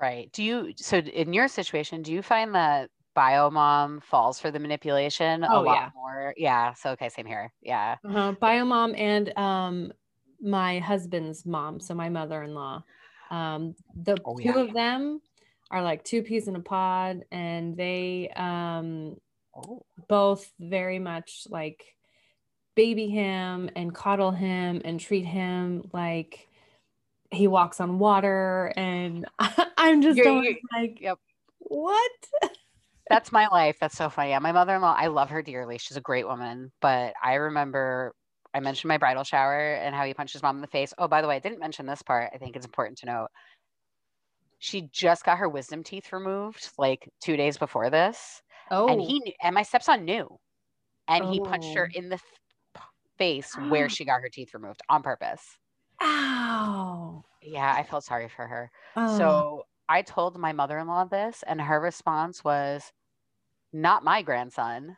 Right. 0.00 0.30
Do 0.32 0.42
you, 0.42 0.72
so 0.76 0.98
in 0.98 1.32
your 1.32 1.48
situation, 1.48 2.02
do 2.02 2.12
you 2.12 2.20
find 2.20 2.54
that 2.54 2.90
bio 3.14 3.50
mom 3.50 4.00
falls 4.00 4.40
for 4.40 4.50
the 4.50 4.58
manipulation 4.58 5.44
oh, 5.44 5.60
a 5.60 5.62
lot 5.62 5.74
yeah. 5.74 5.90
more? 5.94 6.34
Yeah. 6.36 6.74
So, 6.74 6.90
okay, 6.90 7.08
same 7.08 7.26
here. 7.26 7.52
Yeah. 7.62 7.96
Uh-huh. 8.04 8.32
Bio 8.32 8.64
mom 8.64 8.94
and 8.96 9.36
um, 9.38 9.92
my 10.42 10.80
husband's 10.80 11.46
mom. 11.46 11.80
So 11.80 11.94
my 11.94 12.08
mother 12.08 12.42
in 12.42 12.54
law. 12.54 12.82
Um, 13.30 13.74
the 14.02 14.16
oh, 14.24 14.36
two 14.36 14.42
yeah. 14.44 14.58
of 14.58 14.74
them 14.74 15.20
are 15.70 15.82
like 15.82 16.04
two 16.04 16.22
peas 16.22 16.48
in 16.48 16.56
a 16.56 16.60
pod 16.60 17.24
and 17.30 17.76
they, 17.76 18.30
um, 18.36 19.16
Oh. 19.56 19.82
both 20.08 20.52
very 20.60 20.98
much 20.98 21.46
like 21.48 21.96
baby 22.74 23.08
him 23.08 23.70
and 23.74 23.94
coddle 23.94 24.30
him 24.30 24.82
and 24.84 25.00
treat 25.00 25.24
him 25.24 25.88
like 25.92 26.48
he 27.30 27.48
walks 27.48 27.80
on 27.80 27.98
water 27.98 28.72
and 28.76 29.26
i'm 29.78 30.02
just 30.02 30.16
you're, 30.16 30.42
you're, 30.42 30.54
like 30.72 31.00
yep. 31.00 31.18
What? 31.58 32.12
That's 33.10 33.30
my 33.32 33.48
life. 33.48 33.76
That's 33.80 33.96
so 33.96 34.08
funny. 34.08 34.30
Yeah 34.30 34.38
my 34.40 34.52
mother-in-law 34.52 34.94
i 34.98 35.06
love 35.06 35.30
her 35.30 35.42
dearly. 35.42 35.78
She's 35.78 35.96
a 35.96 36.02
great 36.02 36.26
woman. 36.26 36.70
But 36.80 37.14
i 37.22 37.34
remember 37.34 38.14
i 38.54 38.60
mentioned 38.60 38.88
my 38.88 38.98
bridal 38.98 39.24
shower 39.24 39.74
and 39.74 39.94
how 39.94 40.04
he 40.04 40.14
punched 40.14 40.34
his 40.34 40.42
mom 40.42 40.56
in 40.56 40.62
the 40.62 40.68
face. 40.68 40.92
Oh 40.98 41.08
by 41.08 41.22
the 41.22 41.28
way 41.28 41.36
i 41.36 41.40
didn't 41.40 41.60
mention 41.60 41.86
this 41.86 42.02
part. 42.02 42.30
I 42.34 42.38
think 42.38 42.56
it's 42.56 42.66
important 42.66 42.98
to 42.98 43.06
note. 43.06 43.28
She 44.58 44.88
just 44.92 45.24
got 45.24 45.38
her 45.38 45.48
wisdom 45.48 45.82
teeth 45.82 46.12
removed 46.12 46.70
like 46.78 47.08
two 47.22 47.36
days 47.36 47.58
before 47.58 47.90
this 47.90 48.42
Oh. 48.70 48.88
And 48.88 49.00
he 49.00 49.20
knew, 49.20 49.32
and 49.42 49.54
my 49.54 49.62
stepson 49.62 50.04
knew. 50.04 50.38
And 51.08 51.24
oh. 51.24 51.30
he 51.30 51.40
punched 51.40 51.74
her 51.74 51.88
oh. 51.92 51.98
in 51.98 52.08
the 52.08 52.18
face 53.18 53.54
where 53.68 53.88
she 53.88 54.04
got 54.04 54.20
her 54.20 54.28
teeth 54.28 54.54
removed 54.54 54.80
on 54.88 55.02
purpose. 55.02 55.42
Ow. 56.02 57.24
Yeah, 57.42 57.74
I 57.76 57.82
felt 57.84 58.04
sorry 58.04 58.28
for 58.28 58.46
her. 58.46 58.70
Oh. 58.96 59.18
So 59.18 59.66
I 59.88 60.02
told 60.02 60.36
my 60.36 60.52
mother 60.52 60.78
in 60.78 60.86
law 60.86 61.04
this, 61.04 61.44
and 61.46 61.60
her 61.60 61.80
response 61.80 62.42
was, 62.44 62.92
Not 63.72 64.04
my 64.04 64.22
grandson. 64.22 64.96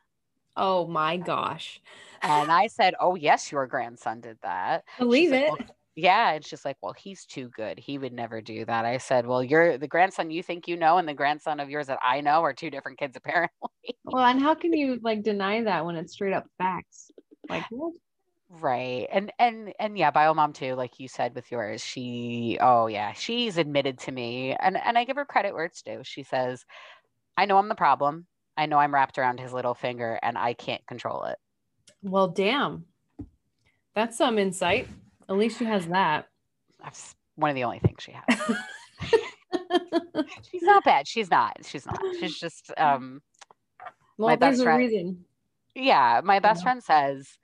Oh 0.56 0.86
my 0.86 1.16
gosh. 1.16 1.80
And 2.22 2.50
I 2.50 2.66
said, 2.66 2.94
Oh, 3.00 3.14
yes, 3.14 3.52
your 3.52 3.66
grandson 3.66 4.20
did 4.20 4.38
that. 4.42 4.84
Believe 4.98 5.30
She's 5.30 5.32
it. 5.32 5.50
Like, 5.50 5.58
well, 5.60 5.76
yeah 5.98 6.32
it's 6.32 6.48
just 6.48 6.64
like 6.64 6.76
well 6.80 6.94
he's 6.96 7.24
too 7.26 7.48
good 7.56 7.76
he 7.76 7.98
would 7.98 8.12
never 8.12 8.40
do 8.40 8.64
that. 8.64 8.84
I 8.84 8.98
said 8.98 9.26
well 9.26 9.42
you're 9.42 9.78
the 9.78 9.88
grandson 9.88 10.30
you 10.30 10.44
think 10.44 10.68
you 10.68 10.76
know 10.76 10.98
and 10.98 11.08
the 11.08 11.14
grandson 11.14 11.58
of 11.58 11.68
yours 11.68 11.88
that 11.88 11.98
i 12.02 12.20
know 12.20 12.42
are 12.42 12.54
two 12.54 12.70
different 12.70 12.98
kids 12.98 13.16
apparently. 13.16 13.68
Well 14.04 14.24
and 14.24 14.40
how 14.40 14.54
can 14.54 14.72
you 14.72 15.00
like 15.02 15.22
deny 15.24 15.62
that 15.64 15.84
when 15.84 15.96
it's 15.96 16.12
straight 16.12 16.32
up 16.32 16.46
facts? 16.56 17.10
Like 17.48 17.64
what? 17.70 17.94
right 18.50 19.08
and 19.12 19.30
and 19.38 19.74
and 19.78 19.98
yeah 19.98 20.10
bio 20.10 20.32
mom 20.32 20.54
too 20.54 20.74
like 20.74 20.98
you 20.98 21.06
said 21.06 21.34
with 21.34 21.50
yours 21.50 21.84
she 21.84 22.56
oh 22.62 22.86
yeah 22.86 23.12
she's 23.12 23.58
admitted 23.58 23.98
to 23.98 24.10
me 24.10 24.56
and 24.58 24.78
and 24.78 24.96
i 24.96 25.04
give 25.04 25.16
her 25.16 25.26
credit 25.26 25.52
where 25.52 25.66
it's 25.66 25.82
due. 25.82 26.00
She 26.02 26.22
says 26.22 26.64
i 27.36 27.44
know 27.44 27.58
i'm 27.58 27.68
the 27.68 27.74
problem 27.74 28.26
i 28.56 28.66
know 28.66 28.78
i'm 28.78 28.94
wrapped 28.94 29.18
around 29.18 29.40
his 29.40 29.52
little 29.52 29.74
finger 29.74 30.18
and 30.22 30.38
i 30.38 30.54
can't 30.54 30.86
control 30.86 31.24
it. 31.24 31.38
Well 32.02 32.28
damn. 32.28 32.84
That's 33.94 34.16
some 34.16 34.38
insight 34.38 34.88
at 35.28 35.36
least 35.36 35.58
she 35.58 35.64
has 35.64 35.86
that. 35.88 36.28
That's 36.82 37.14
one 37.36 37.50
of 37.50 37.54
the 37.54 37.64
only 37.64 37.80
things 37.80 38.02
she 38.02 38.12
has. 38.12 38.56
she's 40.50 40.62
not 40.62 40.84
bad. 40.84 41.06
She's 41.06 41.30
not. 41.30 41.58
She's 41.64 41.86
not. 41.86 42.00
She's 42.18 42.38
just 42.38 42.72
um 42.76 43.20
well, 44.16 44.28
my 44.28 44.36
best 44.36 44.62
friend. 44.62 45.24
Yeah, 45.74 46.20
my 46.24 46.40
best 46.40 46.62
friend 46.62 46.82
says 46.82 47.38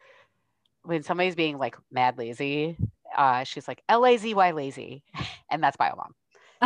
when 0.83 1.03
somebody's 1.03 1.35
being 1.35 1.59
like 1.59 1.77
mad 1.91 2.19
lazy, 2.19 2.77
uh, 3.17 3.45
she's 3.45 3.67
like 3.67 3.83
L 3.89 4.05
A 4.07 4.17
Z 4.17 4.35
Y 4.35 4.51
lazy, 4.53 5.03
and 5.51 5.63
that's 5.63 5.77
bio 5.77 5.95
mom. 5.97 6.15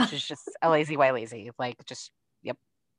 She's 0.08 0.24
just 0.24 0.48
L 0.62 0.74
A 0.74 0.84
Z 0.84 0.96
Y 0.96 1.10
lazy, 1.10 1.50
like 1.58 1.84
just 1.86 2.10
yep. 2.42 2.56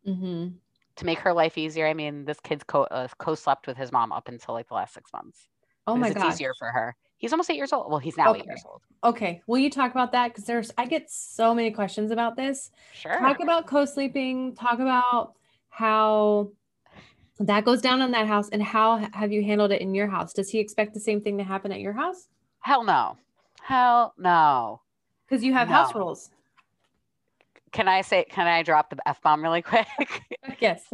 Mm-hmm. 0.08 0.56
To 0.96 1.06
make 1.06 1.20
her 1.20 1.34
life 1.34 1.58
easier, 1.58 1.88
I 1.88 1.94
mean, 1.94 2.26
this 2.26 2.40
kid's 2.42 2.64
co 2.64 2.84
uh, 2.84 3.08
co 3.18 3.36
slept 3.36 3.68
with 3.68 3.78
his 3.78 3.92
mom 3.92 4.12
up 4.12 4.28
until 4.28 4.54
like 4.54 4.68
the 4.68 4.74
last 4.74 4.94
six 4.94 5.12
months. 5.14 5.48
Oh 5.88 5.96
my 5.96 6.12
god, 6.12 6.26
it's 6.26 6.36
easier 6.36 6.54
for 6.58 6.68
her. 6.68 6.96
He's 7.20 7.34
almost 7.34 7.52
eight 7.52 7.58
years 7.58 7.74
old. 7.74 7.92
Well, 7.92 8.00
he's 8.00 8.16
now 8.16 8.32
okay. 8.32 8.40
eight 8.40 8.46
years 8.46 8.64
old. 8.66 8.82
Okay. 9.04 9.42
Will 9.46 9.58
you 9.58 9.70
talk 9.70 9.92
about 9.92 10.14
that? 10.14 10.30
Because 10.30 10.46
there's, 10.46 10.72
I 10.78 10.86
get 10.86 11.12
so 11.12 11.54
many 11.54 11.70
questions 11.70 12.12
about 12.12 12.38
this. 12.38 12.72
Sure. 12.94 13.20
Talk 13.20 13.42
about 13.42 13.68
co 13.68 13.84
sleeping. 13.84 14.56
Talk 14.56 14.80
about 14.80 15.34
how 15.70 16.50
that 17.40 17.66
goes 17.66 17.82
down 17.82 18.02
in 18.02 18.12
that 18.12 18.26
house 18.26 18.48
and 18.50 18.64
how 18.64 19.06
have 19.14 19.34
you 19.34 19.44
handled 19.44 19.74
it 19.74 19.82
in 19.82 19.94
your 19.94 20.08
house? 20.08 20.32
Does 20.32 20.50
he 20.50 20.60
expect 20.60 20.94
the 20.94 21.00
same 21.00 21.20
thing 21.20 21.38
to 21.38 21.44
happen 21.44 21.74
at 21.74 21.82
your 21.82 21.94
house? 21.94 22.30
Hell 22.62 22.86
no. 22.86 23.18
Hell 23.62 24.14
no. 24.18 24.82
Because 25.28 25.44
you 25.44 25.52
have 25.54 25.68
no. 25.68 25.76
house 25.76 25.94
rules. 25.94 26.30
Can 27.74 27.90
I 27.90 28.00
say, 28.02 28.26
can 28.30 28.48
I 28.48 28.64
drop 28.64 28.90
the 28.90 28.98
F 29.06 29.22
bomb 29.22 29.44
really 29.44 29.62
quick? 29.62 29.88
yes. 30.60 30.86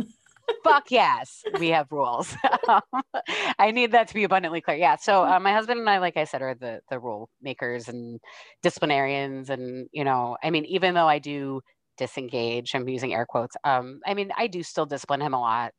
Fuck 0.63 0.91
yes, 0.91 1.43
we 1.59 1.69
have 1.69 1.91
rules. 1.91 2.35
I 3.59 3.71
need 3.71 3.91
that 3.91 4.07
to 4.09 4.13
be 4.13 4.23
abundantly 4.23 4.61
clear. 4.61 4.77
Yeah. 4.77 4.95
So 4.97 5.23
uh, 5.23 5.39
my 5.39 5.53
husband 5.53 5.79
and 5.79 5.89
I, 5.89 5.99
like 5.99 6.17
I 6.17 6.23
said, 6.25 6.41
are 6.41 6.55
the 6.55 6.81
the 6.89 6.99
rule 6.99 7.29
makers 7.41 7.87
and 7.87 8.19
disciplinarians, 8.63 9.49
and 9.49 9.87
you 9.91 10.03
know, 10.03 10.37
I 10.43 10.49
mean, 10.51 10.65
even 10.65 10.93
though 10.93 11.07
I 11.07 11.19
do 11.19 11.61
disengage, 11.97 12.75
I'm 12.75 12.87
using 12.89 13.13
air 13.13 13.25
quotes. 13.25 13.55
Um, 13.63 13.99
I 14.05 14.13
mean, 14.13 14.31
I 14.37 14.47
do 14.47 14.63
still 14.63 14.85
discipline 14.85 15.21
him 15.21 15.33
a 15.33 15.39
lot, 15.39 15.73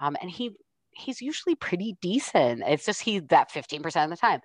um, 0.00 0.16
and 0.20 0.30
he 0.30 0.52
he's 0.92 1.20
usually 1.20 1.54
pretty 1.54 1.96
decent. 2.02 2.62
It's 2.66 2.84
just 2.86 3.02
he 3.02 3.20
that 3.20 3.50
15% 3.52 4.04
of 4.04 4.10
the 4.10 4.16
time. 4.16 4.40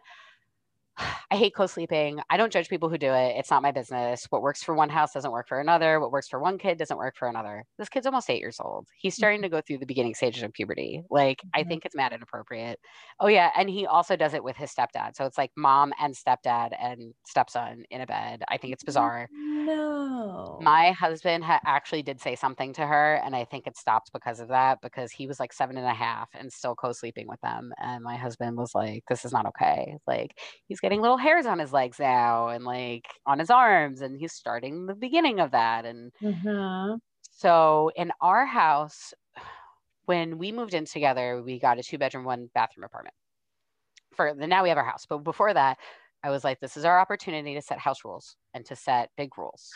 I 1.31 1.35
hate 1.35 1.55
co-sleeping. 1.55 2.19
I 2.29 2.37
don't 2.37 2.51
judge 2.51 2.69
people 2.69 2.89
who 2.89 2.97
do 2.97 3.11
it. 3.11 3.35
It's 3.37 3.51
not 3.51 3.61
my 3.61 3.71
business. 3.71 4.25
What 4.29 4.41
works 4.41 4.63
for 4.63 4.75
one 4.75 4.89
house 4.89 5.13
doesn't 5.13 5.31
work 5.31 5.47
for 5.47 5.59
another. 5.59 5.99
What 5.99 6.11
works 6.11 6.27
for 6.29 6.39
one 6.39 6.57
kid 6.57 6.77
doesn't 6.77 6.97
work 6.97 7.15
for 7.17 7.27
another. 7.27 7.65
This 7.77 7.89
kid's 7.89 8.05
almost 8.05 8.29
eight 8.29 8.39
years 8.39 8.59
old. 8.59 8.87
He's 8.97 9.15
starting 9.15 9.41
to 9.41 9.47
mm-hmm. 9.47 9.57
go 9.57 9.61
through 9.61 9.79
the 9.79 9.85
beginning 9.85 10.15
stages 10.15 10.43
of 10.43 10.53
puberty. 10.53 11.03
Like, 11.09 11.39
mm-hmm. 11.39 11.59
I 11.59 11.63
think 11.63 11.85
it's 11.85 11.95
mad 11.95 12.13
inappropriate. 12.13 12.79
Oh 13.19 13.27
yeah, 13.27 13.51
and 13.57 13.69
he 13.69 13.85
also 13.85 14.15
does 14.15 14.33
it 14.33 14.43
with 14.43 14.55
his 14.55 14.71
stepdad. 14.71 15.15
So 15.15 15.25
it's 15.25 15.37
like 15.37 15.51
mom 15.57 15.93
and 16.01 16.13
stepdad 16.13 16.71
and 16.79 17.13
stepson 17.25 17.83
in 17.89 18.01
a 18.01 18.05
bed. 18.05 18.43
I 18.49 18.57
think 18.57 18.73
it's 18.73 18.83
bizarre. 18.83 19.27
No. 19.33 20.59
My 20.61 20.91
husband 20.91 21.43
ha- 21.43 21.61
actually 21.65 22.03
did 22.03 22.21
say 22.21 22.35
something 22.35 22.73
to 22.73 22.85
her, 22.85 23.15
and 23.25 23.35
I 23.35 23.45
think 23.45 23.67
it 23.67 23.77
stopped 23.77 24.11
because 24.13 24.39
of 24.39 24.49
that 24.49 24.79
because 24.81 25.11
he 25.11 25.27
was 25.27 25.39
like 25.39 25.51
seven 25.51 25.77
and 25.77 25.87
a 25.87 25.93
half 25.93 26.29
and 26.33 26.51
still 26.51 26.75
co-sleeping 26.75 27.27
with 27.27 27.41
them. 27.41 27.73
And 27.81 28.03
my 28.03 28.15
husband 28.15 28.57
was 28.57 28.75
like, 28.75 29.03
"This 29.09 29.25
is 29.25 29.33
not 29.33 29.45
okay." 29.47 29.97
Like 30.07 30.37
he's 30.67 30.79
getting 30.85 31.01
little 31.01 31.17
hairs 31.17 31.47
on 31.47 31.57
his 31.57 31.73
legs 31.73 31.97
now 31.97 32.49
and 32.49 32.63
like 32.63 33.07
on 33.25 33.39
his 33.39 33.49
arms 33.49 34.01
and 34.01 34.19
he's 34.19 34.33
starting 34.33 34.85
the 34.85 34.93
beginning 34.93 35.39
of 35.39 35.49
that 35.49 35.83
and 35.83 36.11
mm-hmm. 36.21 36.93
so 37.31 37.89
in 37.95 38.11
our 38.21 38.45
house 38.45 39.11
when 40.05 40.37
we 40.37 40.51
moved 40.51 40.75
in 40.75 40.85
together 40.85 41.41
we 41.41 41.59
got 41.59 41.79
a 41.79 41.83
two 41.83 41.97
bedroom 41.97 42.23
one 42.23 42.51
bathroom 42.53 42.83
apartment 42.83 43.15
for 44.15 44.35
the 44.35 44.45
now 44.45 44.61
we 44.61 44.69
have 44.69 44.77
our 44.77 44.85
house 44.85 45.07
but 45.09 45.23
before 45.23 45.55
that 45.55 45.79
i 46.23 46.29
was 46.29 46.43
like 46.43 46.59
this 46.59 46.77
is 46.77 46.85
our 46.85 46.99
opportunity 46.99 47.55
to 47.55 47.63
set 47.63 47.79
house 47.79 48.05
rules 48.05 48.35
and 48.53 48.63
to 48.63 48.75
set 48.75 49.09
big 49.17 49.35
rules 49.39 49.73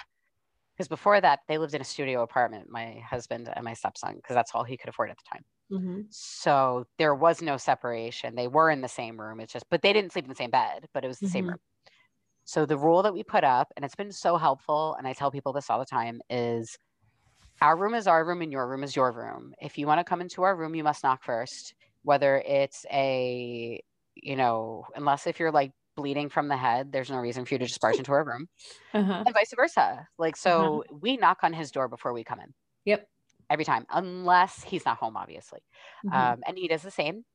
because 0.80 0.88
before 0.88 1.19
that 1.19 1.39
they 1.49 1.57
lived 1.57 1.75
in 1.75 1.82
a 1.82 1.86
studio 1.86 2.23
apartment 2.23 2.69
my 2.69 3.01
husband 3.07 3.49
and 3.53 3.65
my 3.65 3.73
stepson 3.73 4.15
because 4.15 4.34
that's 4.34 4.51
all 4.55 4.63
he 4.63 4.77
could 4.77 4.89
afford 4.89 5.09
at 5.09 5.17
the 5.17 5.30
time 5.30 5.43
Mm-hmm. 5.71 6.01
So 6.09 6.86
there 6.97 7.13
was 7.13 7.41
no 7.41 7.57
separation. 7.57 8.36
They 8.36 8.47
were 8.47 8.69
in 8.69 8.82
the 8.82 8.88
same 8.88 9.19
room. 9.19 9.39
It's 9.39 9.53
just, 9.53 9.65
but 9.69 9.82
they 9.82 9.93
didn't 9.93 10.11
sleep 10.11 10.25
in 10.25 10.30
the 10.30 10.36
same 10.36 10.49
bed, 10.49 10.88
but 10.93 11.03
it 11.03 11.07
was 11.07 11.19
the 11.19 11.27
mm-hmm. 11.27 11.34
same 11.34 11.47
room. 11.47 11.59
So 12.43 12.65
the 12.65 12.77
rule 12.77 13.03
that 13.03 13.13
we 13.13 13.23
put 13.23 13.43
up, 13.43 13.71
and 13.75 13.86
it's 13.86 13.95
been 13.95 14.11
so 14.11 14.38
helpful, 14.38 14.95
and 14.97 15.07
I 15.07 15.13
tell 15.13 15.30
people 15.30 15.53
this 15.53 15.69
all 15.69 15.77
the 15.77 15.86
time, 15.86 16.21
is 16.30 16.77
our 17.61 17.77
room 17.77 17.93
is 17.93 18.07
our 18.07 18.25
room 18.25 18.41
and 18.41 18.51
your 18.51 18.67
room 18.67 18.84
is 18.84 18.95
your 18.95 19.11
room. 19.11 19.53
If 19.61 19.77
you 19.77 19.86
want 19.86 19.99
to 19.99 20.03
come 20.03 20.21
into 20.21 20.41
our 20.43 20.55
room, 20.55 20.73
you 20.73 20.84
must 20.84 21.03
knock 21.03 21.23
first, 21.23 21.75
whether 22.03 22.38
it's 22.38 22.86
a 22.91 23.82
you 24.15 24.36
know, 24.36 24.84
unless 24.95 25.27
if 25.27 25.39
you're 25.39 25.51
like 25.51 25.71
bleeding 26.00 26.30
from 26.30 26.47
the 26.47 26.58
head, 26.58 26.91
there's 26.91 27.10
no 27.10 27.18
reason 27.18 27.45
for 27.45 27.54
you 27.54 27.60
to 27.60 27.66
just 27.66 27.82
barge 27.82 27.97
into 27.97 28.12
her 28.12 28.24
room, 28.24 28.47
uh-huh. 28.93 29.24
and 29.26 29.34
vice 29.34 29.54
versa. 29.56 30.08
Like, 30.18 30.36
so 30.36 30.82
uh-huh. 30.82 30.97
we 31.02 31.18
knock 31.18 31.39
on 31.43 31.54
his 31.54 31.72
door 31.72 31.88
before 31.88 32.14
we 32.14 32.24
come 32.24 32.39
in. 32.39 32.54
Yep. 32.86 33.08
Every 33.50 33.66
time, 33.66 33.86
unless 33.91 34.64
he's 34.64 34.86
not 34.86 34.97
home, 34.97 35.18
obviously. 35.18 35.60
Mm-hmm. 36.06 36.16
Um, 36.16 36.39
and 36.47 36.58
he 36.58 36.68
does 36.68 36.84
the 36.84 36.91
same. 36.91 37.26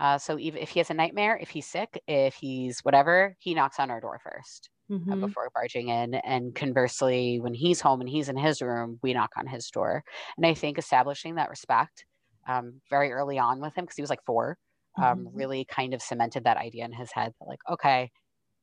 Uh, 0.00 0.18
so 0.18 0.38
even 0.38 0.62
if 0.62 0.70
he 0.70 0.80
has 0.80 0.90
a 0.90 0.94
nightmare, 0.94 1.38
if 1.40 1.50
he's 1.50 1.66
sick, 1.66 2.00
if 2.06 2.34
he's 2.34 2.80
whatever, 2.80 3.34
he 3.38 3.54
knocks 3.54 3.80
on 3.80 3.90
our 3.90 4.00
door 4.00 4.20
1st 4.24 4.60
uh, 4.90 4.94
mm-hmm. 4.94 5.12
uh, 5.12 5.26
before 5.26 5.50
barging 5.54 5.88
in. 5.88 6.14
And 6.14 6.54
conversely, 6.54 7.40
when 7.40 7.54
he's 7.54 7.80
home 7.80 8.00
and 8.00 8.08
he's 8.08 8.28
in 8.28 8.36
his 8.36 8.62
room, 8.62 8.98
we 9.02 9.12
knock 9.12 9.32
on 9.36 9.46
his 9.46 9.68
door. 9.70 10.04
And 10.36 10.46
I 10.46 10.54
think 10.54 10.78
establishing 10.78 11.36
that 11.36 11.50
respect 11.50 12.04
um, 12.48 12.80
very 12.90 13.10
early 13.12 13.38
on 13.38 13.60
with 13.60 13.74
him, 13.74 13.84
because 13.84 13.96
he 13.96 14.02
was 14.02 14.10
like 14.10 14.24
four, 14.24 14.56
um, 14.96 15.26
mm-hmm. 15.26 15.36
really 15.36 15.64
kind 15.64 15.94
of 15.94 16.02
cemented 16.02 16.44
that 16.44 16.56
idea 16.56 16.84
in 16.84 16.92
his 16.92 17.12
head 17.12 17.32
that 17.38 17.48
like, 17.48 17.60
okay, 17.70 18.10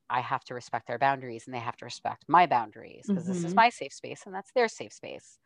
I 0.10 0.22
have 0.22 0.44
to 0.46 0.54
respect 0.54 0.88
their 0.88 1.00
boundaries 1.00 1.44
and 1.46 1.54
they 1.54 1.60
have 1.60 1.78
to 1.78 1.86
respect 1.86 2.26
my 2.28 2.46
boundaries 2.46 3.06
because 3.08 3.24
mm-hmm. 3.24 3.34
this 3.34 3.44
is 3.44 3.46
mm-hmm. 3.48 3.56
my 3.56 3.70
safe 3.70 3.94
space 3.94 4.24
and 4.26 4.36
that's 4.36 4.52
their 4.54 4.68
safe 4.68 4.94
space. 4.94 5.40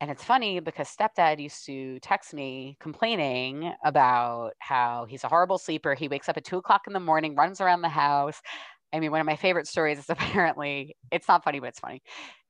And 0.00 0.10
it's 0.10 0.24
funny 0.24 0.58
because 0.58 0.88
stepdad 0.88 1.38
used 1.38 1.64
to 1.66 2.00
text 2.00 2.34
me 2.34 2.76
complaining 2.80 3.72
about 3.84 4.54
how 4.58 5.06
he's 5.08 5.22
a 5.22 5.28
horrible 5.28 5.58
sleeper. 5.58 5.94
He 5.94 6.08
wakes 6.08 6.28
up 6.28 6.36
at 6.36 6.44
two 6.44 6.56
o'clock 6.56 6.82
in 6.88 6.92
the 6.92 6.98
morning, 6.98 7.36
runs 7.36 7.60
around 7.60 7.82
the 7.82 7.88
house. 7.88 8.40
I 8.92 8.98
mean, 8.98 9.12
one 9.12 9.20
of 9.20 9.26
my 9.26 9.36
favorite 9.36 9.68
stories 9.68 10.00
is 10.00 10.06
apparently, 10.08 10.96
it's 11.12 11.28
not 11.28 11.44
funny, 11.44 11.60
but 11.60 11.68
it's 11.68 11.78
funny. 11.78 12.02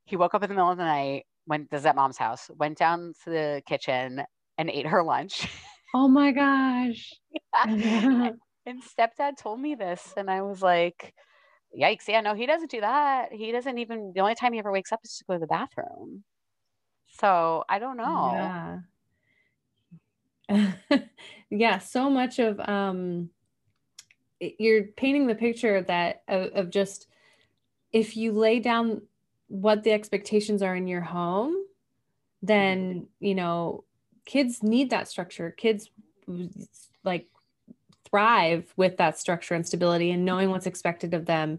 He 0.07 0.17
woke 0.17 0.35
up 0.35 0.43
in 0.43 0.49
the 0.49 0.55
middle 0.55 0.71
of 0.71 0.79
the 0.79 0.85
night, 0.85 1.25
went 1.47 1.71
to 1.71 1.77
at 1.77 1.95
mom's 1.95 2.17
house, 2.17 2.51
went 2.57 2.79
down 2.79 3.13
to 3.25 3.31
the 3.31 3.63
kitchen 3.67 4.23
and 4.57 4.71
ate 4.71 4.87
her 4.87 5.03
lunch. 5.03 5.47
Oh 5.95 6.09
my 6.09 6.33
gosh. 6.33 7.13
and 7.55 8.83
stepdad 8.83 9.37
told 9.37 9.61
me 9.61 9.75
this, 9.75 10.15
and 10.17 10.31
I 10.31 10.43
was 10.43 10.63
like, 10.63 11.15
yikes. 11.79 12.09
Yeah, 12.09 12.21
no, 12.21 12.35
he 12.35 12.47
doesn't 12.47 12.71
do 12.71 12.81
that. 12.81 13.33
He 13.33 13.53
doesn't 13.53 13.79
even, 13.79 14.13
the 14.15 14.21
only 14.21 14.35
time 14.35 14.53
he 14.53 14.59
ever 14.59 14.73
wakes 14.73 14.93
up 14.93 15.01
is 15.05 15.17
to 15.19 15.25
go 15.25 15.35
to 15.35 15.41
the 15.41 15.47
bathroom. 15.47 16.25
So 17.19 17.65
I 17.69 17.79
don't 17.79 17.97
know. 17.97 18.83
Yeah. 20.49 20.99
yeah, 21.51 21.79
so 21.79 22.11
much 22.11 22.39
of, 22.39 22.61
um, 22.61 23.31
you're 24.41 24.85
painting 24.85 25.27
the 25.27 25.35
picture 25.35 25.83
that 25.83 26.23
of, 26.27 26.51
of 26.53 26.71
just 26.71 27.07
if 27.93 28.17
you 28.17 28.33
lay 28.33 28.59
down 28.59 29.03
what 29.49 29.85
the 29.85 29.93
expectations 29.93 30.63
are 30.63 30.75
in 30.75 30.89
your 30.89 31.03
home, 31.03 31.55
then, 32.43 32.95
mm-hmm. 32.95 33.25
you 33.25 33.35
know, 33.35 33.85
kids 34.25 34.63
need 34.63 34.91
that 34.91 35.09
structure. 35.09 35.51
Kids 35.51 35.91
like 37.05 37.29
thrive 38.09 38.73
with 38.77 38.97
that 38.99 39.19
structure 39.19 39.55
and 39.55 39.67
stability 39.67 40.11
and 40.11 40.25
knowing 40.25 40.51
what's 40.51 40.67
expected 40.67 41.15
of 41.15 41.27
them. 41.27 41.59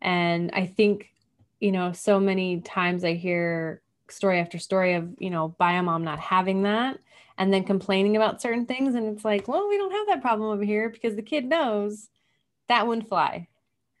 And 0.00 0.50
I 0.52 0.66
think, 0.66 1.12
you 1.60 1.72
know, 1.72 1.92
so 1.92 2.18
many 2.18 2.60
times 2.60 3.04
I 3.04 3.14
hear 3.14 3.82
story 4.08 4.40
after 4.40 4.58
story 4.58 4.94
of, 4.94 5.14
you 5.18 5.30
know, 5.30 5.48
bio 5.58 5.82
mom 5.82 6.04
not 6.04 6.18
having 6.18 6.62
that 6.62 6.98
and 7.38 7.52
then 7.52 7.64
complaining 7.64 8.16
about 8.16 8.42
certain 8.42 8.66
things. 8.66 8.94
And 8.94 9.06
it's 9.14 9.24
like, 9.24 9.48
well, 9.48 9.68
we 9.68 9.78
don't 9.78 9.92
have 9.92 10.06
that 10.08 10.22
problem 10.22 10.50
over 10.50 10.64
here 10.64 10.90
because 10.90 11.16
the 11.16 11.22
kid 11.22 11.44
knows 11.44 12.08
that 12.68 12.86
wouldn't 12.86 13.08
fly. 13.08 13.48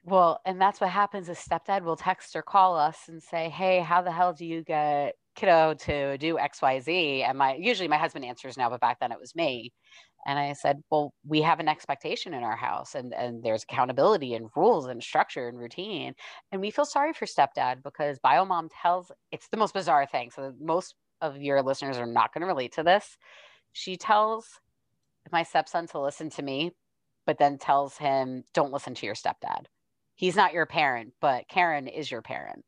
Well, 0.04 0.40
and 0.44 0.60
that's 0.60 0.80
what 0.80 0.90
happens 0.90 1.28
is 1.28 1.38
stepdad 1.38 1.82
will 1.82 1.96
text 1.96 2.34
or 2.34 2.42
call 2.42 2.76
us 2.76 3.08
and 3.08 3.22
say, 3.22 3.48
Hey, 3.48 3.80
how 3.80 4.02
the 4.02 4.10
hell 4.10 4.32
do 4.32 4.44
you 4.44 4.62
get 4.62 5.16
kiddo 5.34 5.74
to 5.74 6.18
do 6.18 6.36
xyz 6.36 7.22
and 7.28 7.38
my 7.38 7.54
usually 7.54 7.88
my 7.88 7.96
husband 7.96 8.24
answers 8.24 8.56
now 8.56 8.68
but 8.68 8.80
back 8.80 8.98
then 9.00 9.12
it 9.12 9.20
was 9.20 9.34
me. 9.34 9.72
And 10.26 10.38
i 10.38 10.52
said 10.52 10.82
well 10.90 11.12
we 11.26 11.42
have 11.42 11.60
an 11.60 11.68
expectation 11.68 12.34
in 12.34 12.42
our 12.42 12.56
house 12.56 12.94
and 12.94 13.12
and 13.14 13.42
there's 13.42 13.64
accountability 13.64 14.34
and 14.34 14.50
rules 14.54 14.86
and 14.86 15.02
structure 15.02 15.48
and 15.48 15.58
routine. 15.58 16.14
And 16.50 16.60
we 16.60 16.70
feel 16.70 16.84
sorry 16.84 17.12
for 17.12 17.26
stepdad 17.26 17.82
because 17.82 18.18
bio 18.18 18.44
mom 18.44 18.68
tells 18.82 19.10
it's 19.30 19.48
the 19.48 19.56
most 19.56 19.74
bizarre 19.74 20.06
thing 20.06 20.30
so 20.30 20.52
most 20.60 20.94
of 21.20 21.40
your 21.40 21.62
listeners 21.62 21.98
are 21.98 22.06
not 22.06 22.34
going 22.34 22.42
to 22.42 22.46
relate 22.46 22.72
to 22.72 22.82
this. 22.82 23.16
She 23.72 23.96
tells 23.96 24.46
my 25.30 25.44
stepson 25.44 25.86
to 25.88 26.00
listen 26.00 26.30
to 26.30 26.42
me 26.42 26.72
but 27.24 27.38
then 27.38 27.58
tells 27.58 27.96
him 27.96 28.44
don't 28.54 28.72
listen 28.72 28.94
to 28.94 29.06
your 29.06 29.14
stepdad. 29.14 29.66
He's 30.14 30.36
not 30.36 30.52
your 30.52 30.66
parent 30.66 31.14
but 31.20 31.48
karen 31.48 31.88
is 31.88 32.10
your 32.10 32.22
parent. 32.22 32.64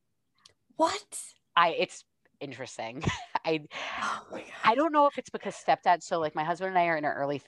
What? 0.77 1.19
I 1.57 1.69
it's 1.71 2.05
interesting. 2.41 3.03
I 3.45 3.61
oh 4.03 4.39
I 4.65 4.75
don't 4.75 4.93
know 4.93 5.07
if 5.07 5.19
it's 5.19 5.31
because 5.31 5.55
stepdad. 5.55 6.03
So 6.03 6.19
like 6.19 6.35
my 6.35 6.45
husband 6.45 6.71
and 6.71 6.79
I 6.79 6.87
are 6.87 6.97
in 6.97 7.05
our 7.05 7.15
early. 7.15 7.43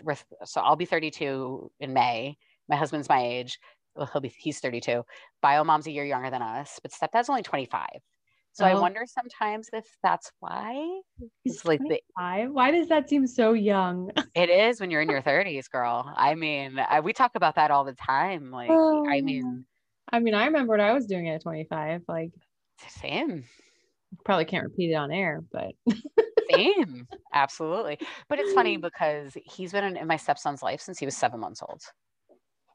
So 0.45 0.61
I'll 0.61 0.77
be 0.77 0.85
32 0.85 1.71
in 1.81 1.93
May. 1.93 2.37
My 2.69 2.77
husband's 2.77 3.09
my 3.09 3.23
age. 3.23 3.59
Well, 3.95 4.09
he'll 4.13 4.21
be 4.21 4.33
he's 4.37 4.61
32. 4.61 5.03
Bio 5.41 5.65
mom's 5.65 5.87
a 5.87 5.91
year 5.91 6.05
younger 6.05 6.31
than 6.31 6.43
us, 6.43 6.79
but 6.83 6.93
stepdad's 6.93 7.29
only 7.29 7.43
25. 7.43 7.87
So 8.53 8.65
oh. 8.65 8.69
I 8.69 8.75
wonder 8.75 9.05
sometimes 9.07 9.69
if 9.75 9.87
that's 10.03 10.33
why. 10.41 11.01
He's 11.45 11.65
like 11.67 11.81
the, 11.81 12.01
Why 12.17 12.71
does 12.71 12.89
that 12.89 13.09
seem 13.09 13.27
so 13.27 13.53
young? 13.53 14.11
it 14.35 14.49
is 14.49 14.81
when 14.81 14.91
you're 14.91 15.03
in 15.03 15.11
your 15.11 15.21
30s, 15.21 15.71
girl. 15.71 16.11
I 16.17 16.35
mean, 16.35 16.79
I, 16.79 17.01
we 17.01 17.13
talk 17.13 17.33
about 17.35 17.57
that 17.57 17.71
all 17.71 17.85
the 17.85 17.95
time. 17.95 18.51
Like, 18.51 18.71
oh. 18.71 19.07
I 19.07 19.21
mean, 19.21 19.67
I 20.11 20.21
mean, 20.21 20.33
I 20.33 20.47
remember 20.47 20.71
what 20.71 20.81
I 20.81 20.95
was 20.95 21.05
doing 21.05 21.29
at 21.29 21.43
25. 21.43 22.05
Like, 22.09 22.31
same 22.89 23.45
probably 24.25 24.45
can't 24.45 24.65
repeat 24.65 24.91
it 24.91 24.95
on 24.95 25.11
air, 25.11 25.43
but 25.53 25.73
same, 26.51 27.07
absolutely. 27.33 27.99
But 28.29 28.39
it's 28.39 28.53
funny 28.53 28.77
because 28.77 29.37
he's 29.45 29.73
been 29.73 29.85
in, 29.85 29.97
in 29.97 30.07
my 30.07 30.17
stepson's 30.17 30.63
life 30.63 30.81
since 30.81 30.99
he 30.99 31.05
was 31.05 31.17
seven 31.17 31.41
months 31.41 31.63
old. 31.63 31.83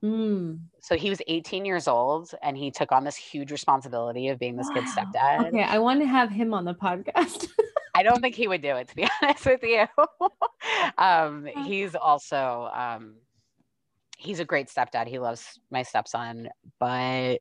Mm. 0.03 0.59
So 0.81 0.95
he 0.95 1.09
was 1.09 1.21
18 1.27 1.63
years 1.63 1.87
old 1.87 2.31
and 2.41 2.57
he 2.57 2.71
took 2.71 2.91
on 2.91 3.03
this 3.03 3.15
huge 3.15 3.51
responsibility 3.51 4.29
of 4.29 4.39
being 4.39 4.55
this 4.55 4.67
wow. 4.69 4.75
kid's 4.75 4.95
stepdad. 4.95 5.47
Okay, 5.47 5.63
I 5.63 5.77
want 5.77 6.01
to 6.01 6.07
have 6.07 6.31
him 6.31 6.53
on 6.53 6.65
the 6.65 6.73
podcast. 6.73 7.47
I 7.93 8.03
don't 8.03 8.21
think 8.21 8.35
he 8.35 8.47
would 8.47 8.61
do 8.61 8.75
it, 8.77 8.87
to 8.87 8.95
be 8.95 9.07
honest 9.21 9.45
with 9.45 9.63
you. 9.63 9.85
um, 10.97 11.47
he's 11.65 11.93
also 11.93 12.69
um, 12.73 13.15
he's 14.17 14.39
a 14.39 14.45
great 14.45 14.69
stepdad. 14.69 15.07
He 15.07 15.19
loves 15.19 15.59
my 15.69 15.83
stepson, 15.83 16.49
but 16.79 17.39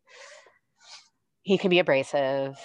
he 1.43 1.57
can 1.57 1.71
be 1.71 1.79
abrasive. 1.79 2.59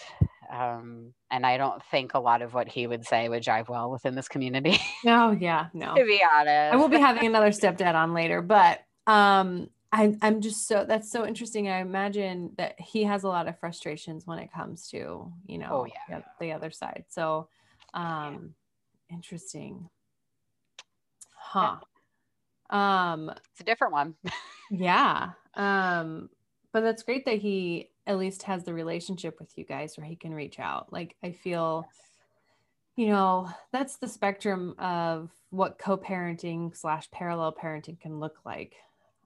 Um, 0.52 1.14
and 1.32 1.46
I 1.46 1.58
don't 1.58 1.82
think 1.92 2.14
a 2.14 2.20
lot 2.20 2.42
of 2.42 2.54
what 2.54 2.68
he 2.68 2.88
would 2.88 3.06
say 3.06 3.28
would 3.30 3.44
jive 3.44 3.70
well 3.70 3.92
within 3.92 4.16
this 4.16 4.28
community. 4.28 4.80
Oh 5.08 5.32
yeah, 5.32 5.68
no. 5.74 5.94
to 5.94 6.04
be 6.04 6.22
honest, 6.34 6.74
I 6.74 6.76
will 6.78 6.88
be 6.88 7.00
having 7.00 7.26
another 7.26 7.50
stepdad 7.50 7.94
on 7.94 8.14
later, 8.14 8.42
but 8.42 8.80
um, 9.06 9.70
I, 9.92 10.16
I'm 10.22 10.42
just 10.42 10.68
so 10.68 10.84
that's 10.86 11.12
so 11.12 11.26
interesting. 11.26 11.70
I 11.70 11.80
imagine 11.80 12.52
that 12.58 12.80
he 12.80 13.04
has 13.04 13.24
a 13.24 13.28
lot 13.28 13.48
of 13.48 13.60
frustrations 13.60 14.26
when 14.26 14.40
it 14.40 14.52
comes 14.52 14.90
to 14.90 15.32
you 15.46 15.58
know 15.58 15.68
oh, 15.72 15.88
yeah. 16.10 16.22
the 16.40 16.52
other 16.52 16.72
side. 16.72 17.06
So, 17.10 17.50
um, 17.94 18.56
yeah. 19.10 19.16
interesting, 19.16 19.90
huh? 21.34 21.78
Yeah. 22.72 23.14
Um, 23.14 23.30
it's 23.30 23.62
a 23.62 23.64
different 23.64 23.94
one. 23.94 24.16
yeah. 24.72 25.30
Um, 25.54 26.30
but 26.72 26.82
that's 26.82 27.04
great 27.04 27.26
that 27.26 27.38
he 27.38 27.92
at 28.08 28.18
least 28.18 28.44
has 28.44 28.64
the 28.64 28.74
relationship 28.74 29.40
with 29.40 29.58
you 29.58 29.64
guys 29.64 29.98
where 29.98 30.06
he 30.06 30.16
can 30.16 30.34
reach 30.34 30.60
out. 30.60 30.92
Like 30.92 31.16
I 31.24 31.32
feel, 31.32 31.88
you 32.96 33.08
know, 33.08 33.50
that's 33.72 33.98
the 33.98 34.08
spectrum 34.08 34.76
of 34.78 35.32
what 35.50 35.80
co-parenting 35.80 36.76
slash 36.76 37.10
parallel 37.12 37.54
parenting 37.54 38.00
can 38.00 38.20
look 38.20 38.38
like. 38.46 38.76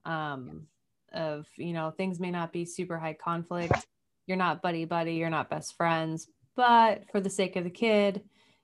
Um, 0.04 0.66
of 1.12 1.46
you 1.56 1.72
know, 1.72 1.90
things 1.90 2.20
may 2.20 2.30
not 2.30 2.52
be 2.52 2.64
super 2.64 2.98
high 2.98 3.14
conflict. 3.14 3.86
You're 4.26 4.36
not 4.36 4.62
buddy 4.62 4.84
buddy. 4.84 5.14
You're 5.14 5.30
not 5.30 5.50
best 5.50 5.76
friends, 5.76 6.28
but 6.54 7.04
for 7.10 7.20
the 7.20 7.30
sake 7.30 7.56
of 7.56 7.64
the 7.64 7.70
kid, 7.70 8.22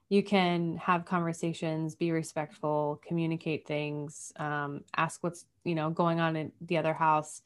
you 0.09 0.23
can 0.23 0.77
have 0.77 1.05
conversations, 1.05 1.97
be 1.97 2.13
respectful, 2.13 3.01
communicate 3.07 3.67
things, 3.67 4.33
um, 4.37 4.83
ask 4.97 5.23
what's 5.23 5.45
you 5.65 5.75
know 5.75 5.91
going 5.91 6.21
on 6.21 6.37
in 6.37 6.53
the 6.61 6.79
other 6.79 6.95
house 6.95 7.43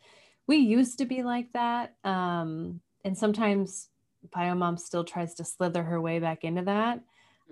we 0.50 0.56
used 0.56 0.98
to 0.98 1.04
be 1.04 1.22
like 1.22 1.52
that. 1.52 1.94
Um, 2.02 2.80
and 3.04 3.16
sometimes 3.16 3.88
bio 4.34 4.56
mom 4.56 4.76
still 4.78 5.04
tries 5.04 5.34
to 5.34 5.44
slither 5.44 5.84
her 5.84 6.00
way 6.00 6.18
back 6.18 6.42
into 6.42 6.62
that. 6.62 6.98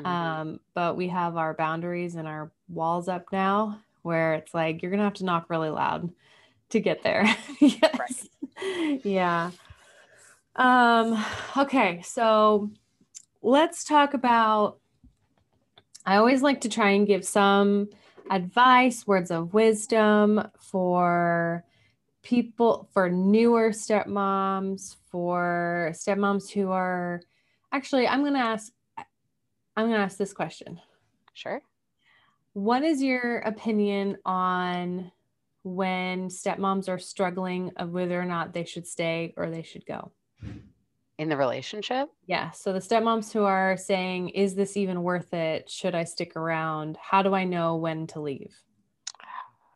Mm-hmm. 0.01 0.07
Um, 0.07 0.61
but 0.75 0.97
we 0.97 1.07
have 1.07 1.37
our 1.37 1.55
boundaries 1.55 2.17
and 2.17 2.27
our 2.27 2.51
walls 2.69 3.07
up 3.07 3.27
now 3.31 3.79
where 4.03 4.35
it's 4.35 4.53
like 4.53 4.83
you're 4.83 4.91
gonna 4.91 5.05
have 5.05 5.15
to 5.15 5.25
knock 5.25 5.49
really 5.49 5.71
loud 5.71 6.11
to 6.71 6.81
get 6.81 7.05
there. 7.05 7.25
yes. 7.61 8.29
Yeah. 9.05 9.53
Um, 10.57 11.25
okay, 11.57 12.03
so 12.03 12.69
let's 13.43 13.85
talk 13.85 14.13
about 14.13 14.79
I 16.05 16.17
always 16.17 16.43
like 16.43 16.63
to 16.63 16.69
try 16.69 16.91
and 16.91 17.07
give 17.07 17.25
some 17.25 17.91
advice, 18.29 19.07
words 19.07 19.31
of 19.31 19.55
wisdom 19.55 20.49
for 20.59 21.65
people 22.29 22.91
for 22.93 23.09
newer 23.09 23.70
stepmoms, 23.70 24.97
for 25.11 25.91
stepmoms 25.95 26.51
who 26.51 26.70
are 26.70 27.22
actually, 27.72 28.07
I'm 28.07 28.20
going 28.20 28.35
to 28.35 28.39
ask, 28.39 28.70
I'm 29.74 29.87
going 29.87 29.97
to 29.97 30.05
ask 30.05 30.18
this 30.18 30.35
question. 30.35 30.79
Sure. 31.33 31.62
What 32.53 32.83
is 32.83 33.03
your 33.03 33.39
opinion 33.39 34.18
on 34.26 35.11
when 35.62 36.29
stepmoms 36.29 36.91
are 36.91 36.99
struggling 36.99 37.72
of 37.76 37.93
whether 37.93 38.20
or 38.20 38.26
not 38.26 38.53
they 38.53 38.64
should 38.64 38.87
stay 38.87 39.33
or 39.39 39.49
they 39.49 39.62
should 39.62 39.87
go? 39.87 40.12
In 41.16 41.31
the 41.31 41.37
relationship? 41.37 42.11
Yeah. 42.26 42.51
So 42.51 42.74
the 42.74 42.79
stepmoms 42.79 43.33
who 43.33 43.45
are 43.45 43.79
saying, 43.79 44.31
is 44.31 44.55
this 44.55 44.76
even 44.76 45.03
worth 45.03 45.33
it? 45.33 45.70
Should 45.70 45.95
I 45.95 46.05
stick 46.05 46.37
around? 46.37 46.99
How 47.01 47.22
do 47.22 47.35
I 47.35 47.45
know 47.45 47.76
when 47.76 48.07
to 48.09 48.20
leave? 48.20 48.55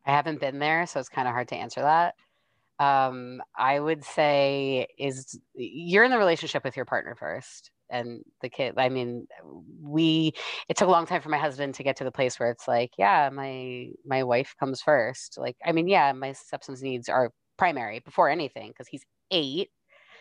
I 0.05 0.11
haven't 0.11 0.41
been 0.41 0.59
there, 0.59 0.87
so 0.87 1.01
it's 1.01 1.09
kind 1.09 1.27
of 1.27 1.33
hard 1.33 1.49
to 1.49 1.57
answer 1.57 1.81
that. 1.81 2.15
Um, 2.83 3.41
I 3.57 3.79
would 3.79 4.05
say 4.05 4.89
is 4.99 5.39
you're 5.55 6.05
in 6.05 6.11
the 6.11 6.19
relationship 6.19 6.65
with 6.65 6.77
your 6.77 6.85
partner 6.85 7.15
first 7.15 7.71
and 7.93 8.25
the 8.41 8.49
kid 8.49 8.75
i 8.79 8.89
mean 8.89 9.27
we 9.81 10.33
it 10.69 10.77
took 10.77 10.89
a 10.89 10.91
long 10.91 11.07
time 11.07 11.21
for 11.21 11.29
my 11.29 11.39
husband 11.39 11.75
to 11.75 11.83
get 11.83 11.97
to 11.97 12.05
the 12.05 12.11
place 12.11 12.41
where 12.41 12.51
it's 12.51 12.67
like 12.67 12.91
yeah 12.99 13.29
my 13.31 13.89
my 14.05 14.23
wife 14.25 14.55
comes 14.59 14.81
first 14.81 15.37
like 15.39 15.57
i 15.65 15.71
mean 15.71 15.87
yeah 15.87 16.13
my 16.13 16.33
stepson's 16.33 16.83
needs 16.83 17.09
are 17.09 17.31
primary 17.59 18.01
before 18.01 18.29
anything 18.29 18.69
because 18.69 18.89
he's 18.89 19.05
8 19.31 19.69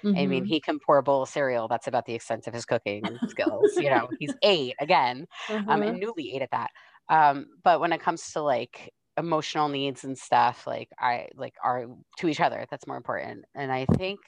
mm-hmm. 0.04 0.18
i 0.18 0.28
mean 0.28 0.44
mm-hmm. 0.44 0.46
he 0.46 0.60
can 0.60 0.80
pour 0.86 0.98
a 0.98 1.04
bowl 1.04 1.24
of 1.24 1.30
cereal 1.30 1.68
that's 1.68 1.88
about 1.88 2.06
the 2.06 2.14
extent 2.14 2.46
of 2.46 2.54
his 2.54 2.66
cooking 2.66 3.04
skills 3.28 3.72
you 3.78 3.90
know 3.90 4.10
he's 4.20 4.34
eight 4.44 4.76
again 4.80 5.26
um, 5.50 5.70
and 5.70 5.84
mm-hmm. 5.84 6.00
newly 6.00 6.36
eight 6.36 6.42
at 6.42 6.52
that 6.52 6.70
um, 7.10 7.48
but 7.64 7.82
when 7.82 7.92
it 7.92 8.02
comes 8.02 8.32
to 8.32 8.42
like 8.42 8.94
emotional 9.18 9.68
needs 9.68 10.04
and 10.04 10.18
stuff 10.18 10.66
like 10.66 10.90
i 11.00 11.28
like 11.36 11.54
are 11.64 11.86
to 12.18 12.28
each 12.28 12.40
other 12.40 12.66
that's 12.70 12.88
more 12.88 12.98
important 12.98 13.46
and 13.56 13.72
i 13.72 13.86
think 13.98 14.20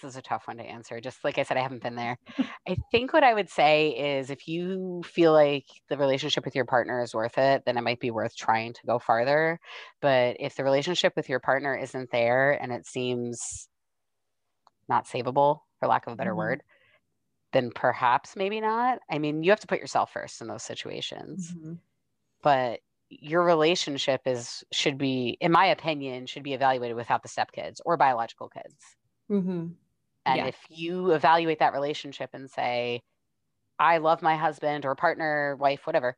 this 0.00 0.10
is 0.10 0.16
a 0.16 0.22
tough 0.22 0.46
one 0.46 0.58
to 0.58 0.62
answer. 0.62 1.00
Just 1.00 1.24
like 1.24 1.38
I 1.38 1.42
said, 1.42 1.56
I 1.56 1.62
haven't 1.62 1.82
been 1.82 1.96
there. 1.96 2.18
I 2.68 2.76
think 2.90 3.12
what 3.12 3.24
I 3.24 3.32
would 3.32 3.48
say 3.48 4.18
is 4.18 4.30
if 4.30 4.46
you 4.46 5.02
feel 5.04 5.32
like 5.32 5.64
the 5.88 5.96
relationship 5.96 6.44
with 6.44 6.54
your 6.54 6.64
partner 6.64 7.02
is 7.02 7.14
worth 7.14 7.38
it, 7.38 7.62
then 7.64 7.76
it 7.76 7.82
might 7.82 8.00
be 8.00 8.10
worth 8.10 8.36
trying 8.36 8.74
to 8.74 8.86
go 8.86 8.98
farther. 8.98 9.58
But 10.00 10.36
if 10.40 10.54
the 10.54 10.64
relationship 10.64 11.14
with 11.16 11.28
your 11.28 11.40
partner 11.40 11.76
isn't 11.76 12.10
there 12.10 12.52
and 12.52 12.72
it 12.72 12.86
seems 12.86 13.68
not 14.88 15.06
savable, 15.06 15.60
for 15.78 15.88
lack 15.88 16.06
of 16.06 16.12
a 16.12 16.16
better 16.16 16.30
mm-hmm. 16.30 16.38
word, 16.38 16.62
then 17.52 17.70
perhaps 17.74 18.36
maybe 18.36 18.60
not. 18.60 18.98
I 19.10 19.18
mean, 19.18 19.42
you 19.42 19.50
have 19.50 19.60
to 19.60 19.66
put 19.66 19.80
yourself 19.80 20.12
first 20.12 20.40
in 20.40 20.48
those 20.48 20.62
situations. 20.62 21.52
Mm-hmm. 21.52 21.74
But 22.42 22.80
your 23.08 23.44
relationship 23.44 24.20
is 24.26 24.64
should 24.72 24.98
be 24.98 25.36
in 25.40 25.52
my 25.52 25.66
opinion 25.66 26.26
should 26.26 26.42
be 26.42 26.54
evaluated 26.54 26.96
without 26.96 27.22
the 27.22 27.28
stepkids 27.28 27.80
or 27.84 27.96
biological 27.96 28.48
kids 28.48 28.74
mm-hmm. 29.30 29.66
And 30.26 30.38
yeah. 30.38 30.46
if 30.46 30.58
you 30.68 31.12
evaluate 31.12 31.60
that 31.60 31.72
relationship 31.72 32.30
and 32.32 32.50
say, 32.50 33.00
I 33.78 33.98
love 33.98 34.22
my 34.22 34.36
husband 34.36 34.84
or 34.84 34.94
partner, 34.96 35.56
wife, 35.56 35.86
whatever, 35.86 36.16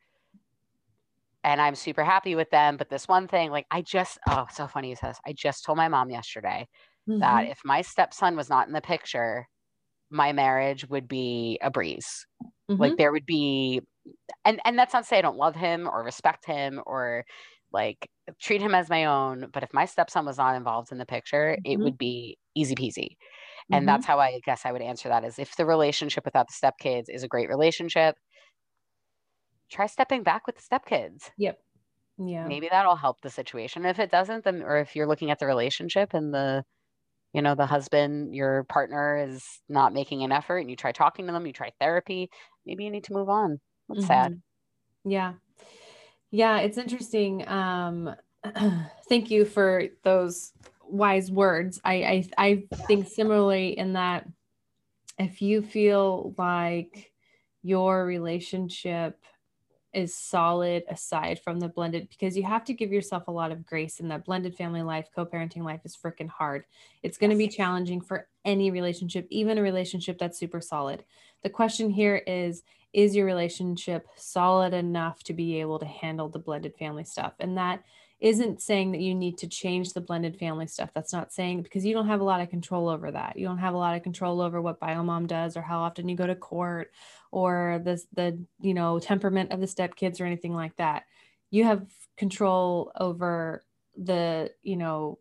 and 1.45 1.61
I'm 1.61 1.75
super 1.75 2.05
happy 2.05 2.35
with 2.35 2.51
them, 2.51 2.79
but 2.79 2.89
this 2.89 3.07
one 3.07 3.29
thing, 3.29 3.51
like 3.51 3.67
I 3.71 3.83
just, 3.83 4.19
oh, 4.29 4.47
so 4.51 4.67
funny 4.67 4.91
you 4.91 4.97
says, 4.97 5.19
I 5.27 5.35
just 5.35 5.65
told 5.65 5.77
my 5.77 5.89
mom 5.89 6.11
yesterday 6.11 6.67
mm-hmm. 7.09 7.21
that 7.21 7.49
if 7.49 7.61
my 7.65 7.83
stepson 7.83 8.35
was 8.35 8.49
not 8.49 8.67
in 8.67 8.73
the 8.73 8.81
picture, 8.81 9.47
my 10.11 10.33
marriage 10.33 10.89
would 10.89 11.07
be 11.07 11.59
a 11.61 11.71
breeze. 11.71 12.27
Mm-hmm. 12.71 12.81
Like 12.81 12.97
there 12.97 13.13
would 13.13 13.27
be, 13.27 13.83
and 14.45 14.61
and 14.65 14.79
that's 14.79 14.93
not 14.93 15.01
to 15.01 15.07
say 15.07 15.19
I 15.19 15.23
don't 15.23 15.37
love 15.37 15.55
him 15.55 15.89
or 15.89 16.03
respect 16.03 16.47
him 16.47 16.81
or 16.87 17.25
like 17.73 18.09
treat 18.41 18.63
him 18.63 18.75
as 18.75 18.89
my 18.89 19.05
own, 19.05 19.49
but 19.53 19.63
if 19.63 19.75
my 19.75 19.85
stepson 19.85 20.25
was 20.25 20.39
not 20.39 20.57
involved 20.57 20.91
in 20.91 20.99
the 20.99 21.07
picture, 21.07 21.57
mm-hmm. 21.59 21.71
it 21.71 21.79
would 21.79 21.99
be 21.99 22.39
easy 22.55 22.75
peasy. 22.75 23.17
And 23.71 23.81
mm-hmm. 23.81 23.87
that's 23.87 24.07
how 24.07 24.19
i 24.19 24.41
guess 24.45 24.63
i 24.65 24.73
would 24.73 24.83
answer 24.83 25.11
that 25.11 25.25
is 25.25 25.39
if 25.39 25.57
the 25.57 25.67
relationship 25.67 26.25
without 26.25 26.47
the 26.49 26.55
stepkids 26.55 27.05
is 27.09 27.23
a 27.23 27.29
great 27.29 27.49
relationship 27.49 28.17
try 29.71 29.87
stepping 29.87 30.23
back 30.23 30.47
with 30.47 30.57
the 30.57 30.63
stepkids. 30.63 31.31
Yep. 31.37 31.59
Yeah. 32.19 32.47
Maybe 32.47 32.69
that'll 32.71 32.97
help 32.97 33.21
the 33.21 33.31
situation. 33.31 33.85
If 33.85 33.99
it 33.99 34.11
doesn't 34.11 34.45
then 34.45 34.63
or 34.63 34.79
if 34.79 34.97
you're 34.97 35.07
looking 35.07 35.31
at 35.31 35.39
the 35.39 35.47
relationship 35.47 36.15
and 36.15 36.33
the 36.35 36.65
you 37.33 37.43
know 37.43 37.55
the 37.55 37.67
husband 37.67 38.35
your 38.35 38.65
partner 38.65 39.19
is 39.29 39.45
not 39.69 39.93
making 39.93 40.23
an 40.23 40.33
effort 40.33 40.59
and 40.59 40.71
you 40.71 40.77
try 40.77 40.93
talking 40.93 41.27
to 41.27 41.33
them 41.33 41.47
you 41.47 41.53
try 41.53 41.71
therapy 41.79 42.31
maybe 42.65 42.85
you 42.85 42.91
need 42.91 43.05
to 43.05 43.13
move 43.13 43.29
on 43.29 43.61
mm-hmm. 43.91 44.01
sad. 44.03 44.41
Yeah. 45.05 45.35
Yeah 46.31 46.59
it's 46.59 46.79
interesting 46.79 47.47
um 47.49 48.15
thank 49.09 49.31
you 49.31 49.45
for 49.45 49.85
those 50.05 50.53
wise 50.89 51.31
words. 51.31 51.81
I, 51.85 51.95
I 51.95 52.29
I 52.39 52.63
think 52.87 53.09
similarly 53.09 53.79
in 53.79 53.95
that 53.95 54.27
if 55.19 55.43
you 55.43 55.63
feel 55.63 56.35
like 56.39 57.13
your 57.63 58.05
relationship 58.05 59.19
is 59.93 60.15
solid 60.15 60.85
aside 60.89 61.41
from 61.41 61.59
the 61.59 61.69
blended 61.69 62.09
because 62.11 62.37
you 62.37 62.43
have 62.43 62.63
to 62.63 62.75
give 62.75 62.93
yourself 62.93 63.27
a 63.27 63.33
lot 63.33 63.51
of 63.51 63.67
grace 63.67 64.01
in 64.01 64.09
that 64.09 64.25
blended 64.25 64.55
family 64.55 64.83
life 64.83 65.09
co-parenting 65.15 65.65
life 65.65 65.81
is 65.85 65.97
freaking 65.97 66.29
hard. 66.29 66.65
It's 67.03 67.19
going 67.19 67.31
to 67.31 67.37
be 67.37 67.49
challenging 67.49 68.01
for 68.01 68.29
any 68.45 68.71
relationship 68.71 69.27
even 69.31 69.59
a 69.59 69.63
relationship 69.63 70.19
that's 70.19 70.39
super 70.39 70.61
solid. 70.61 71.05
The 71.43 71.51
question 71.51 71.91
here 71.91 72.23
is 72.27 72.63
is 72.93 73.15
your 73.15 73.27
relationship 73.27 74.07
solid 74.17 74.73
enough 74.73 75.23
to 75.23 75.35
be 75.35 75.61
able 75.61 75.79
to 75.79 75.87
handle 75.87 76.29
the 76.29 76.39
blended 76.39 76.75
family 76.79 77.05
stuff 77.05 77.35
and 77.41 77.57
that 77.57 77.83
isn't 78.21 78.61
saying 78.61 78.91
that 78.93 79.01
you 79.01 79.15
need 79.15 79.39
to 79.39 79.47
change 79.47 79.93
the 79.93 80.01
blended 80.01 80.37
family 80.39 80.67
stuff. 80.67 80.91
That's 80.93 81.13
not 81.13 81.33
saying 81.33 81.63
because 81.63 81.85
you 81.85 81.95
don't 81.95 82.09
have 82.09 82.21
a 82.21 82.25
lot 82.25 82.41
of 82.41 82.51
control 82.51 82.89
over 82.89 83.13
that. 83.13 83.37
You 83.37 83.47
don't 83.47 83.59
have 83.59 83.75
a 83.75 83.79
lot 83.79 83.97
of 83.97 84.03
control 84.03 84.41
over 84.41 84.61
what 84.61 84.81
biomom 84.81 85.29
does 85.29 85.57
or 85.57 85.63
how 85.63 85.81
often 85.81 86.09
you 86.09 86.17
go 86.17 86.27
to 86.27 86.35
court 86.35 86.91
or 87.31 87.81
the 87.85 88.03
the 88.15 88.39
you 88.61 88.75
know 88.75 88.99
temperament 88.99 89.53
of 89.53 89.61
the 89.61 89.67
stepkids 89.67 90.21
or 90.21 90.25
anything 90.25 90.53
like 90.53 90.75
that. 90.77 91.05
You 91.51 91.65
have 91.65 91.87
control 92.17 92.91
over 92.99 93.65
the 93.97 94.51
you 94.63 94.77
know 94.77 95.19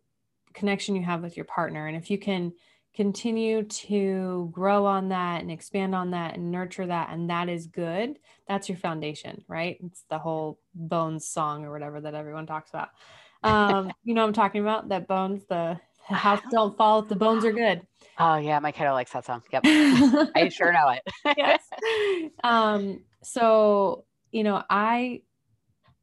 connection 0.52 0.96
you 0.96 1.04
have 1.04 1.22
with 1.22 1.36
your 1.36 1.44
partner 1.44 1.86
and 1.86 1.96
if 1.96 2.10
you 2.10 2.18
can 2.18 2.52
continue 2.98 3.62
to 3.62 4.50
grow 4.52 4.84
on 4.84 5.10
that 5.10 5.40
and 5.40 5.52
expand 5.52 5.94
on 5.94 6.10
that 6.10 6.34
and 6.34 6.50
nurture 6.50 6.84
that 6.84 7.10
and 7.12 7.30
that 7.30 7.48
is 7.48 7.68
good 7.68 8.18
that's 8.48 8.68
your 8.68 8.76
foundation 8.76 9.44
right? 9.46 9.76
It's 9.84 10.02
the 10.10 10.18
whole 10.18 10.58
bones 10.74 11.24
song 11.24 11.64
or 11.64 11.70
whatever 11.70 12.00
that 12.00 12.14
everyone 12.14 12.46
talks 12.46 12.70
about. 12.70 12.88
Um 13.44 13.92
you 14.02 14.14
know 14.14 14.24
i'm 14.24 14.32
talking 14.32 14.62
about? 14.62 14.88
That 14.88 15.06
bones 15.06 15.44
the 15.48 15.78
house 16.08 16.40
don't 16.50 16.76
fall 16.76 16.98
if 16.98 17.08
the 17.08 17.14
bones 17.14 17.44
are 17.44 17.52
good. 17.52 17.82
Oh 18.18 18.34
yeah 18.36 18.58
my 18.58 18.72
kiddo 18.72 18.92
likes 18.94 19.12
that 19.12 19.24
song. 19.24 19.44
Yep. 19.52 19.62
I 20.34 20.50
sure 20.52 20.72
know 20.72 20.88
it. 20.88 21.36
Yes. 21.36 21.62
Um 22.42 23.04
so 23.22 24.06
you 24.32 24.42
know 24.42 24.60
i 24.68 25.22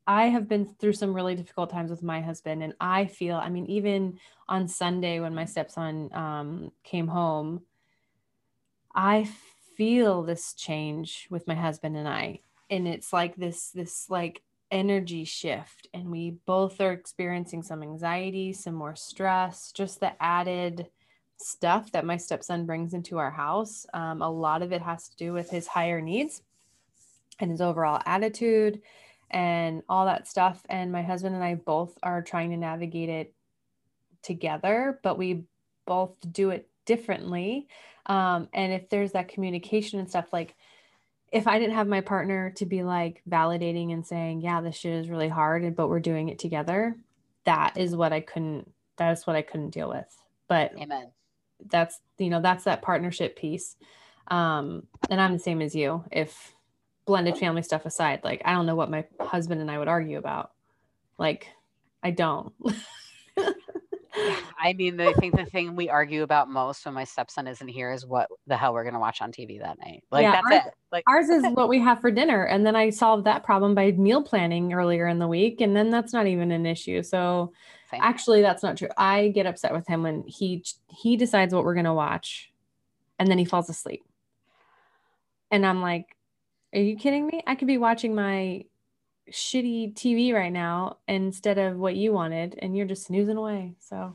I 0.08 0.26
have 0.26 0.48
been 0.48 0.66
through 0.66 0.94
some 0.94 1.14
really 1.14 1.36
difficult 1.36 1.70
times 1.70 1.90
with 1.90 2.04
my 2.04 2.22
husband, 2.22 2.62
and 2.64 2.74
I 2.80 3.06
feel, 3.06 3.38
I 3.38 3.50
mean, 3.50 3.66
even 3.66 4.20
on 4.48 4.68
Sunday 4.68 5.20
when 5.20 5.34
my 5.34 5.46
stepson 5.46 6.14
um, 6.14 6.72
came 6.84 7.08
home, 7.08 7.62
I 8.94 9.28
feel 9.76 10.24
this 10.24 10.54
change 10.54 11.28
with 11.30 11.48
my 11.48 11.56
husband 11.56 11.98
and 11.98 12.08
I, 12.08 12.40
and 12.70 12.88
it's 12.88 13.12
like 13.12 13.36
this, 13.36 13.72
this 13.72 14.10
like 14.10 14.42
energy 14.70 15.26
shift, 15.26 15.88
and 15.94 16.12
we 16.12 16.38
both 16.46 16.80
are 16.82 16.92
experiencing 16.92 17.64
some 17.64 17.82
anxiety, 17.82 18.54
some 18.54 18.76
more 18.76 18.96
stress, 18.96 19.72
just 19.72 20.00
the 20.00 20.12
added 20.22 20.88
stuff 21.38 21.92
that 21.92 22.06
my 22.06 22.18
stepson 22.18 22.66
brings 22.66 22.94
into 22.94 23.18
our 23.18 23.32
house. 23.32 23.86
Um, 23.94 24.22
a 24.22 24.30
lot 24.30 24.62
of 24.62 24.72
it 24.72 24.82
has 24.82 25.10
to 25.10 25.16
do 25.18 25.34
with 25.34 25.50
his 25.50 25.68
higher 25.68 26.00
needs 26.00 26.42
and 27.40 27.52
his 27.52 27.60
overall 27.60 28.02
attitude 28.06 28.82
and 29.32 29.84
all 29.90 30.06
that 30.06 30.28
stuff. 30.28 30.62
And 30.70 30.92
my 30.92 31.02
husband 31.02 31.36
and 31.36 31.44
I 31.44 31.56
both 31.56 31.98
are 32.04 32.22
trying 32.22 32.52
to 32.52 32.58
navigate 32.58 33.10
it 33.10 33.34
together, 34.22 35.00
but 35.04 35.18
we 35.18 35.44
both 35.86 36.16
do 36.32 36.50
it 36.50 36.70
differently. 36.86 37.68
Um, 38.06 38.50
and 38.54 38.74
if 38.74 38.90
there's 38.90 39.14
that 39.14 39.28
communication 39.28 40.00
and 40.00 40.10
stuff, 40.10 40.32
like 40.32 40.56
if 41.32 41.48
I 41.48 41.60
didn't 41.60 41.76
have 41.76 41.88
my 41.88 42.02
partner 42.02 42.52
to 42.58 42.66
be 42.66 42.84
like 42.84 43.22
validating 43.30 43.92
and 43.94 44.06
saying, 44.06 44.42
yeah, 44.42 44.62
this 44.62 44.76
shit 44.76 44.94
is 44.94 45.10
really 45.10 45.30
hard, 45.30 45.76
but 45.76 45.90
we're 45.90 46.00
doing 46.00 46.30
it 46.30 46.40
together, 46.40 46.96
that 47.44 47.78
is 47.78 47.96
what 47.96 48.14
I 48.14 48.22
couldn't, 48.22 48.72
that's 48.96 49.28
what 49.28 49.36
I 49.36 49.42
couldn't 49.42 49.72
deal 49.72 49.90
with. 49.90 50.08
But 50.48 50.74
amen. 50.80 51.12
That's, 51.70 52.00
you 52.18 52.30
know, 52.30 52.42
that's 52.42 52.66
that 52.66 52.82
partnership 52.82 53.36
piece. 53.36 53.76
Um, 54.28 54.88
and 55.10 55.20
I'm 55.20 55.34
the 55.34 55.40
same 55.40 55.62
as 55.62 55.76
you. 55.76 56.04
If 56.12 56.55
blended 57.06 57.38
family 57.38 57.62
stuff 57.62 57.86
aside, 57.86 58.22
like 58.24 58.42
I 58.46 58.54
don't 58.54 58.66
know 58.66 58.76
what 58.76 58.90
my 58.90 59.06
husband 59.20 59.62
and 59.62 59.72
I 59.72 59.78
would 59.78 59.88
argue 59.88 60.18
about. 60.18 60.52
Like 61.18 61.48
I 62.04 62.12
don't. 62.12 62.54
I 64.58 64.74
mean, 64.74 65.00
I 65.00 65.14
think 65.14 65.36
the 65.36 65.46
thing 65.46 65.76
we 65.76 65.90
argue 65.90 66.24
about 66.24 66.50
most 66.50 66.86
when 66.86 66.94
my 66.94 67.04
stepson 67.04 67.48
isn't 67.48 67.68
here 67.68 67.92
is 67.92 68.06
what 68.06 68.30
the 68.48 68.56
hell 68.56 68.74
we're 68.74 68.84
going 68.84 68.94
to 68.94 69.00
watch 69.00 69.22
on 69.22 69.32
TV 69.32 69.60
that 69.62 69.78
night. 69.80 70.04
Like 70.12 70.24
yeah, 70.24 70.32
that's 70.32 70.46
ours, 70.52 70.64
it. 70.68 70.74
Like 70.92 71.04
ours 71.08 71.30
is 71.30 71.44
what 71.54 71.70
we 71.70 71.80
have 71.80 72.00
for 72.00 72.12
dinner, 72.12 72.46
and 72.46 72.66
then 72.66 72.76
I 72.76 72.90
solved 72.90 73.26
that 73.26 73.44
problem 73.44 73.76
by 73.76 73.92
meal 73.92 74.24
planning 74.24 74.74
earlier 74.74 75.08
in 75.08 75.20
the 75.20 75.28
week, 75.28 75.62
and 75.62 75.76
then 75.76 75.90
that's 75.90 76.14
not 76.14 76.28
even 76.28 76.52
an 76.52 76.66
issue. 76.66 77.04
So 77.04 77.52
Same. 77.92 78.00
actually, 78.02 78.42
that's 78.42 78.64
not 78.64 78.78
true. 78.78 78.90
I 78.98 79.30
get 79.30 79.46
upset 79.46 79.74
with 79.74 79.88
him 79.88 80.04
when 80.04 80.24
he 80.28 80.64
he 80.88 81.18
decides 81.18 81.54
what 81.54 81.64
we're 81.64 81.76
going 81.76 81.86
to 81.86 81.94
watch, 81.94 82.52
and 83.20 83.28
then 83.28 83.38
he 83.38 83.46
falls 83.46 83.70
asleep, 83.70 84.04
and 85.52 85.66
I'm 85.66 85.82
like, 85.82 86.15
are 86.76 86.82
you 86.82 86.98
kidding 86.98 87.26
me? 87.26 87.42
I 87.48 87.56
could 87.56 87.68
be 87.68 87.78
watching 87.78 88.14
my 88.14 88.66
shitty 89.32 89.94
TV 89.96 90.34
right 90.34 90.52
now 90.52 90.98
instead 91.08 91.58
of 91.58 91.78
what 91.78 91.96
you 91.96 92.12
wanted, 92.12 92.60
and 92.62 92.76
you're 92.76 92.86
just 92.86 93.06
snoozing 93.06 93.38
away. 93.38 93.76
So 93.80 94.14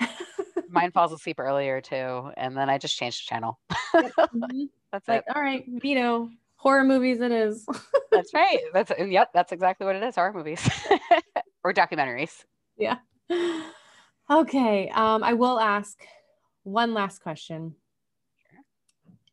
mine 0.68 0.90
falls 0.90 1.12
asleep 1.12 1.38
earlier 1.38 1.80
too, 1.80 2.32
and 2.36 2.56
then 2.56 2.68
I 2.68 2.78
just 2.78 2.96
change 2.96 3.18
the 3.18 3.28
channel. 3.28 3.60
mm-hmm. 3.94 4.64
That's 4.92 5.06
like, 5.06 5.24
it. 5.26 5.36
All 5.36 5.40
right, 5.40 5.64
Vito, 5.80 6.28
horror 6.56 6.82
movies 6.82 7.20
it 7.20 7.30
is. 7.30 7.64
that's 8.10 8.34
right. 8.34 8.58
That's 8.74 8.90
yep. 8.98 9.30
That's 9.32 9.52
exactly 9.52 9.86
what 9.86 9.94
it 9.94 10.02
is. 10.02 10.16
Horror 10.16 10.32
movies 10.32 10.68
or 11.62 11.72
documentaries. 11.72 12.44
Yeah. 12.76 12.96
Okay. 14.28 14.88
Um, 14.90 15.22
I 15.22 15.34
will 15.34 15.60
ask 15.60 15.96
one 16.64 16.92
last 16.92 17.20
question. 17.22 17.76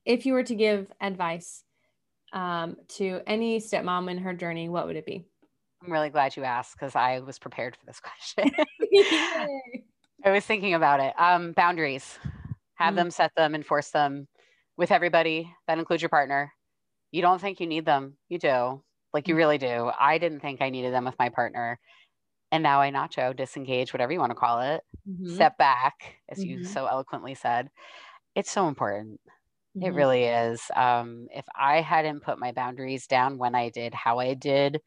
If 0.06 0.26
you 0.26 0.34
were 0.34 0.44
to 0.44 0.56
give 0.56 0.92
advice 1.02 1.64
um, 2.34 2.78
to 2.90 3.22
any 3.26 3.60
stepmom 3.60 4.10
in 4.10 4.18
her 4.18 4.34
journey, 4.34 4.70
what 4.70 4.88
would 4.88 4.96
it 4.96 5.06
be? 5.06 5.26
I'm 5.84 5.92
really 5.92 6.10
glad 6.10 6.36
you 6.36 6.44
asked 6.44 6.74
because 6.78 6.96
I 6.96 7.20
was 7.20 7.40
prepared 7.40 7.76
for 7.76 7.86
this 7.86 8.00
question. 8.40 8.52
I 10.26 10.32
was 10.32 10.46
thinking 10.46 10.74
about 10.74 11.00
it. 11.00 11.14
Um, 11.20 11.54
boundaries, 11.54 12.18
have 12.76 12.90
mm-hmm. 12.90 12.96
them, 12.96 13.12
set 13.12 13.32
them, 13.36 13.56
enforce 13.56 13.92
them 13.92 14.28
with 14.76 14.92
everybody. 14.92 15.54
That 15.68 15.80
includes 15.80 16.02
your 16.02 16.10
partner. 16.10 16.54
You 17.12 17.22
don't 17.22 17.40
think 17.40 17.60
you 17.60 17.68
need 17.68 17.86
them, 17.86 18.18
you 18.30 18.40
do. 18.40 18.84
Like 19.14 19.28
you 19.28 19.36
mm. 19.36 19.38
really 19.38 19.58
do. 19.58 19.90
I 19.98 20.18
didn't 20.18 20.42
think 20.42 20.62
I 20.62 20.70
needed 20.70 20.94
them 20.94 21.06
with 21.06 21.18
my 21.18 21.30
partner. 21.30 21.80
And 22.52 22.64
now 22.64 22.82
I 22.82 22.92
nacho, 22.92 23.36
disengage, 23.36 23.94
whatever 23.94 24.12
you 24.12 24.20
want 24.20 24.32
to 24.32 24.36
call 24.36 24.62
it, 24.62 24.82
mm-hmm. 25.08 25.34
step 25.34 25.58
back, 25.58 26.16
as 26.30 26.40
mm-hmm. 26.40 26.50
you 26.50 26.64
so 26.66 26.86
eloquently 26.86 27.36
said. 27.36 27.70
It's 28.36 28.52
so 28.52 28.68
important. 28.68 29.20
It 29.80 29.86
mm-hmm. 29.86 29.96
really 29.96 30.24
is. 30.24 30.62
Um, 30.76 31.28
if 31.32 31.46
I 31.56 31.82
hadn't 31.82 32.24
put 32.24 32.40
my 32.40 32.52
boundaries 32.52 33.06
down 33.06 33.38
when 33.38 33.54
I 33.54 33.70
did, 33.70 33.94
how 33.94 34.18
I 34.18 34.34
did, 34.34 34.82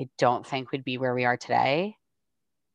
I 0.00 0.08
don't 0.18 0.44
think 0.44 0.72
we'd 0.72 0.84
be 0.84 0.98
where 0.98 1.14
we 1.14 1.24
are 1.24 1.36
today. 1.36 1.96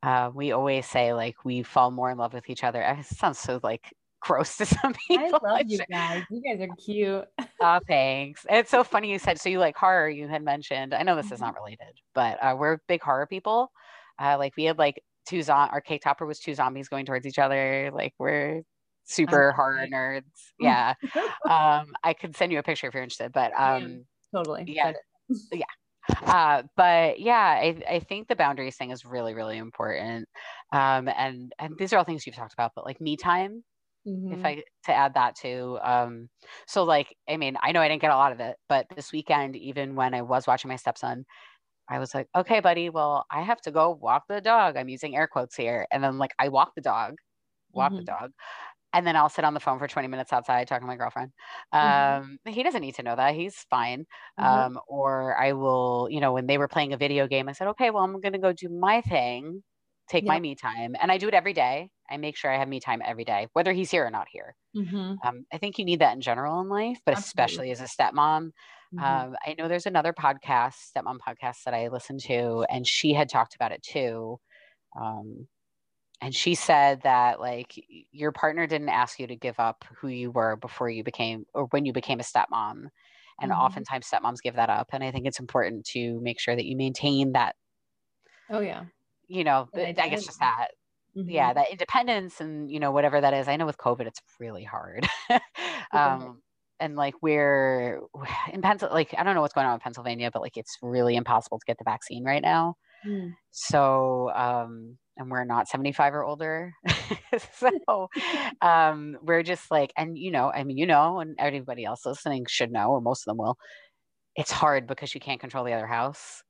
Uh, 0.01 0.31
we 0.33 0.53
always 0.53 0.85
say 0.85 1.11
like 1.13 1.43
we 1.43 1.63
fall 1.63 1.91
more 1.91 2.09
in 2.09 2.17
love 2.17 2.33
with 2.33 2.49
each 2.49 2.63
other. 2.63 2.81
It 2.81 3.05
sounds 3.05 3.39
so 3.39 3.59
like 3.61 3.93
gross 4.21 4.55
to 4.57 4.65
some 4.65 4.93
people. 5.07 5.39
I 5.43 5.57
love 5.57 5.63
you 5.67 5.79
guys. 5.91 6.23
You 6.29 6.41
guys 6.41 6.61
are 6.61 6.75
cute. 6.77 7.25
oh, 7.61 7.79
thanks. 7.87 8.45
It's 8.49 8.71
so 8.71 8.85
funny 8.85 9.11
you 9.11 9.19
said 9.19 9.39
so. 9.39 9.49
You 9.49 9.59
like 9.59 9.75
horror? 9.75 10.09
You 10.09 10.29
had 10.29 10.43
mentioned. 10.43 10.93
I 10.93 11.03
know 11.03 11.17
this 11.17 11.25
mm-hmm. 11.25 11.35
is 11.35 11.41
not 11.41 11.55
related, 11.55 11.99
but 12.15 12.41
uh, 12.41 12.55
we're 12.57 12.79
big 12.87 13.01
horror 13.01 13.27
people. 13.27 13.71
Uh, 14.17 14.37
like 14.37 14.53
we 14.55 14.63
had 14.63 14.77
like 14.77 15.01
two 15.27 15.43
zom. 15.43 15.69
Our 15.71 15.81
cake 15.81 16.03
topper 16.03 16.25
was 16.25 16.39
two 16.39 16.53
zombies 16.53 16.87
going 16.87 17.05
towards 17.05 17.25
each 17.25 17.39
other. 17.39 17.91
Like 17.93 18.13
we're 18.17 18.61
super 19.09 19.51
horror 19.51 19.87
nerds. 19.91 20.23
Yeah. 20.59 20.93
um, 21.49 21.93
I 22.03 22.13
could 22.19 22.35
send 22.35 22.51
you 22.51 22.59
a 22.59 22.63
picture 22.63 22.87
if 22.87 22.93
you're 22.93 23.03
interested, 23.03 23.31
but 23.33 23.51
um, 23.57 24.05
totally. 24.33 24.65
Yeah. 24.67 24.93
yeah. 25.51 25.65
Uh, 26.25 26.63
but 26.75 27.19
yeah, 27.19 27.59
I, 27.61 27.81
I 27.89 27.99
think 27.99 28.27
the 28.27 28.35
boundaries 28.35 28.77
thing 28.77 28.91
is 28.91 29.05
really, 29.05 29.33
really 29.33 29.57
important. 29.57 30.27
Um, 30.71 31.07
and, 31.07 31.51
and 31.59 31.75
these 31.77 31.91
are 31.91 31.97
all 31.97 32.03
things 32.03 32.25
you've 32.25 32.35
talked 32.35 32.53
about, 32.53 32.71
but 32.75 32.85
like 32.85 33.01
me 33.01 33.17
time, 33.17 33.63
mm-hmm. 34.07 34.33
if 34.33 34.45
I 34.45 34.63
to 34.85 34.93
add 34.93 35.15
that 35.15 35.35
too. 35.35 35.77
Um, 35.83 36.29
so 36.67 36.83
like, 36.83 37.15
I 37.27 37.37
mean, 37.37 37.57
I 37.61 37.71
know 37.71 37.81
I 37.81 37.87
didn't 37.87 38.01
get 38.01 38.11
a 38.11 38.15
lot 38.15 38.31
of 38.31 38.39
it, 38.39 38.55
but 38.67 38.87
this 38.95 39.11
weekend, 39.11 39.55
even 39.55 39.95
when 39.95 40.13
I 40.13 40.21
was 40.21 40.47
watching 40.47 40.69
my 40.69 40.77
stepson, 40.77 41.25
I 41.89 41.99
was 41.99 42.13
like, 42.13 42.27
okay, 42.35 42.59
buddy, 42.59 42.89
well, 42.89 43.25
I 43.31 43.41
have 43.41 43.61
to 43.61 43.71
go 43.71 43.97
walk 43.99 44.23
the 44.29 44.41
dog. 44.41 44.77
I'm 44.77 44.89
using 44.89 45.15
air 45.15 45.27
quotes 45.27 45.55
here. 45.55 45.87
And 45.91 46.03
then 46.03 46.19
like 46.19 46.31
I 46.37 46.49
walk 46.49 46.73
the 46.75 46.81
dog, 46.81 47.15
walk 47.71 47.91
mm-hmm. 47.91 47.99
the 47.99 48.05
dog 48.05 48.31
and 48.93 49.05
then 49.05 49.15
I'll 49.15 49.29
sit 49.29 49.45
on 49.45 49.53
the 49.53 49.59
phone 49.59 49.79
for 49.79 49.87
20 49.87 50.07
minutes 50.07 50.33
outside 50.33 50.67
talking 50.67 50.83
to 50.83 50.87
my 50.87 50.95
girlfriend. 50.95 51.31
Mm-hmm. 51.73 52.23
Um, 52.23 52.37
he 52.45 52.63
doesn't 52.63 52.81
need 52.81 52.95
to 52.95 53.03
know 53.03 53.15
that. 53.15 53.35
He's 53.35 53.55
fine. 53.69 54.05
Mm-hmm. 54.39 54.45
Um, 54.45 54.79
or 54.87 55.37
I 55.39 55.53
will, 55.53 56.07
you 56.09 56.19
know, 56.19 56.33
when 56.33 56.47
they 56.47 56.57
were 56.57 56.67
playing 56.67 56.93
a 56.93 56.97
video 56.97 57.27
game, 57.27 57.49
I 57.49 57.53
said, 57.53 57.67
okay, 57.69 57.91
well, 57.91 58.03
I'm 58.03 58.19
going 58.19 58.33
to 58.33 58.39
go 58.39 58.51
do 58.51 58.69
my 58.69 59.01
thing, 59.01 59.63
take 60.09 60.25
my 60.25 60.39
me 60.39 60.55
time. 60.55 60.95
And 60.99 61.11
I 61.11 61.17
do 61.17 61.27
it 61.27 61.33
every 61.33 61.53
day. 61.53 61.89
I 62.09 62.17
make 62.17 62.35
sure 62.35 62.51
I 62.51 62.57
have 62.57 62.67
me 62.67 62.79
time 62.79 63.01
every 63.05 63.25
day, 63.25 63.47
whether 63.53 63.71
he's 63.71 63.91
here 63.91 64.05
or 64.05 64.09
not 64.09 64.27
here. 64.31 64.55
Mm-hmm. 64.75 65.15
Um, 65.23 65.45
I 65.53 65.57
think 65.59 65.77
you 65.77 65.85
need 65.85 66.01
that 66.01 66.15
in 66.15 66.21
general 66.21 66.59
in 66.61 66.69
life, 66.69 66.97
but 67.05 67.15
Absolutely. 67.15 67.27
especially 67.27 67.71
as 67.71 67.81
a 67.81 67.83
stepmom. 67.83 68.49
Mm-hmm. 68.95 69.03
Um, 69.03 69.35
I 69.45 69.55
know 69.57 69.67
there's 69.67 69.85
another 69.85 70.13
podcast, 70.13 70.75
stepmom 70.95 71.17
podcast 71.25 71.57
that 71.65 71.75
I 71.75 71.89
listen 71.89 72.17
to, 72.25 72.65
and 72.69 72.87
she 72.87 73.13
had 73.13 73.29
talked 73.29 73.53
about 73.53 73.71
it 73.71 73.83
too. 73.83 74.39
And 76.21 76.35
she 76.35 76.55
said 76.55 77.01
that 77.03 77.39
like 77.39 77.73
your 78.11 78.31
partner 78.31 78.67
didn't 78.67 78.89
ask 78.89 79.19
you 79.19 79.27
to 79.27 79.35
give 79.35 79.59
up 79.59 79.85
who 79.97 80.09
you 80.09 80.31
were 80.31 80.57
before 80.57 80.89
you 80.89 81.03
became 81.03 81.45
or 81.53 81.65
when 81.67 81.85
you 81.85 81.93
became 81.93 82.19
a 82.19 82.23
stepmom 82.23 82.89
and 83.41 83.51
mm-hmm. 83.51 83.61
oftentimes 83.61 84.07
stepmoms 84.07 84.41
give 84.41 84.55
that 84.55 84.69
up 84.69 84.89
and 84.91 85.03
i 85.03 85.11
think 85.11 85.25
it's 85.25 85.39
important 85.39 85.85
to 85.85 86.19
make 86.21 86.39
sure 86.39 86.55
that 86.55 86.65
you 86.65 86.75
maintain 86.75 87.31
that 87.33 87.55
oh 88.49 88.59
yeah 88.59 88.83
you 89.27 89.43
know 89.43 89.67
i 89.75 89.91
guess 89.91 90.25
just 90.25 90.39
that 90.39 90.69
mm-hmm. 91.15 91.29
yeah 91.29 91.53
that 91.53 91.71
independence 91.71 92.41
and 92.41 92.69
you 92.69 92.79
know 92.79 92.91
whatever 92.91 93.21
that 93.21 93.33
is 93.33 93.47
i 93.47 93.55
know 93.55 93.65
with 93.65 93.77
covid 93.77 94.07
it's 94.07 94.21
really 94.39 94.63
hard 94.63 95.07
um 95.91 96.41
and 96.79 96.95
like 96.95 97.15
we're 97.21 97.99
in 98.53 98.61
Pennsylvania, 98.61 98.93
like 98.93 99.13
I 99.17 99.23
don't 99.23 99.35
know 99.35 99.41
what's 99.41 99.53
going 99.53 99.67
on 99.67 99.73
in 99.73 99.79
Pennsylvania, 99.79 100.31
but 100.31 100.41
like 100.41 100.57
it's 100.57 100.77
really 100.81 101.15
impossible 101.15 101.59
to 101.59 101.65
get 101.65 101.77
the 101.77 101.83
vaccine 101.83 102.23
right 102.23 102.41
now. 102.41 102.75
Mm. 103.05 103.33
So 103.51 104.31
um, 104.33 104.97
and 105.19 105.29
we're 105.29 105.43
not 105.43 105.67
75 105.67 106.15
or 106.15 106.23
older. 106.23 106.73
so 107.53 108.09
um, 108.61 109.17
we're 109.21 109.43
just 109.43 109.69
like, 109.69 109.91
and 109.95 110.17
you 110.17 110.31
know, 110.31 110.51
I 110.51 110.63
mean, 110.63 110.77
you 110.77 110.85
know, 110.85 111.19
and 111.19 111.35
everybody 111.37 111.85
else 111.85 112.05
listening 112.05 112.45
should 112.47 112.71
know, 112.71 112.91
or 112.91 113.01
most 113.01 113.27
of 113.27 113.31
them 113.31 113.37
will. 113.37 113.57
It's 114.35 114.51
hard 114.51 114.87
because 114.87 115.13
you 115.13 115.19
can't 115.19 115.41
control 115.41 115.65
the 115.65 115.73
other 115.73 115.87
house. 115.87 116.41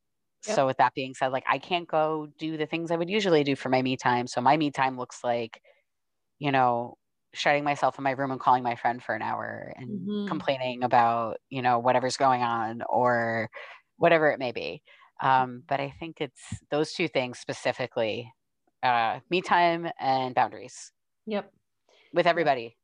Yep. 0.47 0.55
So 0.55 0.65
with 0.67 0.78
that 0.78 0.93
being 0.93 1.15
said, 1.15 1.32
like 1.32 1.43
I 1.49 1.57
can't 1.57 1.88
go 1.88 2.28
do 2.38 2.55
the 2.55 2.65
things 2.65 2.91
I 2.91 2.95
would 2.95 3.09
usually 3.09 3.43
do 3.43 3.55
for 3.55 3.70
my 3.70 3.82
me 3.82 3.97
time. 3.97 4.28
So 4.28 4.39
my 4.39 4.55
me 4.55 4.72
time 4.72 4.97
looks 4.97 5.24
like, 5.24 5.59
you 6.38 6.51
know, 6.51 6.95
shutting 7.34 7.63
myself 7.63 7.97
in 7.97 8.03
my 8.03 8.11
room 8.11 8.32
and 8.32 8.39
calling 8.39 8.63
my 8.63 8.76
friend 8.76 9.03
for 9.03 9.15
an 9.15 9.22
hour 9.22 9.74
and 9.76 9.89
mm-hmm. 9.89 10.28
complaining 10.28 10.84
about, 10.84 11.38
you 11.49 11.61
know, 11.61 11.80
whatever's 11.80 12.17
going 12.17 12.41
on 12.41 12.82
or 12.88 13.49
whatever 13.97 14.30
it 14.30 14.39
may 14.39 14.51
be. 14.51 14.82
Um, 15.22 15.63
but 15.67 15.82
I 15.82 15.93
think 15.99 16.22
it's 16.22 16.41
those 16.72 16.93
two 16.93 17.09
things 17.09 17.39
specifically 17.39 18.32
uh, 18.84 19.19
me 19.30 19.41
time 19.41 19.89
and 19.99 20.36
boundaries. 20.36 20.91
Yep. 21.25 21.51
With 22.13 22.27
everybody. 22.27 22.75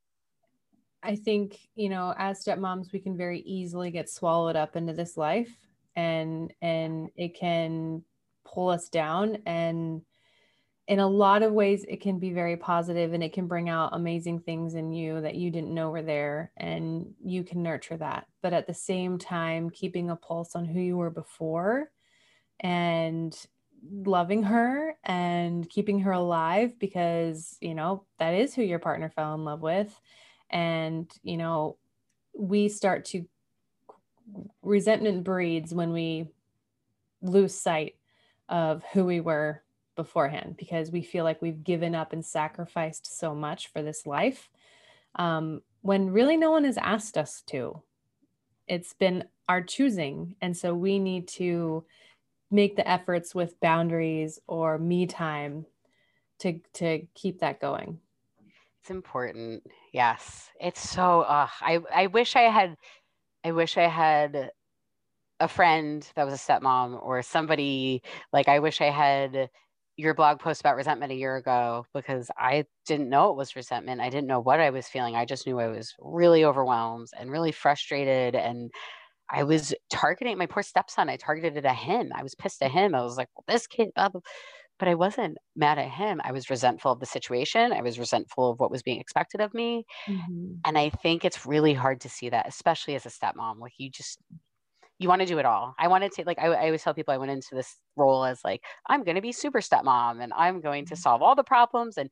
I 1.01 1.15
think, 1.15 1.59
you 1.75 1.89
know, 1.89 2.13
as 2.17 2.43
stepmoms, 2.43 2.91
we 2.91 2.99
can 2.99 3.15
very 3.15 3.41
easily 3.41 3.91
get 3.91 4.09
swallowed 4.09 4.55
up 4.55 4.75
into 4.75 4.93
this 4.93 5.17
life 5.17 5.55
and 5.95 6.53
and 6.61 7.09
it 7.15 7.37
can 7.37 8.03
pull 8.43 8.69
us 8.69 8.89
down 8.89 9.37
and 9.45 10.01
in 10.87 10.99
a 10.99 11.07
lot 11.07 11.41
of 11.41 11.51
ways 11.51 11.83
it 11.87 12.01
can 12.01 12.19
be 12.19 12.31
very 12.31 12.57
positive 12.57 13.13
and 13.13 13.23
it 13.23 13.33
can 13.33 13.47
bring 13.47 13.69
out 13.69 13.89
amazing 13.93 14.39
things 14.39 14.75
in 14.75 14.91
you 14.91 15.19
that 15.21 15.35
you 15.35 15.49
didn't 15.49 15.73
know 15.73 15.89
were 15.89 16.03
there 16.03 16.51
and 16.57 17.07
you 17.23 17.43
can 17.43 17.63
nurture 17.63 17.97
that 17.97 18.25
but 18.43 18.53
at 18.53 18.67
the 18.67 18.73
same 18.73 19.17
time 19.17 19.69
keeping 19.69 20.09
a 20.09 20.15
pulse 20.15 20.55
on 20.55 20.65
who 20.65 20.79
you 20.79 20.97
were 20.97 21.09
before 21.09 21.89
and 22.59 23.47
loving 23.91 24.43
her 24.43 24.95
and 25.03 25.69
keeping 25.69 25.99
her 26.01 26.11
alive 26.11 26.77
because, 26.79 27.57
you 27.61 27.75
know, 27.75 28.03
that 28.19 28.33
is 28.33 28.55
who 28.55 28.63
your 28.63 28.79
partner 28.79 29.09
fell 29.09 29.33
in 29.36 29.43
love 29.43 29.61
with. 29.61 29.99
And, 30.49 31.11
you 31.23 31.38
know, 31.38 31.77
we 32.38 32.69
start 32.69 33.05
to 33.05 33.25
resentment 34.61 35.23
breeds 35.23 35.73
when 35.73 35.91
we 35.91 36.27
lose 37.21 37.53
sight 37.53 37.95
of 38.49 38.83
who 38.93 39.05
we 39.05 39.19
were 39.19 39.63
beforehand 39.95 40.55
because 40.57 40.91
we 40.91 41.01
feel 41.01 41.23
like 41.23 41.41
we've 41.41 41.63
given 41.63 41.95
up 41.95 42.13
and 42.13 42.25
sacrificed 42.25 43.17
so 43.17 43.33
much 43.33 43.67
for 43.67 43.81
this 43.81 44.05
life 44.05 44.49
um, 45.15 45.61
when 45.81 46.11
really 46.11 46.38
no 46.38 46.51
one 46.51 46.63
has 46.63 46.77
asked 46.77 47.17
us 47.17 47.41
to. 47.47 47.81
It's 48.67 48.93
been 48.93 49.25
our 49.47 49.61
choosing. 49.61 50.36
And 50.41 50.55
so 50.55 50.73
we 50.73 50.99
need 50.99 51.27
to 51.29 51.86
make 52.56 52.76
the 52.76 52.88
efforts 52.88 53.36
with 53.36 53.60
boundaries 53.60 54.39
or 54.47 54.78
me 54.78 55.06
time 55.06 55.66
to 56.39 56.60
to 56.74 57.06
keep 57.14 57.39
that 57.39 57.60
going 57.60 57.99
it's 58.82 58.89
important 58.89 59.64
yes 59.93 60.49
it's 60.60 60.89
so 60.89 61.22
uh, 61.22 61.47
i 61.62 61.80
i 61.93 62.08
wish 62.08 62.36
i 62.36 62.43
had 62.43 62.76
i 63.43 63.51
wish 63.51 63.78
i 63.78 63.88
had 63.88 64.51
a 65.39 65.47
friend 65.47 66.10
that 66.16 66.24
was 66.24 66.34
a 66.34 66.38
stepmom 66.38 67.01
or 67.03 67.22
somebody 67.22 68.01
like 68.32 68.47
i 68.47 68.60
wish 68.60 68.82
i 68.82 68.89
had 68.89 69.49
your 69.97 70.14
blog 70.14 70.39
post 70.39 70.60
about 70.60 70.76
resentment 70.76 71.12
a 71.12 71.16
year 71.16 71.38
ago 71.38 71.86
because 71.93 72.30
I 72.38 72.66
didn't 72.86 73.10
know 73.10 73.32
it 73.32 73.38
was 73.38 73.56
resentment. 73.56 74.01
I 74.01 74.10
didn't 74.10 74.28
know 74.28 74.41
what 74.41 74.60
I 74.60 74.70
was 74.70 74.88
feeling. 74.88 75.16
I 75.16 75.26
just 75.26 75.47
knew 75.47 75.60
I 75.60 75.68
was 75.68 75.93
really 75.99 76.43
overwhelmed 76.43 77.08
and 77.18 77.32
really 77.32 77.53
frustrated 77.53 78.36
and 78.36 78.72
I 79.30 79.43
was 79.43 79.73
targeting 79.89 80.38
my 80.38 80.45
poor 80.45 80.63
stepson. 80.63 81.09
I 81.09 81.17
targeted 81.17 81.57
it 81.57 81.65
at 81.65 81.76
him. 81.76 82.11
I 82.15 82.23
was 82.23 82.36
pissed 82.36 82.61
at 82.61 82.71
him. 82.71 82.93
I 82.95 83.01
was 83.01 83.17
like, 83.17 83.30
well, 83.36 83.43
this 83.47 83.67
kid, 83.67 83.89
blah, 83.95 84.09
blah. 84.09 84.21
but 84.80 84.88
I 84.88 84.95
wasn't 84.95 85.38
mad 85.55 85.80
at 85.80 85.89
him. 85.89 86.21
I 86.23 86.32
was 86.32 86.49
resentful 86.49 86.91
of 86.91 86.99
the 86.99 87.05
situation. 87.05 87.73
I 87.73 87.82
was 87.82 87.97
resentful 87.99 88.51
of 88.51 88.59
what 88.59 88.71
was 88.71 88.84
being 88.84 88.99
expected 88.99 89.41
of 89.41 89.53
me. 89.53 89.86
Mm-hmm. 90.07 90.55
And 90.65 90.78
I 90.78 90.89
think 90.89 91.26
it's 91.26 91.45
really 91.45 91.73
hard 91.73 92.01
to 92.01 92.09
see 92.09 92.30
that, 92.30 92.47
especially 92.47 92.95
as 92.95 93.05
a 93.05 93.09
stepmom. 93.09 93.59
Like 93.59 93.73
you 93.78 93.89
just, 93.89 94.19
you 94.99 95.09
want 95.09 95.21
to 95.21 95.26
do 95.28 95.39
it 95.39 95.45
all. 95.45 95.76
I 95.78 95.89
wanted 95.89 96.13
to 96.13 96.23
like 96.26 96.39
I, 96.39 96.45
I 96.47 96.65
always 96.67 96.82
tell 96.84 96.93
people 96.93 97.13
I 97.13 97.17
went 97.17 97.32
into 97.32 97.53
this 97.53 97.78
role 97.97 98.23
as 98.23 98.39
like 98.45 98.63
I'm 98.88 99.03
going 99.03 99.15
to 99.15 99.21
be 99.21 99.34
super 99.34 99.59
stepmom 99.59 100.21
and 100.23 100.32
I'm 100.34 100.61
going 100.61 100.86
to 100.88 100.95
Mm-hmm. 100.95 100.99
solve 101.01 101.21
all 101.21 101.36
the 101.36 101.43
problems 101.43 101.97
and 101.97 102.09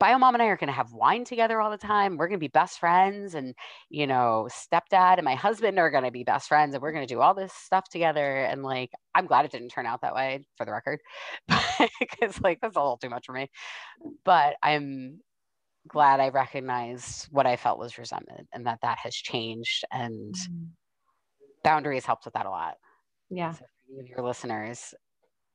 bio 0.00 0.18
mom 0.18 0.34
and 0.34 0.42
I 0.42 0.46
are 0.46 0.56
going 0.56 0.68
to 0.68 0.74
have 0.74 0.92
wine 0.92 1.24
together 1.24 1.60
all 1.60 1.70
the 1.70 1.76
time. 1.76 2.16
We're 2.16 2.26
going 2.26 2.40
to 2.40 2.44
be 2.44 2.48
best 2.48 2.80
friends 2.80 3.34
and 3.34 3.54
you 3.90 4.06
know 4.06 4.48
stepdad 4.50 5.18
and 5.18 5.24
my 5.24 5.34
husband 5.34 5.78
are 5.78 5.90
going 5.90 6.04
to 6.04 6.10
be 6.10 6.24
best 6.24 6.48
friends 6.48 6.74
and 6.74 6.82
we're 6.82 6.92
going 6.92 7.06
to 7.06 7.14
do 7.14 7.20
all 7.20 7.34
this 7.34 7.52
stuff 7.52 7.88
together 7.88 8.44
and 8.44 8.62
like 8.62 8.90
I'm 9.14 9.26
glad 9.26 9.44
it 9.44 9.52
didn't 9.52 9.68
turn 9.68 9.86
out 9.86 10.00
that 10.00 10.14
way 10.14 10.44
for 10.56 10.64
the 10.64 10.72
record 10.72 11.00
because 12.00 12.40
like 12.40 12.58
that's 12.60 12.76
a 12.76 12.80
little 12.80 12.96
too 12.96 13.10
much 13.10 13.26
for 13.26 13.32
me. 13.32 13.48
But 14.24 14.56
I'm 14.62 15.20
glad 15.86 16.20
I 16.20 16.30
recognized 16.30 17.28
what 17.30 17.46
I 17.46 17.56
felt 17.56 17.78
was 17.78 17.98
resentment 17.98 18.48
and 18.52 18.66
that 18.66 18.80
that 18.82 18.98
has 19.02 19.14
changed 19.14 19.84
and 19.92 20.34
mm. 20.34 20.66
boundaries 21.62 22.06
helped 22.06 22.24
with 22.24 22.34
that 22.34 22.46
a 22.46 22.50
lot. 22.50 22.74
Yeah. 23.30 23.52
So 23.52 23.58
for 23.58 23.92
any 23.92 24.00
of 24.00 24.08
your 24.08 24.26
listeners, 24.26 24.94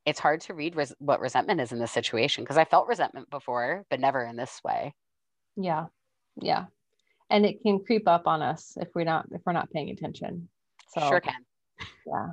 it's 0.06 0.20
hard 0.20 0.42
to 0.42 0.54
read 0.54 0.76
res- 0.76 0.94
what 1.00 1.20
resentment 1.20 1.60
is 1.62 1.72
in 1.72 1.80
this 1.80 1.92
situation 1.92 2.44
because 2.44 2.58
I 2.58 2.66
felt 2.66 2.88
resentment 2.88 3.30
before, 3.30 3.86
but 3.90 4.00
never 4.00 4.24
in 4.24 4.36
this 4.36 4.62
way. 4.64 4.94
Yeah. 5.56 5.86
Yeah. 6.42 6.66
And 7.30 7.46
it 7.46 7.62
can 7.64 7.84
creep 7.84 8.08
up 8.08 8.28
on 8.28 8.42
us 8.42 8.78
if 8.80 8.90
we're 8.94 9.04
not 9.06 9.26
if 9.32 9.42
we're 9.46 9.54
not 9.54 9.72
paying 9.72 9.90
attention. 9.90 10.48
So 10.90 11.02
Sure 11.08 11.20
can. 11.22 11.46
yeah. 12.06 12.28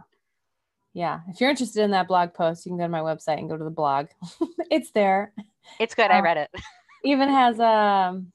Yeah. 0.92 1.20
If 1.28 1.40
you're 1.40 1.48
interested 1.48 1.82
in 1.82 1.92
that 1.92 2.08
blog 2.08 2.34
post, 2.34 2.66
you 2.66 2.70
can 2.70 2.76
go 2.78 2.84
to 2.84 2.88
my 2.90 3.00
website 3.00 3.38
and 3.38 3.48
go 3.48 3.56
to 3.56 3.64
the 3.64 3.70
blog. 3.70 4.08
it's 4.70 4.90
there. 4.90 5.32
It's 5.80 5.94
good. 5.94 6.10
I 6.10 6.18
Um, 6.18 6.24
read 6.24 6.36
it. 6.36 6.50
Even 7.04 7.30
has 7.30 7.58
um, 7.58 8.30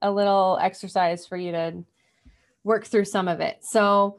a 0.00 0.10
little 0.10 0.58
exercise 0.62 1.26
for 1.26 1.36
you 1.36 1.50
to 1.52 1.84
work 2.62 2.86
through 2.86 3.04
some 3.06 3.26
of 3.26 3.40
it. 3.40 3.58
So 3.62 4.18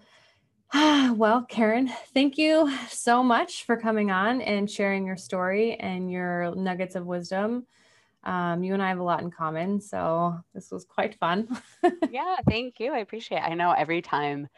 well, 1.15 1.45
Karen, 1.47 1.89
thank 2.13 2.37
you 2.37 2.71
so 2.89 3.23
much 3.23 3.63
for 3.63 3.77
coming 3.77 4.11
on 4.11 4.41
and 4.41 4.69
sharing 4.69 5.05
your 5.05 5.15
story 5.15 5.75
and 5.75 6.11
your 6.11 6.53
nuggets 6.55 6.95
of 6.95 7.05
wisdom. 7.05 7.65
Um, 8.23 8.63
you 8.63 8.73
and 8.73 8.83
I 8.83 8.89
have 8.89 8.99
a 8.99 9.03
lot 9.03 9.21
in 9.21 9.31
common, 9.31 9.79
so 9.79 10.37
this 10.53 10.69
was 10.71 10.83
quite 10.83 11.15
fun. 11.15 11.47
yeah, 12.11 12.35
thank 12.49 12.79
you. 12.79 12.93
I 12.93 12.99
appreciate 12.99 13.37
it. 13.37 13.43
I 13.43 13.53
know 13.53 13.71
every 13.71 14.01
time 14.01 14.49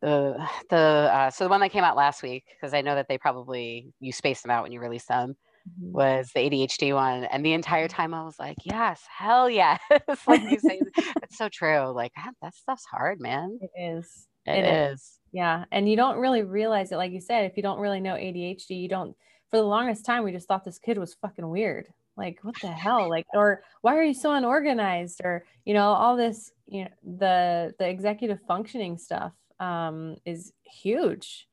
the 0.00 0.42
the 0.70 0.76
uh, 0.76 1.30
so 1.30 1.44
the 1.44 1.50
one 1.50 1.60
that 1.60 1.72
came 1.72 1.84
out 1.84 1.96
last 1.96 2.22
week 2.22 2.44
because 2.56 2.72
I 2.72 2.80
know 2.80 2.94
that 2.94 3.08
they 3.08 3.18
probably 3.18 3.92
you 4.00 4.12
spaced 4.12 4.42
them 4.42 4.50
out 4.50 4.62
when 4.62 4.72
you 4.72 4.80
released 4.80 5.08
them 5.08 5.36
was 5.82 6.30
the 6.34 6.40
ADHD 6.40 6.94
one, 6.94 7.24
and 7.24 7.44
the 7.44 7.52
entire 7.52 7.86
time 7.86 8.14
I 8.14 8.24
was 8.24 8.38
like, 8.38 8.56
yes, 8.64 9.02
hell 9.14 9.50
yes, 9.50 9.78
like 10.26 10.42
you 10.50 10.58
say, 10.58 10.80
it's 11.22 11.36
so 11.36 11.50
true. 11.50 11.90
Like 11.90 12.12
that, 12.16 12.32
that 12.40 12.54
stuff's 12.54 12.86
hard, 12.86 13.20
man. 13.20 13.58
It 13.60 13.70
is. 13.78 14.26
It, 14.46 14.64
It 14.64 14.92
is. 14.92 15.18
Yeah. 15.32 15.64
And 15.70 15.88
you 15.88 15.96
don't 15.96 16.18
really 16.18 16.42
realize 16.42 16.92
it. 16.92 16.96
Like 16.96 17.12
you 17.12 17.20
said, 17.20 17.44
if 17.44 17.56
you 17.56 17.62
don't 17.62 17.78
really 17.78 18.00
know 18.00 18.14
ADHD, 18.14 18.80
you 18.80 18.88
don't, 18.88 19.16
for 19.50 19.56
the 19.56 19.62
longest 19.62 20.04
time, 20.04 20.24
we 20.24 20.32
just 20.32 20.48
thought 20.48 20.64
this 20.64 20.78
kid 20.78 20.98
was 20.98 21.14
fucking 21.14 21.48
weird. 21.48 21.86
Like, 22.16 22.40
what 22.42 22.56
the 22.60 22.68
hell? 22.68 23.08
Like, 23.08 23.26
or 23.34 23.62
why 23.80 23.96
are 23.96 24.02
you 24.02 24.14
so 24.14 24.32
unorganized? 24.32 25.20
Or, 25.24 25.44
you 25.64 25.74
know, 25.74 25.92
all 25.92 26.16
this, 26.16 26.52
you 26.66 26.84
know, 26.84 26.90
the, 27.18 27.74
the 27.78 27.88
executive 27.88 28.40
functioning 28.46 28.98
stuff 28.98 29.32
um, 29.60 30.16
is 30.24 30.52
huge. 30.62 31.48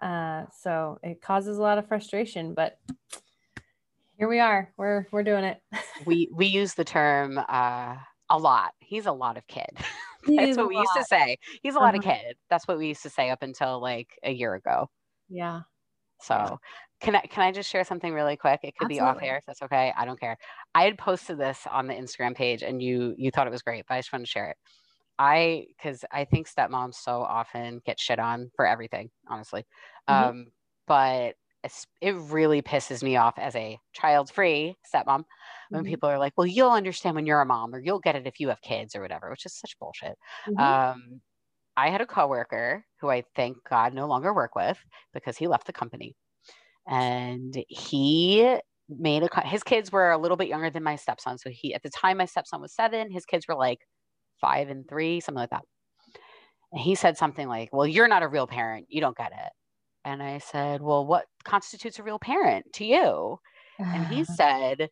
Uh, 0.00 0.44
so 0.56 0.98
it 1.02 1.20
causes 1.20 1.58
a 1.58 1.62
lot 1.62 1.78
of 1.78 1.86
frustration, 1.88 2.54
but 2.54 2.78
here 4.16 4.28
we 4.28 4.40
are. 4.40 4.72
We're, 4.76 5.06
we're 5.10 5.24
doing 5.24 5.44
it. 5.44 5.60
we 6.06 6.28
we 6.32 6.46
use 6.46 6.74
the 6.74 6.84
term 6.84 7.38
uh, 7.48 7.96
a 8.30 8.38
lot. 8.38 8.74
He's 8.80 9.06
a 9.06 9.12
lot 9.12 9.36
of 9.36 9.46
kid. 9.46 9.70
That's 10.36 10.56
what 10.56 10.68
we 10.68 10.76
used 10.78 10.94
to 10.94 11.04
say. 11.04 11.38
He's 11.62 11.74
a 11.74 11.80
lot 11.80 11.94
of 11.94 12.00
Uh-huh. 12.00 12.02
kid. 12.02 12.36
That's 12.50 12.66
what 12.68 12.78
we 12.78 12.88
used 12.88 13.02
to 13.02 13.10
say 13.10 13.30
up 13.30 13.42
until 13.42 13.80
like 13.80 14.18
a 14.22 14.32
year 14.32 14.54
ago. 14.54 14.88
Yeah. 15.28 15.62
So 16.20 16.58
can 17.00 17.14
I 17.16 17.20
can 17.20 17.44
I 17.44 17.52
just 17.52 17.70
share 17.70 17.84
something 17.84 18.12
really 18.12 18.36
quick? 18.36 18.60
It 18.64 18.74
could 18.76 18.88
be 18.88 19.00
off 19.00 19.18
air 19.22 19.36
if 19.38 19.44
that's 19.46 19.62
okay. 19.62 19.92
I 19.96 20.04
don't 20.04 20.18
care. 20.18 20.36
I 20.74 20.82
had 20.84 20.98
posted 20.98 21.38
this 21.38 21.66
on 21.70 21.86
the 21.86 21.94
Instagram 21.94 22.34
page 22.34 22.62
and 22.62 22.82
you 22.82 23.14
you 23.16 23.30
thought 23.30 23.46
it 23.46 23.50
was 23.50 23.62
great, 23.62 23.84
but 23.88 23.94
I 23.94 23.98
just 23.98 24.12
wanted 24.12 24.24
to 24.24 24.30
share 24.30 24.50
it. 24.50 24.56
I 25.18 25.66
because 25.76 26.04
I 26.12 26.24
think 26.24 26.48
stepmoms 26.48 26.94
so 26.96 27.22
often 27.22 27.80
get 27.86 28.00
shit 28.00 28.18
on 28.18 28.50
for 28.56 28.66
everything, 28.66 29.10
honestly. 29.28 29.66
Mhm. 30.08 30.30
Um, 30.30 30.52
but 30.86 31.36
it 32.00 32.12
really 32.16 32.62
pisses 32.62 33.02
me 33.02 33.16
off 33.16 33.38
as 33.38 33.54
a 33.56 33.78
child-free 33.92 34.76
stepmom 34.92 35.24
when 35.72 35.84
Mhm. 35.84 35.84
people 35.84 36.08
are 36.08 36.18
like, 36.18 36.32
"Well, 36.36 36.46
you'll 36.46 36.70
understand 36.70 37.16
when 37.16 37.26
you're 37.26 37.40
a 37.40 37.46
mom, 37.46 37.74
or 37.74 37.80
you'll 37.80 38.00
get 38.00 38.16
it 38.16 38.26
if 38.26 38.40
you 38.40 38.48
have 38.48 38.60
kids, 38.62 38.94
or 38.96 39.02
whatever," 39.02 39.30
which 39.30 39.46
is 39.46 39.54
such 39.58 39.78
bullshit. 39.78 40.16
Mhm. 40.46 40.78
Um, 40.78 41.20
I 41.76 41.90
had 41.90 42.00
a 42.02 42.06
coworker 42.06 42.86
who 43.00 43.10
I 43.10 43.24
thank 43.36 43.58
God 43.68 43.94
no 43.94 44.06
longer 44.08 44.34
work 44.34 44.54
with 44.56 44.78
because 45.14 45.38
he 45.38 45.48
left 45.48 45.66
the 45.66 45.72
company, 45.74 46.16
and 46.86 47.54
he 47.68 48.58
made 48.88 49.22
a 49.22 49.46
his 49.46 49.62
kids 49.64 49.92
were 49.92 50.10
a 50.12 50.18
little 50.18 50.36
bit 50.38 50.48
younger 50.48 50.70
than 50.70 50.82
my 50.84 50.96
stepson. 50.96 51.38
So 51.38 51.50
he 51.50 51.74
at 51.74 51.82
the 51.82 51.90
time 51.90 52.18
my 52.18 52.24
stepson 52.26 52.60
was 52.60 52.74
seven, 52.74 53.10
his 53.10 53.26
kids 53.26 53.46
were 53.48 53.56
like 53.56 53.80
five 54.40 54.70
and 54.70 54.88
three, 54.88 55.20
something 55.20 55.40
like 55.40 55.50
that. 55.50 55.64
And 56.72 56.80
he 56.80 56.94
said 56.94 57.16
something 57.16 57.48
like, 57.48 57.70
"Well, 57.72 57.86
you're 57.86 58.08
not 58.08 58.22
a 58.22 58.28
real 58.28 58.46
parent. 58.46 58.86
You 58.90 59.00
don't 59.00 59.16
get 59.16 59.32
it." 59.32 59.52
And 60.04 60.22
I 60.22 60.38
said, 60.38 60.82
"Well, 60.82 61.06
what 61.06 61.26
constitutes 61.44 61.98
a 61.98 62.02
real 62.02 62.18
parent 62.18 62.72
to 62.74 62.84
you?" 62.84 63.38
And 63.92 64.04
he 64.06 64.24
said, 64.24 64.90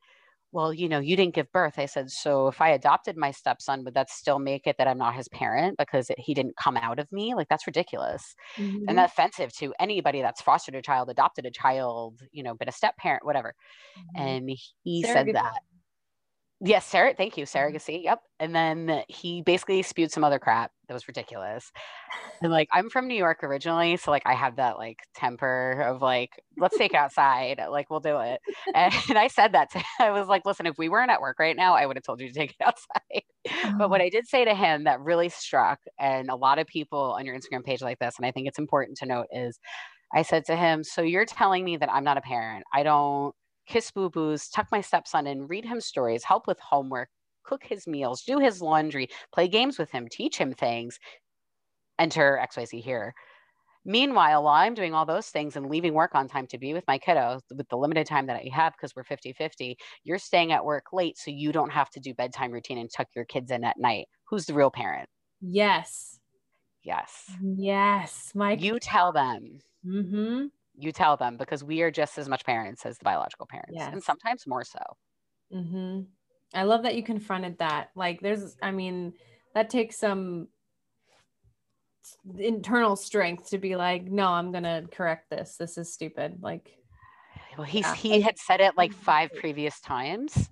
Well, 0.53 0.73
you 0.75 0.89
know, 0.89 1.01
you 1.01 1.17
didn't 1.17 1.35
give 1.35 1.53
birth. 1.53 1.79
I 1.79 1.87
said, 1.87 2.11
So 2.11 2.49
if 2.49 2.61
I 2.63 2.71
adopted 2.71 3.17
my 3.17 3.31
stepson, 3.33 3.85
would 3.85 3.95
that 3.95 4.11
still 4.11 4.39
make 4.41 4.67
it 4.67 4.77
that 4.79 4.89
I'm 4.89 4.99
not 4.99 5.15
his 5.17 5.29
parent 5.29 5.79
because 5.79 6.11
it, 6.11 6.19
he 6.21 6.35
didn't 6.35 6.57
come 6.57 6.77
out 6.79 6.99
of 7.01 7.11
me? 7.13 7.35
Like, 7.35 7.49
that's 7.49 7.67
ridiculous 7.67 8.35
Mhm. 8.57 8.89
and 8.89 9.01
offensive 9.01 9.53
to 9.59 9.75
anybody 9.81 10.23
that's 10.23 10.43
fostered 10.43 10.75
a 10.77 10.83
child, 10.83 11.11
adopted 11.11 11.47
a 11.47 11.51
child, 11.53 12.23
you 12.33 12.43
know, 12.45 12.55
been 12.57 12.69
a 12.71 12.73
step 12.73 12.97
parent, 12.99 13.25
whatever. 13.27 13.55
Mhm. 13.97 14.39
And 14.39 14.51
he 14.85 15.03
Surrogacy. 15.03 15.05
said 15.05 15.33
that. 15.35 15.61
Yes, 16.61 16.87
Sarah, 16.87 17.13
thank 17.15 17.37
you. 17.37 17.45
Mm-hmm. 17.45 17.77
Surrogacy. 17.77 18.05
Yep. 18.05 18.21
And 18.41 18.55
then 18.55 19.03
he 19.09 19.43
basically 19.43 19.83
spewed 19.83 20.11
some 20.11 20.25
other 20.25 20.39
crap 20.39 20.71
that 20.89 20.95
was 20.95 21.07
ridiculous. 21.07 21.71
And 22.41 22.51
like, 22.51 22.69
I'm 22.73 22.89
from 22.89 23.09
New 23.09 23.15
York 23.15 23.45
originally. 23.45 23.99
So 23.99 24.11
like, 24.11 24.23
I 24.25 24.35
have 24.35 24.57
that 24.57 24.79
like 24.79 25.01
temper 25.15 25.83
of 25.87 26.01
like, 26.01 26.31
let's 26.57 26.79
take 26.79 26.93
it 26.93 26.97
outside. 26.97 27.61
Like, 27.71 27.91
we'll 27.91 28.01
do 28.01 28.19
it. 28.21 28.41
And, 28.75 28.93
I 29.19 29.29
said 29.29 29.53
that 29.53 29.71
to 29.73 29.79
him. 29.79 29.85
I 30.01 30.11
was 30.11 30.29
like, 30.29 30.47
listen, 30.47 30.67
if 30.67 30.77
we 30.79 30.89
weren't 30.89 31.11
at 31.11 31.21
work 31.21 31.39
right 31.39 31.57
now, 31.57 31.75
I 31.75 31.87
would 31.87 31.97
have 31.97 32.05
told 32.05 32.21
you 32.21 32.29
to 32.29 32.35
take 32.35 32.51
it 32.51 32.65
outside. 32.65 33.23
But 33.79 33.91
what 33.91 34.01
uh-huh. 34.01 34.07
I 34.07 34.11
did 34.11 34.27
say 34.27 34.45
to 34.45 34.55
him 34.55 34.85
that 34.85 35.01
really 35.01 35.29
struck, 35.29 35.79
and 35.99 36.29
a 36.31 36.37
lot 36.37 36.59
of 36.59 36.67
people 36.67 37.15
on 37.19 37.25
your 37.25 37.39
Instagram 37.39 37.65
page 37.65 37.81
like 37.81 37.99
this, 37.99 38.15
and 38.19 38.27
I 38.27 38.33
think 38.33 38.49
it's 38.49 38.59
important 38.59 38.99
to 38.99 39.07
note 39.07 39.27
is 39.31 39.59
I 40.15 40.23
said 40.23 40.45
to 40.47 40.57
him, 40.57 40.83
So 40.85 41.03
you're 41.03 41.25
telling 41.25 41.65
me 41.65 41.77
that 41.77 41.93
I'm 41.93 42.05
not 42.05 42.19
a 42.19 42.23
parent. 42.23 42.65
I 42.73 42.83
don't 42.83 43.35
kiss 43.67 43.91
boo 43.91 44.11
boos, 44.11 44.49
tuck 44.49 44.69
my 44.73 44.81
stepson 44.81 45.27
in, 45.27 45.47
read 45.47 45.65
him 45.65 45.81
stories, 45.81 46.25
help 46.25 46.47
with 46.47 46.59
homework, 46.61 47.09
cook 47.45 47.63
his 47.65 47.87
meals, 47.87 48.23
do 48.23 48.39
his 48.39 48.61
laundry, 48.61 49.09
play 49.33 49.49
games 49.49 49.79
with 49.79 49.91
him, 49.91 50.09
teach 50.11 50.39
him 50.39 50.53
things. 50.53 50.99
Enter 51.99 52.41
XYZ 52.43 52.83
here. 52.83 53.15
Meanwhile, 53.89 54.43
while 54.43 54.55
I'm 54.55 54.75
doing 54.75 54.95
all 54.95 55.07
those 55.07 55.29
things 55.29 55.55
and 55.55 55.71
leaving 55.71 55.95
work 55.95 56.17
on 56.17 56.27
time 56.27 56.49
to 56.49 56.59
be 56.59 56.75
with 56.75 56.85
my 56.89 56.99
kiddo 56.99 57.39
with 57.57 57.69
the 57.69 57.77
limited 57.77 58.05
time 58.05 58.27
that 58.27 58.37
I 58.37 58.51
have 58.53 58.73
because 58.73 58.97
we're 58.97 59.05
50 59.05 59.33
50, 59.33 59.79
you're 60.03 60.19
staying 60.19 60.51
at 60.51 60.65
work 60.65 60.87
late 60.93 61.17
so 61.17 61.31
you 61.31 61.53
don't 61.53 61.71
have 61.71 61.89
to 61.91 62.01
do 62.01 62.13
bedtime 62.13 62.51
routine 62.51 62.79
and 62.79 62.91
tuck 62.93 63.07
your 63.15 63.25
kids 63.25 63.53
in 63.53 63.63
at 63.63 63.79
night. 63.79 64.09
Who's 64.25 64.47
the 64.47 64.55
real 64.55 64.73
parent? 64.73 65.09
Yes. 65.41 66.19
Yes. 66.83 67.31
Yes. 67.41 68.33
Mike. 68.35 68.61
You 68.61 68.81
tell 68.81 69.13
them. 69.13 69.61
Mm-hmm. 69.87 70.47
You 70.79 70.93
tell 70.93 71.17
them 71.17 71.37
because 71.37 71.65
we 71.65 71.83
are 71.83 71.91
just 71.91 72.19
as 72.19 72.29
much 72.29 72.45
parents 72.45 72.85
as 72.85 72.99
the 72.99 73.05
biological 73.05 73.47
parents 73.47 73.81
and 73.81 74.03
sometimes 74.03 74.47
more 74.47 74.65
so. 74.65 74.79
Mm-hmm. 75.53 76.03
I 76.55 76.63
love 76.65 76.83
that 76.85 76.95
you 76.95 77.03
confronted 77.03 77.59
that. 77.59 77.91
Like, 77.95 78.21
there's, 78.21 78.57
I 78.63 78.71
mean, 78.71 79.15
that 79.55 79.71
takes 79.71 79.97
some 79.99 80.49
internal 82.39 82.95
strength 82.97 83.51
to 83.51 83.59
be 83.59 83.75
like, 83.77 84.05
no, 84.05 84.29
I'm 84.29 84.53
gonna 84.53 84.85
correct 84.93 85.31
this. 85.31 85.57
This 85.57 85.77
is 85.79 85.93
stupid. 85.93 86.39
Like, 86.41 86.79
Well, 87.57 87.67
he 87.67 87.81
Yeah. 87.81 87.95
he 87.95 88.21
had 88.21 88.39
said 88.39 88.61
it 88.61 88.77
like 88.77 88.93
Mhm. 88.93 88.95
five 88.97 89.33
previous 89.33 89.81
times, 89.81 90.51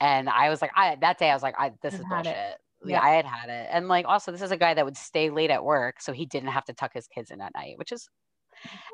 and 0.00 0.28
I 0.28 0.48
was 0.50 0.60
like, 0.60 0.72
I 0.74 0.96
that 0.96 1.18
day 1.18 1.30
I 1.30 1.34
was 1.34 1.42
like, 1.42 1.54
I 1.58 1.70
this 1.82 1.94
is 1.94 2.04
had 2.10 2.20
it. 2.20 2.24
bullshit. 2.24 2.60
Yeah. 2.84 2.98
Yeah, 2.98 3.00
I 3.00 3.10
had 3.10 3.24
had 3.24 3.48
it, 3.48 3.68
and 3.70 3.86
like 3.88 4.06
also 4.06 4.32
this 4.32 4.42
is 4.42 4.50
a 4.50 4.56
guy 4.56 4.74
that 4.74 4.84
would 4.84 4.96
stay 4.96 5.30
late 5.30 5.50
at 5.50 5.64
work, 5.64 6.00
so 6.00 6.12
he 6.12 6.26
didn't 6.26 6.50
have 6.50 6.64
to 6.64 6.72
tuck 6.74 6.92
his 6.94 7.06
kids 7.06 7.30
in 7.30 7.40
at 7.40 7.54
night, 7.54 7.78
which 7.78 7.92
is, 7.92 8.08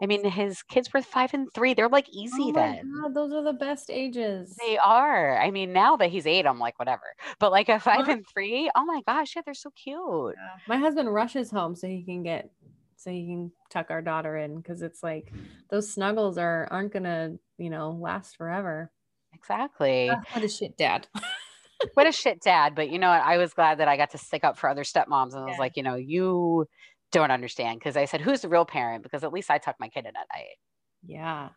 I 0.03 0.07
mean, 0.07 0.25
his 0.25 0.63
kids 0.63 0.93
were 0.93 1.03
five 1.03 1.35
and 1.35 1.49
three. 1.55 1.75
They're 1.75 1.89
like 1.89 2.09
easy 2.11 2.37
oh 2.51 2.53
then. 2.53 2.93
god, 3.03 3.15
those 3.15 3.33
are 3.33 3.43
the 3.43 3.53
best 3.53 3.91
ages. 3.91 4.57
They 4.65 4.79
are. 4.79 5.39
I 5.41 5.51
mean, 5.51 5.73
now 5.73 5.97
that 5.97 6.11
he's 6.11 6.27
eight, 6.27 6.47
I'm 6.47 6.59
like 6.59 6.79
whatever. 6.79 7.03
But 7.41 7.51
like 7.53 7.69
a 7.69 7.79
5 7.81 8.01
Uh-huh. 8.01 8.13
and 8.13 8.25
three, 8.33 8.71
oh 8.77 8.85
my 8.85 9.03
gosh, 9.07 9.35
yeah, 9.37 9.43
they're 9.45 9.55
so 9.55 9.71
cute. 9.71 9.99
Yeah. 10.37 10.57
My 10.67 10.77
husband 10.77 11.13
rushes 11.13 11.51
home 11.51 11.75
so 11.75 11.87
he 11.87 12.03
can 12.05 12.23
get 12.23 12.51
so 12.97 13.11
he 13.11 13.27
can 13.27 13.53
tuck 13.71 13.91
our 13.91 14.03
daughter 14.03 14.37
in 14.37 14.57
because 14.57 14.83
it's 14.83 15.03
like 15.05 15.33
those 15.71 15.93
snuggles 15.93 16.37
are 16.39 16.67
aren't 16.71 16.93
gonna 16.93 17.37
you 17.57 17.71
know 17.71 17.91
last 18.01 18.37
forever. 18.37 18.91
Exactly. 19.35 20.11
Ah, 20.11 20.21
what 20.33 20.45
a 20.45 20.49
shit 20.49 20.77
dad. 20.77 21.07
what 21.95 22.09
a 22.09 22.13
shit 22.13 22.41
dad 22.41 22.75
but 22.75 22.91
you 22.91 22.99
know 22.99 23.09
what 23.09 23.23
i 23.23 23.37
was 23.37 23.55
glad 23.55 23.79
that 23.79 23.87
i 23.87 23.97
got 23.97 24.11
to 24.11 24.19
stick 24.19 24.43
up 24.43 24.59
for 24.59 24.69
other 24.69 24.83
stepmoms 24.83 25.33
and 25.35 25.43
i 25.43 25.45
was 25.45 25.53
Yeah. 25.53 25.59
like 25.61 25.77
you 25.77 25.85
know 25.85 25.95
you 25.95 26.67
don't 27.13 27.31
understand 27.31 27.79
because 27.79 27.97
I 27.97 28.05
said, 28.05 28.21
Who's 28.21 28.43
the 28.43 28.49
real 28.49 28.65
parent? 28.65 29.03
Because 29.03 29.25
at 29.25 29.33
least 29.33 29.51
I 29.51 29.59
tuck 29.59 29.77
my 29.81 29.89
kid 29.89 30.01
in 30.01 30.09
at 30.09 30.27
night. 30.35 30.57
Yeah. 31.05 31.51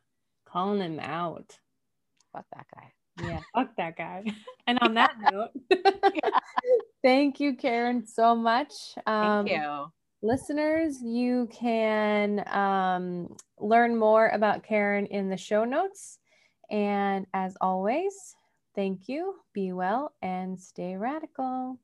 Calling 0.48 0.82
him 0.82 1.00
out. 1.00 1.58
Fuck 2.34 2.46
that 2.54 2.66
guy. 2.74 2.94
Yeah, 3.22 3.40
fuck 3.54 3.76
that 3.78 3.98
guy. 3.98 4.24
And 4.68 4.78
on 4.82 4.94
that 4.94 5.16
note, 5.32 5.50
thank 7.04 7.40
you, 7.40 7.56
Karen, 7.56 8.06
so 8.06 8.36
much. 8.36 8.72
Um, 9.06 9.46
thank 9.46 9.60
you. 9.60 9.88
Listeners, 10.22 11.02
you 11.02 11.50
can 11.52 12.48
um, 12.48 13.36
learn 13.60 13.98
more 13.98 14.30
about 14.30 14.64
Karen 14.64 15.08
in 15.08 15.30
the 15.30 15.36
show 15.36 15.66
notes. 15.66 16.20
And 16.70 17.26
as 17.34 17.58
always, 17.60 18.36
thank 18.76 19.10
you, 19.10 19.36
be 19.52 19.74
well, 19.74 20.14
and 20.22 20.58
stay 20.58 20.96
radical. 20.96 21.80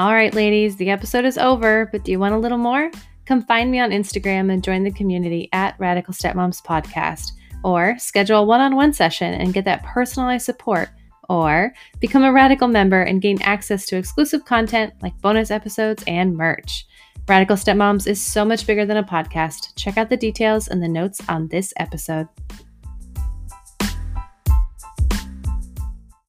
All 0.00 0.14
right, 0.14 0.32
ladies, 0.32 0.76
the 0.76 0.88
episode 0.88 1.26
is 1.26 1.36
over, 1.36 1.90
but 1.92 2.04
do 2.04 2.10
you 2.10 2.18
want 2.18 2.32
a 2.32 2.38
little 2.38 2.56
more? 2.56 2.90
Come 3.26 3.42
find 3.42 3.70
me 3.70 3.80
on 3.80 3.90
Instagram 3.90 4.50
and 4.50 4.64
join 4.64 4.82
the 4.82 4.90
community 4.90 5.50
at 5.52 5.78
Radical 5.78 6.14
Stepmoms 6.14 6.62
Podcast, 6.62 7.32
or 7.64 7.98
schedule 7.98 8.38
a 8.38 8.42
one 8.42 8.62
on 8.62 8.76
one 8.76 8.94
session 8.94 9.34
and 9.34 9.52
get 9.52 9.66
that 9.66 9.84
personalized 9.84 10.46
support, 10.46 10.88
or 11.28 11.74
become 12.00 12.24
a 12.24 12.32
Radical 12.32 12.66
member 12.66 13.02
and 13.02 13.20
gain 13.20 13.42
access 13.42 13.84
to 13.88 13.98
exclusive 13.98 14.46
content 14.46 14.94
like 15.02 15.20
bonus 15.20 15.50
episodes 15.50 16.02
and 16.06 16.34
merch. 16.34 16.86
Radical 17.28 17.56
Stepmoms 17.56 18.06
is 18.06 18.18
so 18.18 18.42
much 18.42 18.66
bigger 18.66 18.86
than 18.86 18.96
a 18.96 19.04
podcast. 19.04 19.76
Check 19.76 19.98
out 19.98 20.08
the 20.08 20.16
details 20.16 20.68
in 20.68 20.80
the 20.80 20.88
notes 20.88 21.20
on 21.28 21.46
this 21.48 21.74
episode. 21.76 22.26